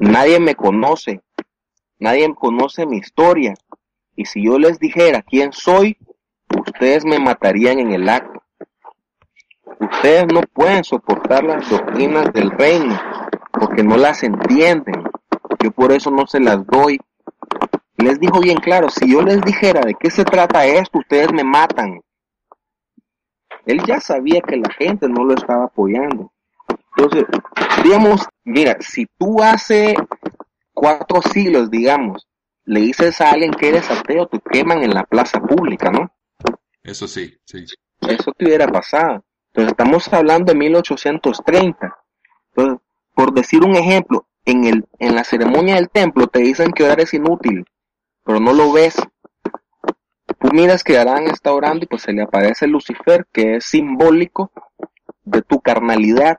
nadie 0.00 0.40
me 0.40 0.56
conoce, 0.56 1.22
nadie 2.00 2.34
conoce 2.34 2.84
mi 2.84 2.96
historia. 2.96 3.54
Y 4.16 4.24
si 4.24 4.44
yo 4.44 4.58
les 4.58 4.80
dijera 4.80 5.22
quién 5.22 5.52
soy, 5.52 5.98
ustedes 6.58 7.04
me 7.04 7.20
matarían 7.20 7.78
en 7.78 7.92
el 7.92 8.08
acto. 8.08 8.42
Ustedes 9.78 10.26
no 10.32 10.40
pueden 10.52 10.82
soportar 10.82 11.44
las 11.44 11.70
doctrinas 11.70 12.32
del 12.32 12.50
reino 12.50 13.00
porque 13.52 13.84
no 13.84 13.96
las 13.96 14.24
entienden. 14.24 15.04
Yo 15.62 15.70
por 15.70 15.92
eso 15.92 16.10
no 16.10 16.26
se 16.26 16.40
las 16.40 16.66
doy 16.66 16.98
les 18.02 18.20
dijo 18.20 18.40
bien 18.40 18.58
claro, 18.58 18.88
si 18.88 19.10
yo 19.10 19.22
les 19.22 19.40
dijera 19.42 19.80
de 19.80 19.94
qué 19.94 20.10
se 20.10 20.24
trata 20.24 20.66
esto, 20.66 20.98
ustedes 20.98 21.32
me 21.32 21.44
matan. 21.44 22.00
Él 23.66 23.82
ya 23.86 24.00
sabía 24.00 24.40
que 24.40 24.56
la 24.56 24.70
gente 24.70 25.08
no 25.08 25.24
lo 25.24 25.34
estaba 25.34 25.64
apoyando. 25.64 26.32
Entonces, 26.96 27.24
digamos, 27.82 28.28
mira, 28.44 28.76
si 28.80 29.06
tú 29.18 29.42
hace 29.42 29.94
cuatro 30.72 31.20
siglos, 31.22 31.70
digamos, 31.70 32.26
le 32.64 32.80
dices 32.80 33.20
a 33.20 33.30
alguien 33.30 33.52
que 33.52 33.68
eres 33.68 33.90
ateo, 33.90 34.26
te 34.26 34.40
queman 34.40 34.82
en 34.82 34.94
la 34.94 35.04
plaza 35.04 35.40
pública, 35.40 35.90
¿no? 35.90 36.12
Eso 36.82 37.06
sí, 37.06 37.36
sí. 37.44 37.64
Eso 38.00 38.32
te 38.32 38.44
hubiera 38.44 38.66
pasado. 38.68 39.24
Entonces, 39.48 39.72
estamos 39.72 40.12
hablando 40.12 40.52
de 40.52 40.58
1830. 40.58 41.96
Entonces, 42.54 42.80
por 43.14 43.32
decir 43.34 43.62
un 43.62 43.74
ejemplo, 43.74 44.26
en, 44.44 44.64
el, 44.64 44.86
en 44.98 45.14
la 45.14 45.24
ceremonia 45.24 45.74
del 45.74 45.90
templo 45.90 46.26
te 46.28 46.40
dicen 46.40 46.72
que 46.72 46.84
orar 46.84 47.00
es 47.00 47.12
inútil 47.12 47.64
pero 48.30 48.38
no 48.38 48.52
lo 48.52 48.70
ves. 48.70 48.94
Tú 50.38 50.50
miras 50.52 50.84
que 50.84 50.96
Adán 50.96 51.24
está 51.24 51.52
orando 51.52 51.82
y 51.82 51.88
pues 51.88 52.02
se 52.02 52.12
le 52.12 52.22
aparece 52.22 52.68
Lucifer, 52.68 53.26
que 53.32 53.56
es 53.56 53.64
simbólico 53.64 54.52
de 55.24 55.42
tu 55.42 55.60
carnalidad. 55.60 56.38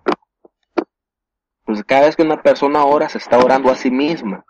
Pues 1.66 1.84
cada 1.84 2.06
vez 2.06 2.16
que 2.16 2.24
una 2.24 2.42
persona 2.42 2.86
ora, 2.86 3.10
se 3.10 3.18
está 3.18 3.40
orando 3.40 3.70
a 3.70 3.76
sí 3.76 3.92
misma. 3.92 4.46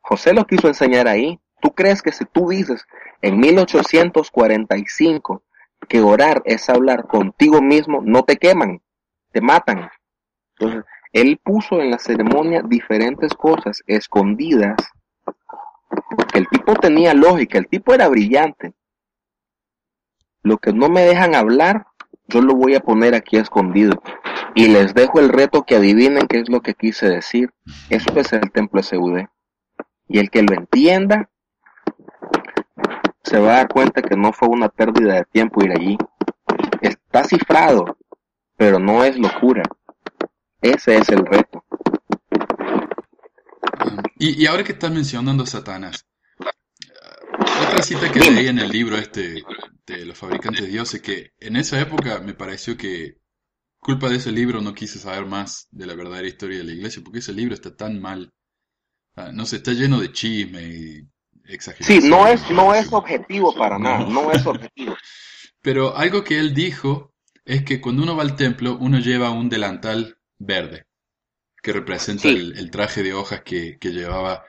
José 0.00 0.32
lo 0.32 0.46
quiso 0.46 0.66
enseñar 0.66 1.08
ahí. 1.08 1.38
¿Tú 1.60 1.74
crees 1.74 2.00
que 2.00 2.10
si 2.10 2.24
tú 2.24 2.48
dices 2.48 2.86
en 3.20 3.38
1845 3.38 5.42
que 5.90 6.00
orar 6.00 6.40
es 6.46 6.70
hablar 6.70 7.06
contigo 7.06 7.60
mismo, 7.60 8.00
no 8.02 8.22
te 8.22 8.38
queman, 8.38 8.80
te 9.32 9.42
matan? 9.42 9.90
Entonces, 10.58 10.86
él 11.12 11.38
puso 11.44 11.82
en 11.82 11.90
la 11.90 11.98
ceremonia 11.98 12.62
diferentes 12.62 13.34
cosas 13.34 13.82
escondidas 13.86 14.78
porque 15.88 16.38
el 16.38 16.48
tipo 16.48 16.74
tenía 16.74 17.14
lógica, 17.14 17.58
el 17.58 17.68
tipo 17.68 17.94
era 17.94 18.08
brillante. 18.08 18.74
Lo 20.42 20.58
que 20.58 20.72
no 20.72 20.88
me 20.88 21.02
dejan 21.02 21.34
hablar, 21.34 21.86
yo 22.26 22.40
lo 22.40 22.54
voy 22.54 22.74
a 22.74 22.80
poner 22.80 23.14
aquí 23.14 23.36
escondido. 23.36 24.02
Y 24.54 24.68
les 24.68 24.94
dejo 24.94 25.20
el 25.20 25.28
reto 25.28 25.64
que 25.64 25.76
adivinen 25.76 26.26
qué 26.26 26.40
es 26.40 26.48
lo 26.48 26.60
que 26.60 26.74
quise 26.74 27.08
decir. 27.08 27.52
Eso 27.90 28.10
es 28.18 28.32
el 28.32 28.50
templo 28.50 28.80
CUD. 28.82 29.26
Y 30.08 30.18
el 30.18 30.30
que 30.30 30.42
lo 30.42 30.54
entienda, 30.54 31.28
se 33.22 33.38
va 33.38 33.52
a 33.52 33.56
dar 33.58 33.68
cuenta 33.68 34.02
que 34.02 34.16
no 34.16 34.32
fue 34.32 34.48
una 34.48 34.68
pérdida 34.68 35.14
de 35.14 35.24
tiempo 35.24 35.62
ir 35.62 35.72
allí. 35.72 35.98
Está 36.80 37.24
cifrado, 37.24 37.98
pero 38.56 38.78
no 38.78 39.04
es 39.04 39.18
locura. 39.18 39.62
Ese 40.60 40.96
es 40.96 41.08
el 41.10 41.26
reto. 41.26 41.64
Y, 44.18 44.46
ahora 44.46 44.64
que 44.64 44.72
estás 44.72 44.90
mencionando 44.90 45.44
a 45.44 45.46
Satanás, 45.46 46.06
otra 47.66 47.82
cita 47.82 48.10
que 48.10 48.18
leí 48.18 48.48
en 48.48 48.58
el 48.58 48.68
libro 48.68 48.96
este 48.96 49.42
de 49.86 50.04
los 50.04 50.18
fabricantes 50.18 50.62
de 50.62 50.68
dioses, 50.68 51.00
que 51.00 51.32
en 51.38 51.56
esa 51.56 51.80
época 51.80 52.18
me 52.20 52.34
pareció 52.34 52.76
que 52.76 53.18
culpa 53.78 54.08
de 54.08 54.16
ese 54.16 54.32
libro 54.32 54.60
no 54.60 54.74
quise 54.74 54.98
saber 54.98 55.26
más 55.26 55.68
de 55.70 55.86
la 55.86 55.94
verdadera 55.94 56.26
historia 56.26 56.58
de 56.58 56.64
la 56.64 56.72
iglesia, 56.72 57.02
porque 57.02 57.20
ese 57.20 57.32
libro 57.32 57.54
está 57.54 57.76
tan 57.76 58.00
mal. 58.00 58.32
Ah, 59.14 59.30
no 59.32 59.46
sé, 59.46 59.56
está 59.56 59.72
lleno 59.72 60.00
de 60.00 60.12
chisme 60.12 60.62
y 60.62 61.08
exageración. 61.44 62.02
Sí, 62.02 62.08
no 62.08 62.26
es, 62.26 62.50
no 62.50 62.74
es 62.74 62.92
objetivo 62.92 63.54
para 63.54 63.78
nada, 63.78 64.00
no 64.00 64.32
es 64.32 64.44
objetivo. 64.44 64.96
Pero 65.62 65.96
algo 65.96 66.24
que 66.24 66.38
él 66.38 66.54
dijo 66.54 67.14
es 67.44 67.64
que 67.64 67.80
cuando 67.80 68.02
uno 68.02 68.16
va 68.16 68.22
al 68.22 68.36
templo, 68.36 68.76
uno 68.80 68.98
lleva 68.98 69.30
un 69.30 69.48
delantal 69.48 70.18
verde 70.38 70.87
que 71.68 71.74
representa 71.74 72.28
el, 72.28 72.70
traje 72.70 73.02
de 73.02 73.12
hojas 73.12 73.42
que, 73.42 73.76
llevaba 73.82 74.42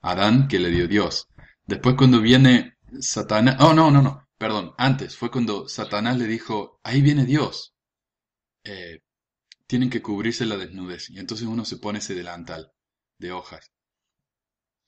Adán, 0.00 0.48
que 0.48 0.58
le 0.58 0.70
dio 0.70 0.88
Dios. 0.88 1.28
Después 1.66 1.96
cuando 1.98 2.22
viene 2.22 2.78
Satanás, 2.98 3.56
oh 3.60 3.74
no, 3.74 3.90
no, 3.90 4.00
no, 4.00 4.26
perdón, 4.38 4.72
antes 4.78 5.14
fue 5.14 5.30
cuando 5.30 5.68
Satanás 5.68 6.16
le 6.16 6.26
dijo, 6.26 6.80
ahí 6.82 7.02
viene 7.02 7.26
Dios, 7.26 7.74
eh, 8.64 9.00
tienen 9.66 9.90
que 9.90 10.00
cubrirse 10.00 10.46
la 10.46 10.56
desnudez. 10.56 11.10
Y 11.10 11.18
entonces 11.18 11.46
uno 11.46 11.66
se 11.66 11.76
pone 11.76 11.98
ese 11.98 12.14
delantal 12.14 12.72
de 13.18 13.32
hojas. 13.32 13.70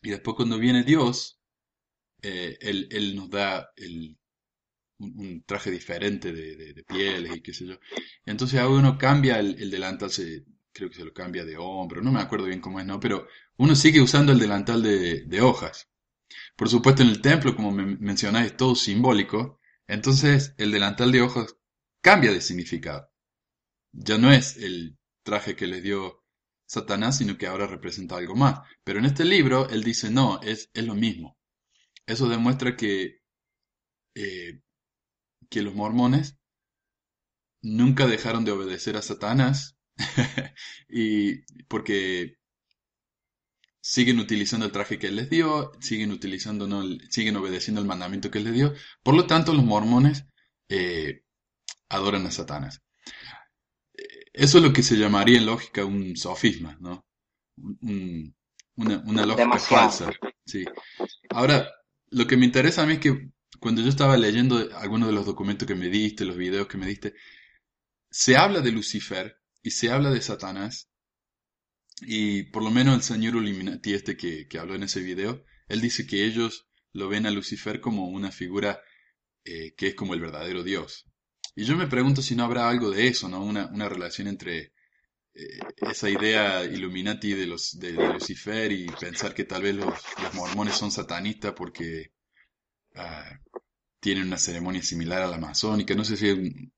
Y 0.01 0.09
después 0.09 0.37
cuando 0.37 0.59
viene 0.59 0.85
Dios, 0.85 1.39
eh, 2.23 2.57
él, 2.63 3.15
nos 3.15 3.29
da 3.29 3.69
el, 3.77 4.17
un, 5.01 5.45
traje 5.45 5.71
diferente 5.71 6.33
de, 6.33 6.83
pieles 6.89 7.37
y 7.37 7.43
qué 7.43 7.53
sé 7.53 7.67
yo. 7.67 7.75
Y 8.25 8.31
entonces 8.31 8.59
ahora 8.59 8.79
uno 8.79 8.97
cambia 8.97 9.39
el, 9.39 9.61
el 9.61 9.71
delantal, 9.71 10.11
se, 10.11 10.47
creo 10.75 10.91
que 10.91 10.97
se 10.97 11.05
lo 11.05 11.15
cambia 11.15 11.45
de 11.45 11.57
hombro, 11.57 12.03
no 12.03 12.13
me 12.13 12.21
acuerdo 12.21 12.47
bien 12.47 12.61
cómo 12.61 12.81
es, 12.81 12.87
¿no? 12.87 13.01
Pero 13.01 13.29
uno 13.57 13.75
sigue 13.77 14.03
usando 14.03 14.33
el 14.33 14.41
delantal 14.41 14.83
de, 14.83 15.41
hojas. 15.41 15.89
Por 16.57 16.69
supuesto, 16.69 17.03
en 17.03 17.09
el 17.11 17.23
templo, 17.23 17.55
como 17.57 17.71
me 17.71 17.97
mencionáis, 17.97 18.49
es 18.49 18.57
todo 18.57 18.75
simbólico, 18.75 19.61
entonces 19.87 20.55
el 20.59 20.73
delantal 20.73 21.13
de 21.13 21.23
hojas 21.23 21.57
cambia 22.03 22.33
de 22.33 22.41
significado. 22.41 23.09
Ya 23.93 24.19
no 24.19 24.33
es 24.33 24.57
el 24.57 24.99
traje 25.23 25.55
que 25.55 25.69
les 25.69 25.83
dio 25.83 26.25
Satanás, 26.67 27.19
sino 27.19 27.39
que 27.39 27.47
ahora 27.47 27.67
representa 27.67 28.17
algo 28.17 28.35
más. 28.35 28.61
Pero 28.83 28.99
en 28.99 29.05
este 29.07 29.25
libro, 29.25 29.69
él 29.71 29.85
dice, 29.85 30.11
no, 30.11 30.41
es, 30.43 30.71
es 30.75 30.85
lo 30.85 30.95
mismo. 30.95 31.39
Eso 32.07 32.29
demuestra 32.29 32.77
que, 32.77 33.21
eh, 34.17 34.61
que 35.49 35.63
los 35.63 35.75
mormones 35.75 36.37
nunca 37.63 38.07
dejaron 38.07 38.45
de 38.45 38.53
obedecer 38.53 38.97
a 38.97 39.03
Satanás 39.03 39.74
y 40.89 41.43
porque 41.65 42.39
siguen 43.81 44.19
utilizando 44.19 44.65
el 44.67 44.73
traje 44.73 44.99
que 44.99 45.09
él 45.09 45.17
les 45.17 45.29
dio, 45.29 45.73
siguen 45.81 46.11
utilizando, 46.11 46.67
no, 46.67 46.83
siguen 47.11 47.37
obedeciendo 47.37 47.81
el 47.81 47.87
mandamiento 47.87 48.31
que 48.31 48.39
él 48.39 48.45
les 48.45 48.55
dio. 48.55 48.75
Por 49.03 49.15
lo 49.15 49.27
tanto, 49.27 49.53
los 49.53 49.65
mormones 49.65 50.25
eh, 50.69 51.23
adoran 51.91 52.27
a 52.27 52.31
Satanás. 52.31 52.83
Eso 54.33 54.59
es 54.59 54.65
lo 54.65 54.73
que 54.73 54.83
se 54.83 54.97
llamaría 54.97 55.39
en 55.39 55.47
lógica 55.47 55.85
un 55.85 56.17
sofisma, 56.17 56.77
¿no? 56.81 57.05
una, 58.77 59.27
lógica 59.27 59.59
falsa. 59.59 60.11
Sí. 60.45 60.65
Ahora, 61.31 61.71
lo 62.11 62.27
que 62.27 62.37
me 62.37 62.47
interesa 62.47 62.83
a 62.83 62.87
mí 62.87 62.95
es 62.95 63.01
que 63.01 63.31
cuando 63.61 63.83
yo 63.83 63.89
estaba 63.89 64.17
leyendo 64.17 64.69
algunos 64.77 65.09
de 65.09 65.15
los 65.15 65.27
documentos 65.27 65.69
que 65.69 65.75
me 65.75 65.89
diste, 65.89 66.25
los 66.25 66.37
videos 66.37 66.67
que 66.67 66.79
me 66.79 66.87
diste, 66.87 67.15
se 68.11 68.37
habla 68.37 68.61
de 68.61 68.73
Lucifer 68.73 69.41
y 69.65 69.71
se 69.73 69.91
habla 69.91 70.11
de 70.11 70.21
Satanás 70.21 70.91
Y 72.03 72.45
por 72.45 72.63
lo 72.63 72.71
menos 72.71 72.95
el 72.95 73.03
señor 73.03 73.35
Illuminati 73.35 73.95
este 73.95 74.17
que, 74.17 74.47
que 74.47 74.59
habló 74.59 74.75
en 74.75 74.85
ese 74.85 75.01
video, 75.01 75.45
él 75.69 75.81
dice 75.81 76.07
que 76.07 76.25
ellos 76.25 76.69
lo 76.93 77.09
ven 77.09 77.27
a 77.27 77.31
Lucifer 77.31 77.81
como 77.81 78.09
una 78.09 78.31
figura 78.31 78.81
eh, 79.45 79.75
que 79.77 79.89
es 79.89 79.95
como 79.95 80.15
el 80.15 80.21
verdadero 80.21 80.63
Dios. 80.63 81.07
Y 81.57 81.65
yo 81.65 81.77
me 81.77 81.87
pregunto 81.87 82.21
si 82.23 82.35
no 82.35 82.45
habrá 82.45 82.69
algo 82.69 82.91
de 82.91 83.09
eso, 83.09 83.29
¿no? 83.29 83.43
Una, 83.45 83.67
una 83.69 83.89
relación 83.89 84.29
entre 84.29 84.73
eh, 85.35 85.59
esa 85.91 86.11
idea 86.11 86.65
Illuminati 86.65 87.33
de, 87.35 87.47
los, 87.47 87.79
de, 87.79 87.93
Lucifer 87.93 88.73
y 88.73 88.87
pensar 88.87 89.35
que 89.35 89.45
tal 89.45 89.63
vez 89.63 89.77
los, 89.77 89.95
los 90.23 90.35
mormones 90.35 90.77
son 90.77 90.91
satanistas 90.91 91.55
porque 91.55 92.13
ah, 92.97 93.39
tienen 94.01 94.27
una 94.27 94.39
ceremonia 94.39 94.83
similar 94.83 95.23
a 95.23 95.29
la 95.29 95.39
masónica. 95.39 95.95
No 95.95 96.05
sé 96.05 96.17
si 96.17 96.71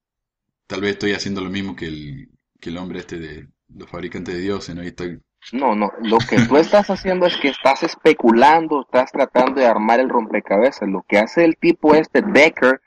tal 0.66 0.80
vez 0.82 0.92
estoy 0.92 1.12
haciendo 1.12 1.40
lo 1.40 1.50
mismo 1.50 1.74
que 1.76 1.86
el, 1.86 2.35
que 2.60 2.70
el 2.70 2.78
hombre 2.78 3.00
este 3.00 3.18
de 3.18 3.48
los 3.68 3.88
fabricantes 3.88 4.34
de 4.34 4.40
dioses, 4.40 4.74
¿no? 4.74 4.82
Y 4.82 4.88
estoy 4.88 5.20
No, 5.52 5.74
no, 5.74 5.92
lo 6.02 6.18
que 6.18 6.40
tú 6.46 6.56
estás 6.56 6.90
haciendo 6.90 7.26
es 7.26 7.36
que 7.36 7.48
estás 7.48 7.82
especulando, 7.82 8.82
estás 8.82 9.12
tratando 9.12 9.60
de 9.60 9.66
armar 9.66 10.00
el 10.00 10.08
rompecabezas. 10.08 10.88
Lo 10.88 11.04
que 11.08 11.18
hace 11.18 11.44
el 11.44 11.56
tipo 11.56 11.94
este, 11.94 12.22
Decker, 12.22 12.80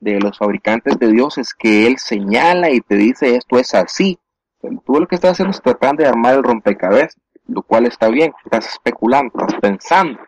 de 0.00 0.20
los 0.20 0.36
fabricantes 0.38 0.98
de 0.98 1.12
Dios, 1.12 1.38
es 1.38 1.54
que 1.54 1.86
él 1.86 1.96
señala 1.98 2.70
y 2.70 2.80
te 2.80 2.96
dice 2.96 3.36
esto 3.36 3.58
es 3.58 3.74
así. 3.74 4.18
Tú 4.60 4.94
lo 5.00 5.06
que 5.06 5.14
estás 5.14 5.32
haciendo 5.32 5.52
es 5.52 5.62
tratando 5.62 6.02
de 6.02 6.08
armar 6.08 6.34
el 6.34 6.42
rompecabezas, 6.42 7.16
lo 7.46 7.62
cual 7.62 7.86
está 7.86 8.08
bien, 8.08 8.32
estás 8.44 8.66
especulando, 8.66 9.32
estás 9.38 9.60
pensando. 9.60 10.20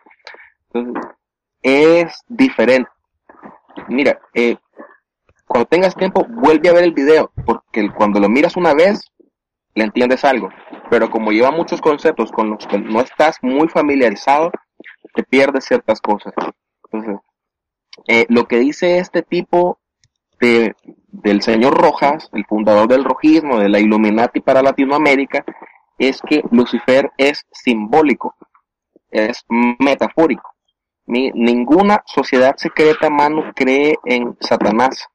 Entonces, 0.73 1.11
es 1.61 2.23
diferente. 2.27 2.89
Mira, 3.87 4.19
eh, 4.33 4.57
cuando 5.51 5.67
tengas 5.67 5.95
tiempo, 5.95 6.25
vuelve 6.29 6.69
a 6.69 6.73
ver 6.73 6.85
el 6.85 6.93
video, 6.93 7.29
porque 7.45 7.89
cuando 7.93 8.21
lo 8.21 8.29
miras 8.29 8.55
una 8.55 8.73
vez, 8.73 9.01
le 9.75 9.83
entiendes 9.83 10.23
algo. 10.23 10.47
Pero 10.89 11.09
como 11.11 11.31
lleva 11.31 11.51
muchos 11.51 11.81
conceptos 11.81 12.31
con 12.31 12.51
los 12.51 12.65
que 12.67 12.79
no 12.79 13.01
estás 13.01 13.37
muy 13.41 13.67
familiarizado, 13.67 14.49
te 15.13 15.23
pierdes 15.23 15.65
ciertas 15.65 15.99
cosas. 15.99 16.33
Entonces, 16.85 17.19
eh, 18.07 18.25
lo 18.29 18.45
que 18.47 18.59
dice 18.59 18.99
este 18.99 19.23
tipo 19.23 19.79
de, 20.39 20.73
del 21.09 21.41
señor 21.41 21.73
Rojas, 21.77 22.29
el 22.31 22.45
fundador 22.45 22.87
del 22.87 23.03
rojismo, 23.03 23.59
de 23.59 23.67
la 23.67 23.79
Illuminati 23.79 24.39
para 24.39 24.61
Latinoamérica, 24.61 25.43
es 25.97 26.21
que 26.21 26.43
Lucifer 26.49 27.11
es 27.17 27.45
simbólico, 27.51 28.35
es 29.09 29.43
metafórico. 29.49 30.49
Ni- 31.07 31.31
ninguna 31.31 32.03
sociedad 32.05 32.55
secreta, 32.55 33.09
mano, 33.09 33.51
cree 33.53 33.95
en 34.05 34.37
Satanás. 34.39 35.07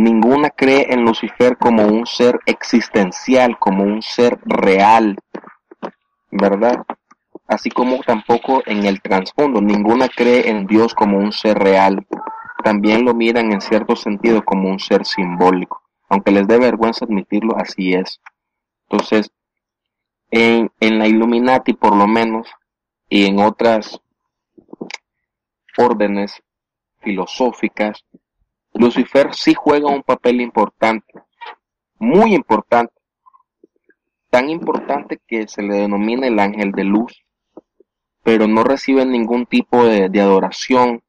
Ninguna 0.00 0.48
cree 0.48 0.86
en 0.94 1.04
Lucifer 1.04 1.58
como 1.58 1.86
un 1.86 2.06
ser 2.06 2.40
existencial, 2.46 3.58
como 3.58 3.84
un 3.84 4.00
ser 4.00 4.40
real, 4.46 5.18
¿verdad? 6.30 6.86
Así 7.46 7.68
como 7.68 7.98
tampoco 7.98 8.62
en 8.64 8.86
el 8.86 9.02
trasfondo, 9.02 9.60
ninguna 9.60 10.08
cree 10.08 10.48
en 10.48 10.66
Dios 10.66 10.94
como 10.94 11.18
un 11.18 11.32
ser 11.32 11.58
real. 11.58 12.06
También 12.64 13.04
lo 13.04 13.12
miran 13.12 13.52
en 13.52 13.60
cierto 13.60 13.94
sentido 13.94 14.42
como 14.42 14.70
un 14.70 14.78
ser 14.78 15.04
simbólico. 15.04 15.82
Aunque 16.08 16.30
les 16.30 16.48
dé 16.48 16.58
vergüenza 16.58 17.04
admitirlo, 17.04 17.58
así 17.58 17.92
es. 17.92 18.22
Entonces, 18.88 19.30
en, 20.30 20.72
en 20.80 20.98
la 20.98 21.08
Illuminati 21.08 21.74
por 21.74 21.94
lo 21.94 22.06
menos, 22.06 22.48
y 23.10 23.26
en 23.26 23.38
otras 23.38 24.00
órdenes 25.76 26.42
filosóficas, 27.00 28.02
Lucifer 28.74 29.34
sí 29.34 29.54
juega 29.54 29.88
un 29.88 30.02
papel 30.02 30.40
importante, 30.40 31.12
muy 31.98 32.34
importante, 32.34 32.94
tan 34.30 34.48
importante 34.48 35.20
que 35.26 35.48
se 35.48 35.62
le 35.62 35.74
denomina 35.76 36.26
el 36.26 36.38
ángel 36.38 36.72
de 36.72 36.84
luz, 36.84 37.24
pero 38.22 38.46
no 38.46 38.62
recibe 38.62 39.04
ningún 39.04 39.46
tipo 39.46 39.84
de, 39.84 40.08
de 40.08 40.20
adoración 40.20 41.02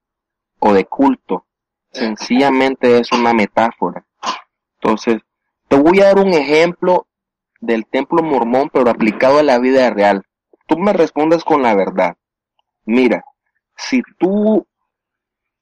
o 0.60 0.74
de 0.74 0.86
culto, 0.86 1.46
sencillamente 1.92 3.00
es 3.00 3.12
una 3.12 3.34
metáfora. 3.34 4.06
Entonces, 4.82 5.22
te 5.68 5.78
voy 5.78 6.00
a 6.02 6.06
dar 6.06 6.20
un 6.20 6.34
ejemplo 6.34 7.08
del 7.60 7.86
templo 7.86 8.24
mormón, 8.24 8.70
pero 8.74 8.90
aplicado 8.90 9.40
a 9.40 9.44
la 9.44 9.60
vida 9.60 9.90
real. 9.90 10.24
Tú 10.68 10.78
me 10.78 10.94
respondes 10.94 11.44
con 11.44 11.62
la 11.62 11.76
verdad. 11.76 12.18
Mira, 12.86 13.24
si 13.76 14.02
tú 14.18 14.66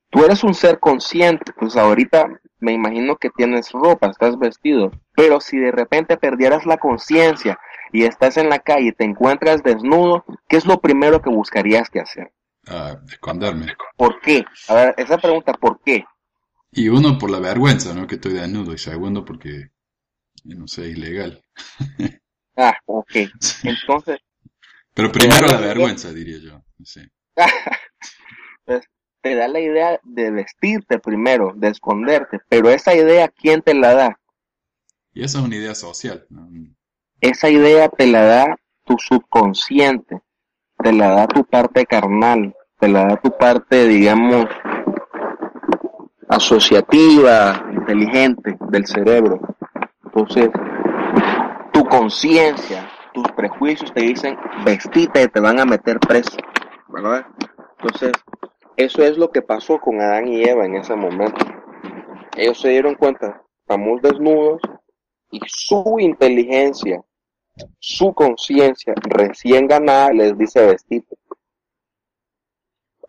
tú 0.09 0.23
eres 0.25 0.43
un 0.43 0.53
ser 0.53 0.79
consciente, 0.79 1.53
pues 1.57 1.75
ahorita 1.75 2.27
me 2.59 2.73
imagino 2.73 3.17
que 3.17 3.29
tienes 3.29 3.71
ropa, 3.71 4.07
estás 4.07 4.37
vestido, 4.37 4.91
pero 5.15 5.39
si 5.41 5.57
de 5.57 5.71
repente 5.71 6.17
perdieras 6.17 6.65
la 6.65 6.77
conciencia 6.77 7.59
y 7.91 8.03
estás 8.03 8.37
en 8.37 8.49
la 8.49 8.59
calle 8.59 8.89
y 8.89 8.91
te 8.91 9.05
encuentras 9.05 9.63
desnudo, 9.63 10.25
¿qué 10.47 10.57
es 10.57 10.65
lo 10.65 10.79
primero 10.79 11.21
que 11.21 11.29
buscarías 11.29 11.89
que 11.89 11.99
hacer? 11.99 12.31
a 12.69 12.99
esconderme. 13.11 13.67
¿Por 13.97 14.19
qué? 14.21 14.45
A 14.67 14.75
ver, 14.75 14.95
esa 14.97 15.17
pregunta, 15.17 15.53
¿por 15.53 15.81
qué? 15.83 16.05
Y 16.71 16.87
uno 16.89 17.17
por 17.17 17.31
la 17.31 17.39
vergüenza, 17.39 17.93
¿no? 17.93 18.07
Que 18.07 18.15
estoy 18.15 18.33
desnudo. 18.33 18.73
Y 18.73 18.77
segundo 18.77 19.25
porque, 19.25 19.69
no 20.43 20.67
sé, 20.67 20.89
ilegal. 20.89 21.43
Ah, 22.61 22.77
ok. 22.87 23.15
Entonces, 23.63 24.19
Pero 24.93 25.13
primero 25.13 25.47
la 25.47 25.61
vergüenza, 25.61 26.11
diría 26.11 26.39
yo. 26.39 26.61
Sé. 26.83 27.09
pues, 28.65 28.85
te 29.21 29.35
da 29.35 29.47
la 29.47 29.59
idea 29.59 29.99
de 30.03 30.31
vestirte 30.31 30.99
primero, 30.99 31.53
de 31.55 31.69
esconderte, 31.69 32.39
pero 32.47 32.69
esa 32.69 32.95
idea, 32.95 33.27
¿quién 33.27 33.61
te 33.61 33.73
la 33.73 33.93
da? 33.93 34.19
Y 35.13 35.23
esa 35.23 35.39
es 35.39 35.45
una 35.45 35.55
idea 35.55 35.75
social. 35.75 36.25
Esa 37.21 37.49
idea 37.49 37.89
te 37.89 38.07
la 38.07 38.23
da 38.23 38.55
tu 38.85 38.97
subconsciente, 38.97 40.21
te 40.77 40.93
la 40.93 41.11
da 41.11 41.27
tu 41.27 41.43
parte 41.43 41.85
carnal, 41.85 42.55
te 42.79 42.87
la 42.87 43.05
da 43.05 43.17
tu 43.17 43.35
parte, 43.37 43.87
digamos, 43.87 44.45
asociativa, 46.29 47.65
inteligente 47.73 48.57
del 48.69 48.85
cerebro. 48.85 49.39
Entonces, 50.05 50.49
tu 51.73 51.83
conciencia, 51.85 52.89
tus 53.13 53.27
prejuicios 53.33 53.91
te 53.93 54.01
dicen, 54.01 54.37
vestite, 54.63 55.27
te 55.27 55.39
van 55.39 55.59
a 55.59 55.65
meter 55.65 55.99
preso, 55.99 56.37
¿verdad? 56.87 57.25
Entonces, 57.77 58.11
eso 58.79 59.03
es 59.03 59.17
lo 59.17 59.29
que 59.29 59.41
pasó 59.41 59.77
con 59.77 59.99
Adán 59.99 60.29
y 60.29 60.41
Eva 60.41 60.65
en 60.65 60.75
ese 60.75 60.95
momento. 60.95 61.45
Ellos 62.37 62.61
se 62.61 62.69
dieron 62.69 62.95
cuenta, 62.95 63.43
estamos 63.59 64.01
desnudos 64.01 64.61
y 65.31 65.41
su 65.47 65.97
inteligencia, 65.99 67.03
su 67.77 68.13
conciencia 68.13 68.93
recién 69.01 69.67
ganada 69.67 70.13
les 70.13 70.37
dice 70.37 70.65
vestite. 70.65 71.13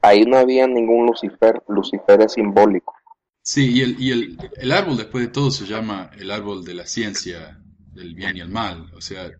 Ahí 0.02 0.24
no 0.24 0.38
había 0.38 0.66
ningún 0.66 1.06
Lucifer, 1.06 1.62
Lucifer 1.68 2.20
es 2.22 2.32
simbólico. 2.32 2.92
Sí, 3.40 3.70
y, 3.72 3.82
el, 3.82 4.00
y 4.02 4.10
el, 4.10 4.50
el 4.56 4.72
árbol 4.72 4.96
después 4.96 5.24
de 5.24 5.30
todo 5.30 5.52
se 5.52 5.66
llama 5.66 6.10
el 6.18 6.32
árbol 6.32 6.64
de 6.64 6.74
la 6.74 6.86
ciencia 6.86 7.62
del 7.92 8.16
bien 8.16 8.36
y 8.36 8.40
el 8.40 8.48
mal. 8.48 8.90
O 8.96 9.00
sea, 9.00 9.30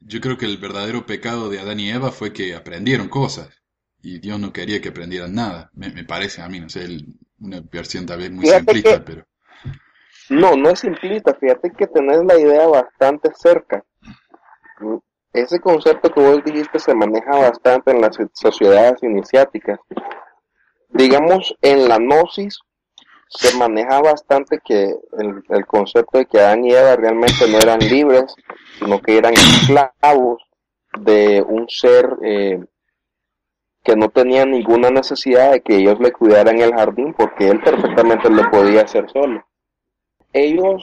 yo 0.00 0.20
creo 0.22 0.38
que 0.38 0.46
el 0.46 0.56
verdadero 0.56 1.04
pecado 1.04 1.50
de 1.50 1.60
Adán 1.60 1.80
y 1.80 1.90
Eva 1.90 2.10
fue 2.10 2.32
que 2.32 2.54
aprendieron 2.54 3.10
cosas 3.10 3.50
y 4.06 4.20
Dios 4.20 4.38
no 4.38 4.52
quería 4.52 4.80
que 4.80 4.90
aprendieran 4.90 5.34
nada. 5.34 5.68
Me, 5.74 5.90
me 5.90 6.04
parece 6.04 6.40
a 6.40 6.48
mí, 6.48 6.60
no 6.60 6.68
sé, 6.68 6.84
el- 6.84 7.06
una 7.40 7.60
versión 7.72 8.06
tal 8.06 8.18
vez 8.18 8.30
muy 8.30 8.44
Fíjate 8.44 8.72
simplista, 8.72 8.98
que- 8.98 9.00
pero 9.12 9.26
No, 10.30 10.56
no 10.56 10.70
es 10.70 10.78
simplista, 10.80 11.34
fíjate 11.34 11.72
que 11.72 11.86
tenés 11.88 12.24
la 12.24 12.38
idea 12.38 12.66
bastante 12.68 13.30
cerca. 13.34 13.84
Ese 15.32 15.60
concepto 15.60 16.10
que 16.10 16.20
vos 16.20 16.44
dijiste 16.44 16.78
se 16.78 16.94
maneja 16.94 17.30
bastante 17.36 17.90
en 17.90 18.00
las 18.00 18.16
sociedades 18.32 19.02
iniciáticas. 19.02 19.78
Digamos, 20.88 21.54
en 21.60 21.88
la 21.88 21.98
gnosis 21.98 22.58
se 23.28 23.56
maneja 23.58 24.00
bastante 24.00 24.60
que 24.64 24.94
el, 25.18 25.42
el 25.48 25.66
concepto 25.66 26.18
de 26.18 26.26
que 26.26 26.38
Adán 26.40 26.64
y 26.64 26.72
Eva 26.72 26.96
realmente 26.96 27.48
no 27.50 27.58
eran 27.58 27.80
libres, 27.80 28.34
sino 28.78 29.00
que 29.02 29.18
eran 29.18 29.34
esclavos 29.34 30.42
de 31.00 31.42
un 31.42 31.68
ser 31.68 32.08
eh, 32.24 32.64
que 33.86 33.96
no 33.96 34.08
tenía 34.08 34.44
ninguna 34.44 34.90
necesidad 34.90 35.52
de 35.52 35.60
que 35.60 35.76
ellos 35.76 36.00
le 36.00 36.12
cuidaran 36.12 36.58
el 36.60 36.74
jardín 36.74 37.14
porque 37.16 37.48
él 37.48 37.60
perfectamente 37.60 38.28
lo 38.28 38.50
podía 38.50 38.82
hacer 38.82 39.08
solo 39.10 39.46
ellos 40.36 40.82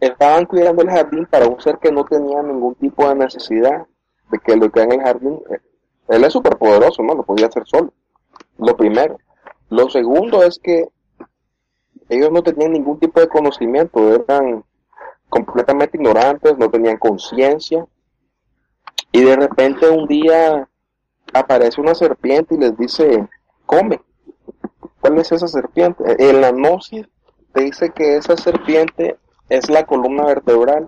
estaban 0.00 0.44
cuidando 0.44 0.82
el 0.82 0.90
jardín 0.90 1.26
para 1.26 1.46
un 1.46 1.60
ser 1.60 1.78
que 1.78 1.92
no 1.92 2.04
tenía 2.04 2.42
ningún 2.42 2.74
tipo 2.74 3.08
de 3.08 3.14
necesidad 3.14 3.86
de 4.30 4.38
que 4.38 4.56
lo 4.56 4.70
en 4.74 4.92
el 4.92 5.00
jardín. 5.00 5.40
Él 6.08 6.24
es 6.24 6.32
súper 6.32 6.56
poderoso, 6.56 7.02
¿no? 7.02 7.14
Lo 7.14 7.22
podía 7.22 7.46
hacer 7.46 7.62
solo. 7.66 7.92
Lo 8.58 8.76
primero. 8.76 9.18
Lo 9.70 9.88
segundo 9.88 10.42
es 10.42 10.58
que 10.58 10.88
ellos 12.08 12.32
no 12.32 12.42
tenían 12.42 12.72
ningún 12.72 12.98
tipo 12.98 13.20
de 13.20 13.28
conocimiento, 13.28 14.14
eran 14.14 14.64
completamente 15.28 15.96
ignorantes, 15.96 16.58
no 16.58 16.68
tenían 16.68 16.98
conciencia. 16.98 17.86
Y 19.12 19.22
de 19.22 19.36
repente 19.36 19.88
un 19.88 20.06
día 20.06 20.68
aparece 21.32 21.80
una 21.80 21.94
serpiente 21.94 22.54
y 22.54 22.58
les 22.58 22.76
dice, 22.76 23.28
come. 23.66 24.00
¿Cuál 25.00 25.18
es 25.18 25.32
esa 25.32 25.48
serpiente? 25.48 26.04
En 26.18 26.40
la 26.40 26.52
gnosis 26.52 27.08
te 27.52 27.62
dice 27.62 27.90
que 27.90 28.16
esa 28.16 28.36
serpiente 28.36 29.18
es 29.48 29.68
la 29.68 29.84
columna 29.84 30.24
vertebral, 30.24 30.86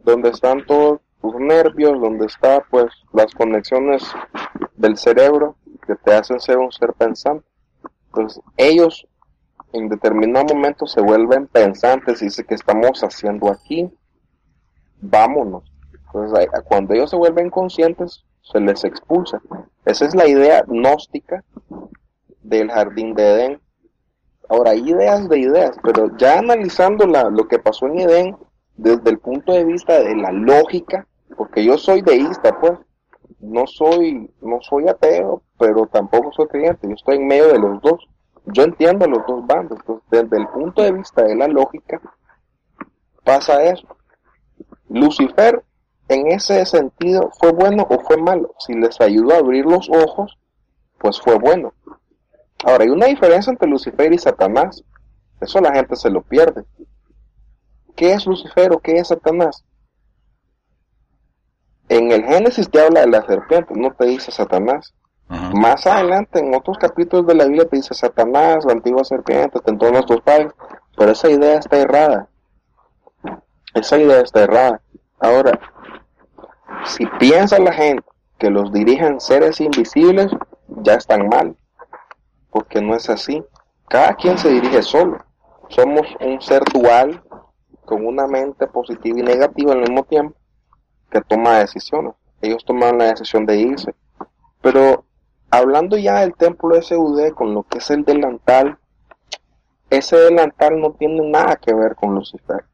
donde 0.00 0.30
están 0.30 0.66
todos 0.66 1.00
tus 1.20 1.34
nervios, 1.36 2.00
donde 2.00 2.26
está 2.26 2.64
pues 2.70 2.86
las 3.12 3.32
conexiones 3.34 4.02
del 4.76 4.96
cerebro 4.96 5.56
que 5.86 5.94
te 5.94 6.14
hacen 6.14 6.40
ser 6.40 6.58
un 6.58 6.72
ser 6.72 6.92
pensante. 6.94 7.46
Entonces 8.06 8.42
ellos 8.56 9.06
en 9.72 9.88
determinado 9.88 10.54
momento 10.54 10.86
se 10.86 11.00
vuelven 11.00 11.46
pensantes 11.46 12.20
y 12.22 12.26
dicen 12.26 12.46
que 12.46 12.54
estamos 12.54 13.02
haciendo 13.02 13.50
aquí, 13.50 13.88
vámonos. 15.00 15.70
Entonces 16.06 16.48
cuando 16.64 16.94
ellos 16.94 17.10
se 17.10 17.16
vuelven 17.16 17.50
conscientes 17.50 18.24
se 18.42 18.60
les 18.60 18.84
expulsa. 18.84 19.40
Esa 19.84 20.04
es 20.04 20.14
la 20.14 20.26
idea 20.26 20.64
gnóstica 20.66 21.44
del 22.42 22.70
jardín 22.70 23.14
de 23.14 23.30
Edén. 23.30 23.60
Ahora, 24.48 24.74
ideas 24.74 25.28
de 25.28 25.38
ideas, 25.38 25.76
pero 25.82 26.16
ya 26.16 26.38
analizando 26.38 27.06
lo 27.06 27.46
que 27.46 27.58
pasó 27.58 27.86
en 27.86 28.00
Edén 28.00 28.36
desde 28.76 29.10
el 29.10 29.18
punto 29.18 29.52
de 29.52 29.64
vista 29.64 30.00
de 30.00 30.16
la 30.16 30.32
lógica, 30.32 31.06
porque 31.36 31.64
yo 31.64 31.78
soy 31.78 32.02
deísta, 32.02 32.58
pues, 32.60 32.78
no 33.38 33.66
soy, 33.66 34.30
no 34.40 34.58
soy 34.60 34.88
ateo, 34.88 35.42
pero 35.58 35.86
tampoco 35.86 36.32
soy 36.32 36.48
creyente, 36.48 36.88
yo 36.88 36.94
estoy 36.94 37.16
en 37.16 37.26
medio 37.26 37.48
de 37.48 37.58
los 37.58 37.80
dos. 37.80 38.08
Yo 38.46 38.64
entiendo 38.64 39.06
los 39.06 39.24
dos 39.26 39.46
bandos, 39.46 39.78
desde 40.10 40.36
el 40.36 40.48
punto 40.48 40.82
de 40.82 40.92
vista 40.92 41.22
de 41.22 41.36
la 41.36 41.46
lógica, 41.46 42.00
pasa 43.22 43.62
eso. 43.62 43.86
Lucifer, 44.88 45.62
en 46.10 46.26
ese 46.26 46.66
sentido, 46.66 47.30
¿fue 47.38 47.52
bueno 47.52 47.86
o 47.88 48.00
fue 48.00 48.16
malo? 48.16 48.52
Si 48.58 48.74
les 48.74 49.00
ayudó 49.00 49.32
a 49.32 49.38
abrir 49.38 49.64
los 49.64 49.88
ojos, 49.88 50.36
pues 50.98 51.20
fue 51.20 51.38
bueno. 51.38 51.72
Ahora, 52.64 52.82
hay 52.82 52.90
una 52.90 53.06
diferencia 53.06 53.52
entre 53.52 53.68
Lucifer 53.68 54.12
y 54.12 54.18
Satanás. 54.18 54.82
Eso 55.40 55.60
la 55.60 55.72
gente 55.72 55.94
se 55.94 56.10
lo 56.10 56.22
pierde. 56.22 56.64
¿Qué 57.94 58.12
es 58.12 58.26
Lucifer 58.26 58.72
o 58.72 58.80
qué 58.80 58.96
es 58.96 59.08
Satanás? 59.08 59.64
En 61.88 62.10
el 62.10 62.24
Génesis 62.24 62.68
te 62.68 62.80
habla 62.80 63.02
de 63.02 63.06
la 63.06 63.24
serpiente, 63.24 63.74
no 63.76 63.92
te 63.92 64.06
dice 64.06 64.32
Satanás. 64.32 64.92
Más 65.28 65.86
adelante, 65.86 66.40
en 66.40 66.52
otros 66.56 66.76
capítulos 66.78 67.24
de 67.28 67.36
la 67.36 67.44
Biblia, 67.44 67.68
te 67.68 67.76
dice 67.76 67.94
Satanás, 67.94 68.64
la 68.64 68.72
antigua 68.72 69.04
serpiente, 69.04 69.60
tentó 69.60 69.86
a 69.86 69.92
nuestros 69.92 70.20
padres. 70.22 70.52
Pero 70.96 71.12
esa 71.12 71.30
idea 71.30 71.58
está 71.58 71.76
errada. 71.78 72.28
Esa 73.74 73.96
idea 73.96 74.20
está 74.22 74.42
errada. 74.42 74.80
Ahora, 75.20 75.60
si 76.84 77.06
piensa 77.18 77.58
la 77.58 77.72
gente 77.72 78.04
que 78.38 78.50
los 78.50 78.72
dirigen 78.72 79.20
seres 79.20 79.60
invisibles, 79.60 80.30
ya 80.68 80.94
están 80.94 81.28
mal 81.28 81.56
porque 82.50 82.80
no 82.80 82.94
es 82.94 83.08
así. 83.08 83.42
Cada 83.88 84.14
quien 84.14 84.38
se 84.38 84.50
dirige 84.50 84.82
solo. 84.82 85.24
Somos 85.68 86.06
un 86.20 86.40
ser 86.40 86.62
dual 86.72 87.22
con 87.84 88.04
una 88.06 88.26
mente 88.26 88.66
positiva 88.66 89.18
y 89.18 89.22
negativa 89.22 89.72
al 89.72 89.80
mismo 89.80 90.04
tiempo 90.04 90.36
que 91.10 91.20
toma 91.22 91.58
decisiones. 91.58 92.14
Ellos 92.40 92.64
toman 92.64 92.98
la 92.98 93.06
decisión 93.06 93.46
de 93.46 93.58
irse. 93.58 93.94
Pero 94.60 95.04
hablando 95.50 95.96
ya 95.96 96.20
del 96.20 96.34
templo 96.34 96.80
SUD 96.80 97.32
con 97.34 97.54
lo 97.54 97.64
que 97.64 97.78
es 97.78 97.90
el 97.90 98.04
delantal, 98.04 98.78
ese 99.90 100.16
delantal 100.16 100.80
no 100.80 100.92
tiene 100.92 101.28
nada 101.28 101.56
que 101.56 101.74
ver 101.74 101.96
con 101.96 102.14
Lucifer. 102.14 102.64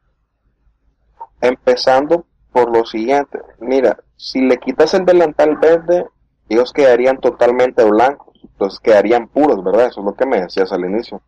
Empezando 1.41 2.25
por 2.51 2.75
lo 2.75 2.85
siguiente, 2.85 3.39
mira, 3.59 3.97
si 4.15 4.41
le 4.41 4.57
quitas 4.57 4.93
el 4.93 5.05
delantal 5.05 5.57
verde, 5.57 6.07
ellos 6.49 6.71
quedarían 6.73 7.19
totalmente 7.19 7.83
blancos 7.83 8.27
entonces 8.57 8.79
quedarían 8.79 9.27
puros, 9.27 9.63
¿verdad? 9.63 9.85
Eso 9.85 9.99
es 9.99 10.05
lo 10.05 10.15
que 10.15 10.25
me 10.25 10.41
decías 10.41 10.71
al 10.71 10.83
inicio. 10.83 11.21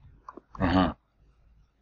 Ajá. 0.59 0.97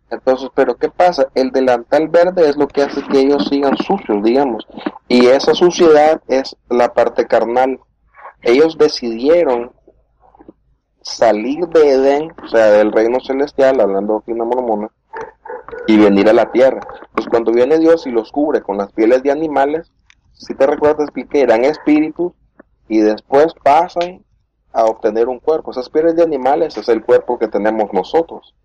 Entonces, 0.10 0.50
pero 0.54 0.76
¿qué 0.76 0.90
pasa? 0.90 1.28
El 1.36 1.52
delantal 1.52 2.10
verde 2.10 2.50
es 2.50 2.58
lo 2.58 2.68
que 2.68 2.82
hace 2.82 3.02
que 3.04 3.20
ellos 3.22 3.48
sigan 3.48 3.78
sucios, 3.78 4.24
digamos. 4.24 4.68
Y 5.08 5.28
esa 5.28 5.54
suciedad 5.54 6.22
es 6.28 6.58
la 6.70 6.94
parte 6.94 7.28
carnal. 7.28 7.80
Ellos 8.42 8.78
decidieron 8.78 9.72
salir 11.02 11.66
de 11.68 11.92
Edén, 11.92 12.34
o 12.44 12.48
sea, 12.50 12.72
del 12.72 12.92
reino 12.92 13.20
celestial, 13.22 13.80
hablando 13.80 14.22
de 14.26 14.34
una 14.34 14.44
mormona, 14.44 14.90
y 15.88 15.98
venir 15.98 16.30
a 16.30 16.34
la 16.34 16.52
tierra. 16.52 16.82
Pues 17.14 17.28
cuando 17.28 17.52
viene 17.52 17.80
Dios 17.80 18.08
y 18.08 18.12
los 18.12 18.32
cubre 18.32 18.62
con 18.62 18.78
las 18.78 18.92
pieles 18.92 19.24
de 19.24 19.32
animales, 19.32 19.92
si 20.34 20.54
te 20.54 20.68
recuerdas, 20.68 21.06
expliqué, 21.06 21.42
eran 21.42 21.66
espíritus, 21.66 22.34
y 22.88 23.00
después 23.00 23.54
pasan 23.64 24.24
a 24.72 24.86
obtener 24.86 25.28
un 25.28 25.40
cuerpo. 25.40 25.72
Esas 25.72 25.90
pieles 25.90 26.16
de 26.16 26.24
animales 26.24 26.78
es 26.78 26.88
el 26.90 27.04
cuerpo 27.04 27.38
que 27.38 27.48
tenemos 27.48 27.92
nosotros. 27.94 28.56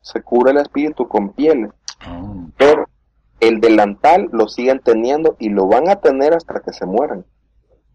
Se 0.00 0.22
cubre 0.22 0.52
el 0.52 0.58
espíritu 0.58 1.08
con 1.08 1.30
pieles. 1.30 1.70
Oh. 2.08 2.46
Pero 2.56 2.86
el 3.40 3.60
delantal 3.60 4.28
lo 4.32 4.48
siguen 4.48 4.80
teniendo 4.80 5.36
y 5.38 5.48
lo 5.48 5.66
van 5.66 5.88
a 5.88 5.96
tener 5.96 6.34
hasta 6.34 6.60
que 6.60 6.72
se 6.72 6.86
mueran. 6.86 7.24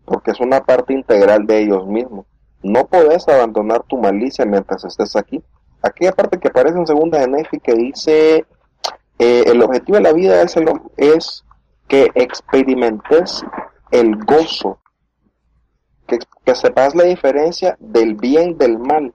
Porque 0.05 0.31
es 0.31 0.39
una 0.39 0.61
parte 0.61 0.93
integral 0.93 1.45
de 1.45 1.59
ellos 1.59 1.87
mismos. 1.87 2.25
No 2.61 2.87
puedes 2.87 3.27
abandonar 3.27 3.83
tu 3.83 3.97
malicia 3.97 4.45
mientras 4.45 4.83
estés 4.83 5.15
aquí. 5.15 5.43
Aquella 5.81 6.11
parte 6.11 6.39
que 6.39 6.49
aparece 6.49 6.77
en 6.77 6.87
segunda 6.87 7.19
de 7.19 7.45
que 7.63 7.73
dice 7.73 8.45
eh, 9.17 9.43
el 9.47 9.61
objetivo 9.61 9.97
de 9.97 10.03
la 10.03 10.13
vida 10.13 10.41
es, 10.41 11.43
que 11.87 12.11
experimentes 12.13 13.43
el 13.91 14.15
gozo 14.23 14.79
que, 16.45 16.55
sepas 16.55 16.95
la 16.95 17.03
diferencia 17.03 17.77
del 17.79 18.15
bien 18.15 18.57
del 18.57 18.79
mal. 18.79 19.13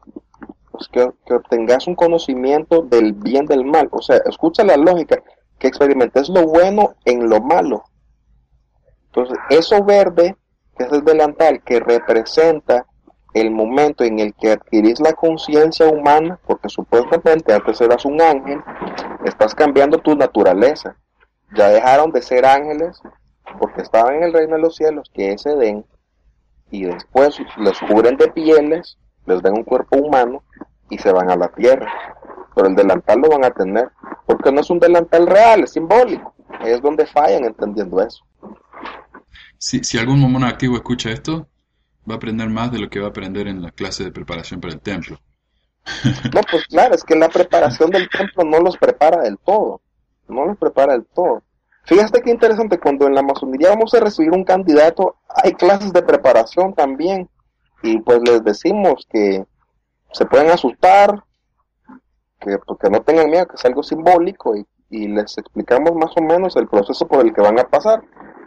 Pues 0.70 0.88
que, 0.88 1.02
obtengas 1.34 1.86
un 1.86 1.94
conocimiento 1.94 2.82
del 2.82 3.12
bien 3.12 3.46
del 3.46 3.64
mal. 3.64 3.88
O 3.90 4.02
sea, 4.02 4.20
escucha 4.26 4.64
la 4.64 4.76
lógica, 4.76 5.22
que 5.58 5.68
experimentes 5.68 6.28
lo 6.28 6.46
bueno 6.46 6.94
en 7.04 7.28
lo 7.28 7.40
malo. 7.40 7.84
Entonces, 9.06 9.38
eso 9.50 9.84
verde, 9.84 10.36
que 10.76 10.84
es 10.84 10.92
el 10.92 11.04
delantal, 11.04 11.62
que 11.62 11.80
representa 11.80 12.86
el 13.34 13.50
momento 13.50 14.04
en 14.04 14.20
el 14.20 14.32
que 14.34 14.52
adquirís 14.52 15.00
la 15.00 15.12
conciencia 15.12 15.86
humana, 15.88 16.38
porque 16.46 16.68
supuestamente 16.68 17.52
antes 17.52 17.80
eras 17.80 18.04
un 18.04 18.20
ángel, 18.22 18.60
estás 19.24 19.54
cambiando 19.54 19.98
tu 19.98 20.14
naturaleza. 20.14 20.96
Ya 21.56 21.68
dejaron 21.68 22.10
de 22.12 22.22
ser 22.22 22.46
ángeles 22.46 23.00
porque 23.58 23.82
estaban 23.82 24.14
en 24.14 24.22
el 24.24 24.32
reino 24.32 24.56
de 24.56 24.62
los 24.62 24.76
cielos, 24.76 25.10
que 25.12 25.32
es 25.32 25.44
Edén, 25.46 25.84
y 26.70 26.84
después 26.84 27.38
les 27.58 27.78
cubren 27.80 28.16
de 28.16 28.28
pieles, 28.28 28.98
les 29.26 29.42
den 29.42 29.54
un 29.54 29.64
cuerpo 29.64 29.96
humano 29.96 30.42
y 30.90 30.98
se 30.98 31.12
van 31.12 31.30
a 31.30 31.36
la 31.36 31.48
tierra. 31.48 31.92
Pero 32.54 32.68
el 32.68 32.76
delantal 32.76 33.20
lo 33.20 33.28
van 33.28 33.44
a 33.44 33.50
tener, 33.50 33.90
porque 34.26 34.50
no 34.50 34.60
es 34.60 34.70
un 34.70 34.78
delantal 34.78 35.26
real, 35.26 35.64
es 35.64 35.72
simbólico. 35.72 36.34
Es 36.64 36.80
donde 36.80 37.06
fallan 37.06 37.44
entendiendo 37.44 38.00
eso. 38.00 38.24
Si, 39.58 39.98
algún 39.98 40.20
escucha 40.76 41.10
esto, 41.10 41.48
va 42.08 42.14
a 42.14 42.16
aprender 42.16 42.48
más 42.48 42.70
de 42.70 42.78
lo 42.78 42.88
que 42.88 43.00
va 43.00 43.06
a 43.06 43.10
aprender 43.10 43.48
en 43.48 43.62
la 43.62 43.70
clase 43.70 44.04
de 44.04 44.12
preparación 44.12 44.60
para 44.60 44.74
el 44.74 44.80
templo. 44.80 45.18
No, 46.32 46.40
pues 46.50 46.66
claro, 46.66 46.94
es 46.94 47.04
que 47.04 47.14
la 47.14 47.28
preparación 47.28 47.90
del 47.90 48.08
templo 48.08 48.44
no 48.44 48.58
los 48.60 48.76
prepara 48.76 49.22
del 49.22 49.38
todo. 49.38 49.80
No 50.28 50.46
los 50.46 50.56
prepara 50.56 50.94
del 50.94 51.04
todo. 51.04 51.42
Fíjate 51.84 52.22
qué 52.22 52.30
interesante, 52.30 52.78
cuando 52.78 53.06
en 53.06 53.14
la 53.14 53.22
masonería 53.22 53.68
vamos 53.68 53.92
a 53.92 54.00
recibir 54.00 54.30
un 54.30 54.44
candidato, 54.44 55.16
hay 55.28 55.52
clases 55.52 55.92
de 55.92 56.02
preparación 56.02 56.74
también. 56.74 57.28
Y 57.82 58.00
pues 58.00 58.20
les 58.26 58.42
decimos 58.42 59.06
que 59.10 59.44
se 60.12 60.24
pueden 60.24 60.50
asustar, 60.50 61.22
que, 62.40 62.56
pues, 62.58 62.90
no 62.90 63.02
tengan 63.02 63.30
miedo, 63.30 63.46
que 63.46 63.56
es 63.56 63.64
algo 63.64 63.82
simbólico 63.82 64.54
y, 64.56 64.66
les 64.90 65.36
explicamos 65.38 65.92
más 65.96 66.12
o 66.16 66.22
menos 66.22 66.54
el 66.54 66.68
proceso 66.68 67.08
por 67.08 67.26
el 67.26 67.34
que 67.34 67.40
van 67.40 67.58
a 67.58 67.64
pasar. 67.64 68.00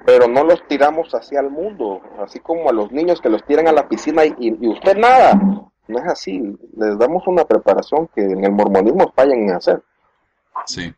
Pero 0.08 0.30
no 0.30 0.46
los 0.46 0.66
tiramos 0.70 1.12
hacia 1.12 1.42
el 1.42 1.50
mundo, 1.50 2.02
así 2.24 2.40
como 2.40 2.70
a 2.70 2.74
los 2.74 2.94
niños 2.94 3.20
que 3.20 3.28
los 3.28 3.44
tiran 3.46 3.68
a 3.68 3.74
la 3.74 3.90
piscina 3.90 4.26
y, 4.26 4.34
y 4.40 4.68
usted 4.70 4.96
nada. 4.96 5.34
No 5.34 6.00
es 6.00 6.06
así, 6.06 6.42
les 6.78 6.98
damos 6.98 7.28
una 7.28 7.44
preparación 7.44 8.10
que 8.16 8.22
en 8.22 8.46
el 8.46 8.54
mormonismo 8.54 9.12
fallan 9.14 9.40
en 9.40 9.52
hacer. 9.52 9.84
Sí. 10.66 10.94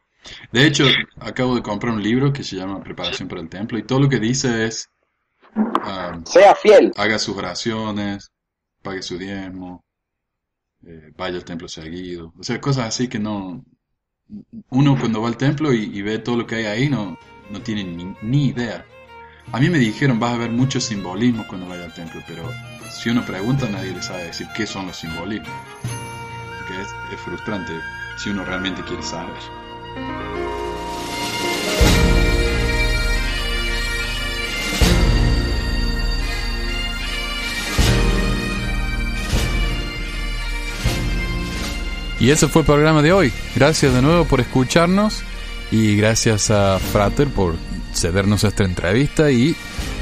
De 0.52 0.68
hecho, 0.68 0.84
acabo 1.20 1.56
de 1.56 1.64
comprar 1.64 1.92
un 1.92 2.04
libro 2.04 2.32
que 2.32 2.44
se 2.44 2.56
llama 2.56 2.84
Preparación 2.84 3.28
para 3.28 3.42
el 3.42 3.50
Templo 3.50 3.80
y 3.80 3.84
todo 3.84 4.00
lo 4.00 4.10
que 4.10 4.20
dice 4.20 4.66
es... 4.66 4.92
Um, 5.56 6.24
sea 6.24 6.54
fiel. 6.54 6.92
Haga 6.96 7.18
sus 7.18 7.36
oraciones, 7.36 8.32
pague 8.84 9.02
su 9.02 9.18
diezmo, 9.18 9.84
eh, 10.86 11.12
vaya 11.18 11.38
al 11.38 11.46
templo 11.46 11.68
seguido. 11.68 12.32
O 12.40 12.44
sea, 12.44 12.62
cosas 12.62 12.86
así 12.86 13.08
que 13.08 13.18
no... 13.18 13.66
Uno 14.70 14.96
cuando 15.00 15.22
va 15.22 15.30
al 15.30 15.38
templo 15.38 15.74
y, 15.74 16.00
ve 16.04 16.20
todo 16.20 16.38
lo 16.38 16.46
que 16.46 16.56
hay 16.56 16.66
ahí 16.66 16.90
no, 16.90 17.18
no 17.50 17.62
tiene 17.62 17.84
ni, 18.22 18.48
idea. 18.50 18.86
A 19.52 19.60
mí 19.60 19.68
me 19.68 19.80
dijeron, 19.80 20.20
vas 20.20 20.34
a 20.34 20.38
ver 20.38 20.52
muchos 20.52 20.84
simbolismos 20.84 21.48
cuando 21.48 21.68
vaya 21.68 21.86
al 21.86 21.94
templo, 21.94 22.22
pero 22.28 22.44
si 22.92 23.10
uno 23.10 23.26
pregunta 23.26 23.68
nadie 23.68 23.92
le 23.92 24.02
sabe 24.02 24.26
decir 24.26 24.48
qué 24.56 24.68
son 24.68 24.86
los 24.86 24.98
simbolismos. 24.98 25.50
Porque 26.60 26.82
es 27.16 27.20
frustrante 27.22 27.74
si 28.18 28.30
uno 28.30 28.46
realmente 28.46 28.84
quiere 28.84 29.02
saber. 29.02 29.34
Y 42.20 42.30
ese 42.30 42.48
fue 42.48 42.62
el 42.62 42.66
programa 42.68 43.02
de 43.02 43.14
hoy. 43.14 43.34
Gracias 43.56 43.94
de 43.94 44.02
nuevo 44.02 44.26
por 44.26 44.42
escucharnos 44.42 45.24
y 45.72 45.96
gracias 45.96 46.52
a 46.52 46.78
Frater 46.78 47.30
por 47.30 47.56
cedernos 48.00 48.44
a 48.44 48.50
esta 48.50 48.64
entrevista 48.64 49.32
y 49.32 49.56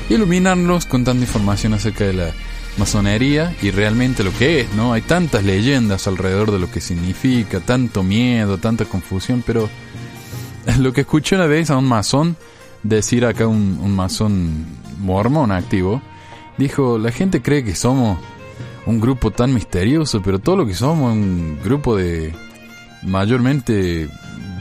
iluminarnos 0.10 0.86
con 0.86 1.04
tanta 1.04 1.24
información 1.24 1.74
acerca 1.74 2.06
de 2.06 2.14
la 2.14 2.32
masonería 2.78 3.56
y 3.62 3.72
realmente 3.72 4.24
lo 4.24 4.32
que 4.38 4.62
es, 4.62 4.74
¿no? 4.74 4.93
Hay 4.93 5.02
tantas 5.02 5.43
leyendas 5.43 6.08
alrededor 6.08 6.52
de 6.52 6.60
lo 6.60 6.72
que 6.72 6.80
significa, 6.80 7.60
tanto 7.60 8.04
miedo, 8.04 8.58
tanta 8.58 8.86
confusión, 8.86 9.43
pero 9.45 9.70
lo 10.80 10.93
que 10.93 11.02
escuché 11.02 11.36
una 11.36 11.48
vez 11.48 11.70
a 11.70 11.78
un 11.78 11.86
masón 11.86 12.38
decir 12.84 13.26
acá 13.26 13.48
un, 13.48 13.80
un 13.82 13.95
masón 13.95 14.66
mormón 15.00 15.52
activo, 15.52 16.02
dijo, 16.58 16.98
la 16.98 17.12
gente 17.12 17.41
cree 17.41 17.64
que 17.64 17.76
somos 17.76 18.20
un 18.86 19.02
grupo 19.02 19.32
tan 19.32 19.54
misterioso, 19.54 20.22
pero 20.22 20.39
todo 20.39 20.58
lo 20.58 20.66
que 20.66 20.74
somos 20.74 21.12
es 21.12 21.18
un 21.18 21.60
grupo 21.64 21.95
de 21.95 22.34
mayormente 23.04 24.10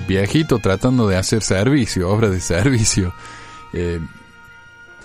viejito 0.06 0.58
tratando 0.58 1.08
de 1.08 1.16
hacer 1.16 1.42
servicio, 1.42 2.08
obra 2.12 2.28
de 2.30 2.40
servicio. 2.40 3.14
Eh, 3.72 4.00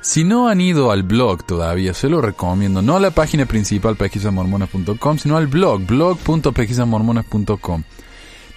si 0.01 0.23
no 0.23 0.47
han 0.49 0.59
ido 0.61 0.91
al 0.91 1.03
blog 1.03 1.45
todavía, 1.45 1.93
se 1.93 2.09
lo 2.09 2.21
recomiendo. 2.21 2.81
No 2.81 2.95
a 2.95 2.99
la 2.99 3.11
página 3.11 3.45
principal 3.45 3.95
pesquisamormonas.com, 3.95 5.17
sino 5.19 5.37
al 5.37 5.45
blog, 5.47 5.85
blog.pesquisamormonas.com. 5.85 7.83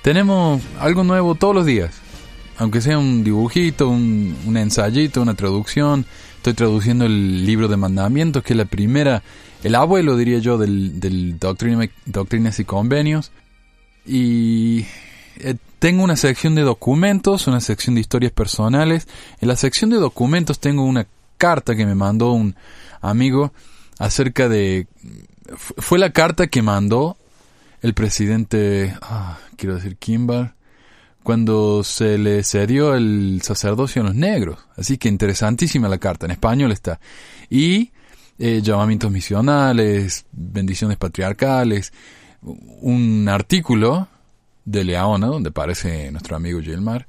Tenemos 0.03 0.63
algo 0.79 1.05
nuevo 1.05 1.35
todos 1.35 1.55
los 1.55 1.67
días. 1.67 2.01
Aunque 2.57 2.81
sea 2.81 2.99
un 2.99 3.25
dibujito, 3.25 3.89
un, 3.89 4.37
un 4.47 4.57
ensayito, 4.57 5.21
una 5.21 5.35
traducción. 5.35 6.07
Estoy 6.37 6.55
traduciendo 6.55 7.05
el 7.05 7.45
libro 7.45 7.69
de 7.69 7.77
mandamientos, 7.77 8.43
que 8.43 8.55
es 8.55 8.57
la 8.57 8.65
primera, 8.65 9.23
el 9.63 9.75
abuelo, 9.75 10.17
diría 10.17 10.39
yo, 10.39 10.57
del, 10.57 11.01
del 11.01 11.39
doctrina, 11.39 11.89
Doctrinas 12.07 12.59
y 12.61 12.65
Convenios. 12.65 13.33
Y 14.07 14.87
eh, 15.37 15.57
tengo 15.79 16.03
una 16.03 16.17
sección 16.17 16.55
de 16.55 16.63
documentos, 16.63 17.47
una 17.47 17.61
sección 17.61 17.95
de 17.95 18.01
historias 18.01 18.33
personales. 18.33 19.07
En 19.41 19.49
la 19.49 19.57
sección 19.57 19.91
de 19.91 19.97
documentos 19.97 20.59
tengo 20.59 20.85
una 20.85 21.07
carta 21.37 21.75
que 21.77 21.87
me 21.87 21.95
mandó 21.95 22.33
un 22.33 22.57
amigo 23.01 23.53
acerca 23.99 24.49
de... 24.49 24.87
Fue 25.57 25.99
la 25.99 26.11
carta 26.11 26.47
que 26.47 26.63
mandó 26.63 27.19
el 27.83 27.93
presidente, 27.93 28.97
ah, 29.03 29.39
quiero 29.57 29.75
decir 29.75 29.97
Kimball, 29.97 30.55
cuando 31.23 31.85
se 31.85 32.17
le 32.17 32.43
cedió 32.45 32.95
el 32.95 33.41
sacerdocio 33.43 34.03
a 34.03 34.07
los 34.07 34.15
negros. 34.15 34.59
Así 34.77 34.97
que 34.97 35.09
interesantísima 35.09 35.89
la 35.89 35.99
carta, 35.99 36.25
en 36.27 36.33
español 36.33 36.73
está. 36.73 36.99
Y 37.51 37.93
eh, 38.39 38.61
llamamientos 38.63 39.11
misionales, 39.11 40.25
bendiciones 40.33 40.97
patriarcales, 40.97 41.93
un 42.43 43.29
artículo 43.29 44.09
de 44.65 44.85
Leona, 44.85 45.27
donde 45.27 45.51
aparece 45.51 46.11
nuestro 46.11 46.37
amigo 46.37 46.61
Gilmar, 46.61 47.07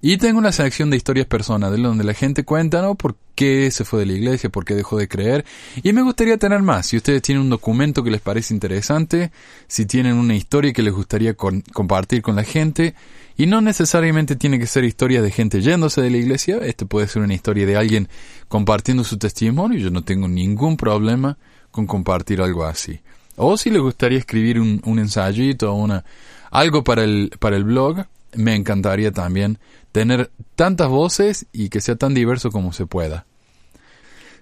y 0.00 0.16
tengo 0.16 0.38
una 0.38 0.52
sección 0.52 0.90
de 0.90 0.96
historias 0.96 1.26
personales 1.26 1.82
donde 1.82 2.04
la 2.04 2.14
gente 2.14 2.44
cuenta, 2.44 2.80
¿no? 2.82 2.94
Por 2.94 3.16
qué 3.34 3.68
se 3.72 3.84
fue 3.84 4.00
de 4.00 4.06
la 4.06 4.12
iglesia, 4.12 4.48
por 4.48 4.64
qué 4.64 4.76
dejó 4.76 4.96
de 4.96 5.08
creer. 5.08 5.44
Y 5.82 5.92
me 5.92 6.02
gustaría 6.02 6.36
tener 6.36 6.62
más. 6.62 6.86
Si 6.86 6.96
ustedes 6.96 7.20
tienen 7.20 7.42
un 7.42 7.50
documento 7.50 8.04
que 8.04 8.10
les 8.12 8.20
parece 8.20 8.54
interesante, 8.54 9.32
si 9.66 9.86
tienen 9.86 10.14
una 10.14 10.36
historia 10.36 10.72
que 10.72 10.84
les 10.84 10.92
gustaría 10.92 11.34
compartir 11.34 12.22
con 12.22 12.36
la 12.36 12.44
gente, 12.44 12.94
y 13.36 13.46
no 13.46 13.60
necesariamente 13.60 14.36
tiene 14.36 14.60
que 14.60 14.68
ser 14.68 14.84
historia 14.84 15.20
de 15.20 15.32
gente 15.32 15.60
yéndose 15.60 16.00
de 16.00 16.10
la 16.10 16.16
iglesia, 16.16 16.58
este 16.58 16.86
puede 16.86 17.08
ser 17.08 17.22
una 17.22 17.34
historia 17.34 17.66
de 17.66 17.76
alguien 17.76 18.08
compartiendo 18.46 19.02
su 19.02 19.18
testimonio, 19.18 19.78
yo 19.78 19.90
no 19.90 20.02
tengo 20.02 20.28
ningún 20.28 20.76
problema 20.76 21.38
con 21.72 21.88
compartir 21.88 22.40
algo 22.40 22.64
así. 22.64 23.00
O 23.34 23.56
si 23.56 23.70
les 23.70 23.80
gustaría 23.80 24.18
escribir 24.18 24.60
un, 24.60 24.80
un 24.84 24.98
ensayito 24.98 25.72
o 25.72 25.76
una, 25.76 26.04
algo 26.50 26.84
para 26.84 27.04
el, 27.04 27.30
para 27.38 27.56
el 27.56 27.64
blog, 27.64 28.06
me 28.34 28.54
encantaría 28.54 29.12
también 29.12 29.58
tener 29.92 30.30
tantas 30.54 30.88
voces 30.88 31.46
y 31.52 31.68
que 31.68 31.80
sea 31.80 31.96
tan 31.96 32.14
diverso 32.14 32.50
como 32.50 32.72
se 32.72 32.86
pueda. 32.86 33.26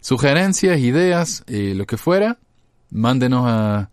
Sugerencias, 0.01 0.79
ideas, 0.79 1.45
eh, 1.47 1.75
lo 1.75 1.87
que 1.87 1.97
fuera, 1.97 2.39
mándenos 2.91 3.45
a, 3.47 3.91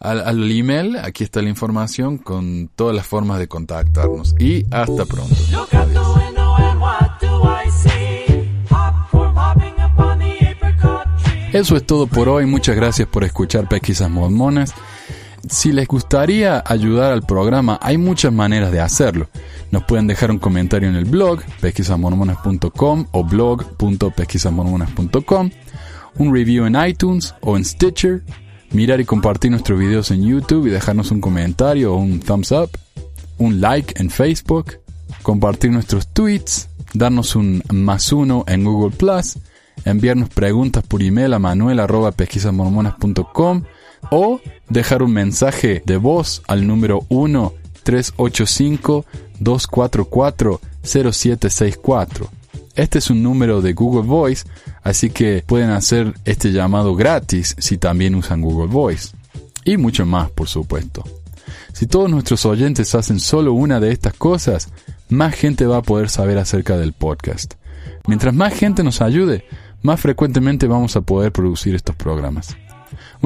al 0.00 0.50
email, 0.50 0.96
aquí 0.96 1.24
está 1.24 1.40
la 1.40 1.48
información 1.48 2.18
con 2.18 2.68
todas 2.74 2.94
las 2.94 3.06
formas 3.06 3.38
de 3.38 3.48
contactarnos. 3.48 4.34
Y 4.38 4.66
hasta 4.70 5.04
pronto. 5.06 5.34
Eso 11.52 11.76
es 11.76 11.86
todo 11.86 12.06
por 12.06 12.28
hoy, 12.28 12.44
muchas 12.44 12.76
gracias 12.76 13.08
por 13.08 13.24
escuchar 13.24 13.68
Pesquisas 13.68 14.10
Mormonas. 14.10 14.74
Si 15.48 15.72
les 15.72 15.86
gustaría 15.86 16.62
ayudar 16.66 17.12
al 17.12 17.22
programa, 17.22 17.78
hay 17.80 17.96
muchas 17.98 18.32
maneras 18.32 18.72
de 18.72 18.80
hacerlo. 18.80 19.28
Nos 19.70 19.84
pueden 19.84 20.06
dejar 20.06 20.30
un 20.30 20.38
comentario 20.38 20.88
en 20.88 20.94
el 20.96 21.04
blog 21.04 21.42
pesquisamormonas.com 21.60 23.06
o 23.12 23.24
blog.pesquisamormonas.com, 23.24 25.50
un 26.18 26.34
review 26.34 26.64
en 26.66 26.76
iTunes 26.76 27.34
o 27.42 27.56
en 27.56 27.64
Stitcher, 27.64 28.22
mirar 28.72 29.00
y 29.00 29.04
compartir 29.04 29.52
nuestros 29.52 29.78
videos 29.78 30.10
en 30.10 30.24
YouTube 30.24 30.66
y 30.66 30.70
dejarnos 30.70 31.12
un 31.12 31.20
comentario 31.20 31.94
o 31.94 31.98
un 31.98 32.18
thumbs 32.20 32.52
up, 32.52 32.70
un 33.38 33.60
like 33.60 34.00
en 34.00 34.08
Facebook, 34.10 34.78
compartir 35.22 35.70
nuestros 35.70 36.08
tweets, 36.08 36.70
darnos 36.92 37.36
un 37.36 37.62
más 37.72 38.12
uno 38.12 38.44
en 38.48 38.64
Google 38.64 38.96
Plus, 38.96 39.38
enviarnos 39.84 40.30
preguntas 40.30 40.82
por 40.84 41.02
email 41.02 41.34
a 41.34 41.38
manuel.pesquisamormonas.com 41.38 43.62
o 44.10 44.40
dejar 44.68 45.02
un 45.02 45.12
mensaje 45.12 45.82
de 45.84 45.96
voz 45.96 46.42
al 46.46 46.66
número 46.66 47.04
1 47.08 47.52
385 47.82 49.04
244 49.40 50.60
0764. 50.82 52.28
Este 52.74 52.98
es 52.98 53.10
un 53.10 53.22
número 53.22 53.62
de 53.62 53.72
Google 53.72 54.06
Voice, 54.06 54.44
así 54.82 55.10
que 55.10 55.42
pueden 55.46 55.70
hacer 55.70 56.14
este 56.24 56.52
llamado 56.52 56.94
gratis 56.94 57.56
si 57.58 57.78
también 57.78 58.14
usan 58.14 58.42
Google 58.42 58.68
Voice. 58.68 59.16
Y 59.64 59.78
mucho 59.78 60.04
más, 60.04 60.30
por 60.30 60.48
supuesto. 60.48 61.02
Si 61.72 61.86
todos 61.86 62.10
nuestros 62.10 62.46
oyentes 62.46 62.94
hacen 62.94 63.18
solo 63.18 63.52
una 63.52 63.80
de 63.80 63.92
estas 63.92 64.14
cosas, 64.14 64.68
más 65.08 65.34
gente 65.34 65.66
va 65.66 65.78
a 65.78 65.82
poder 65.82 66.08
saber 66.08 66.38
acerca 66.38 66.76
del 66.76 66.92
podcast. 66.92 67.54
Mientras 68.06 68.34
más 68.34 68.54
gente 68.54 68.82
nos 68.82 69.00
ayude, 69.00 69.44
más 69.82 70.00
frecuentemente 70.00 70.66
vamos 70.66 70.96
a 70.96 71.00
poder 71.00 71.32
producir 71.32 71.74
estos 71.74 71.96
programas. 71.96 72.56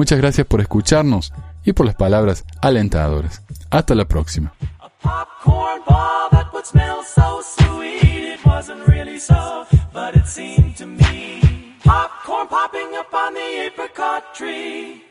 Muchas 0.01 0.17
gracias 0.17 0.47
por 0.47 0.61
escucharnos 0.61 1.31
y 1.63 1.73
por 1.73 1.85
las 1.85 1.93
palabras 1.93 2.43
alentadoras. 2.59 3.43
Hasta 3.69 3.93
la 3.93 4.05
próxima. 4.05 4.51
popcorn 11.83 12.47
popping 12.47 12.95
up 12.97 13.13
on 13.13 13.35
the 13.35 13.67
apricot 13.67 14.33
tree. 14.33 15.10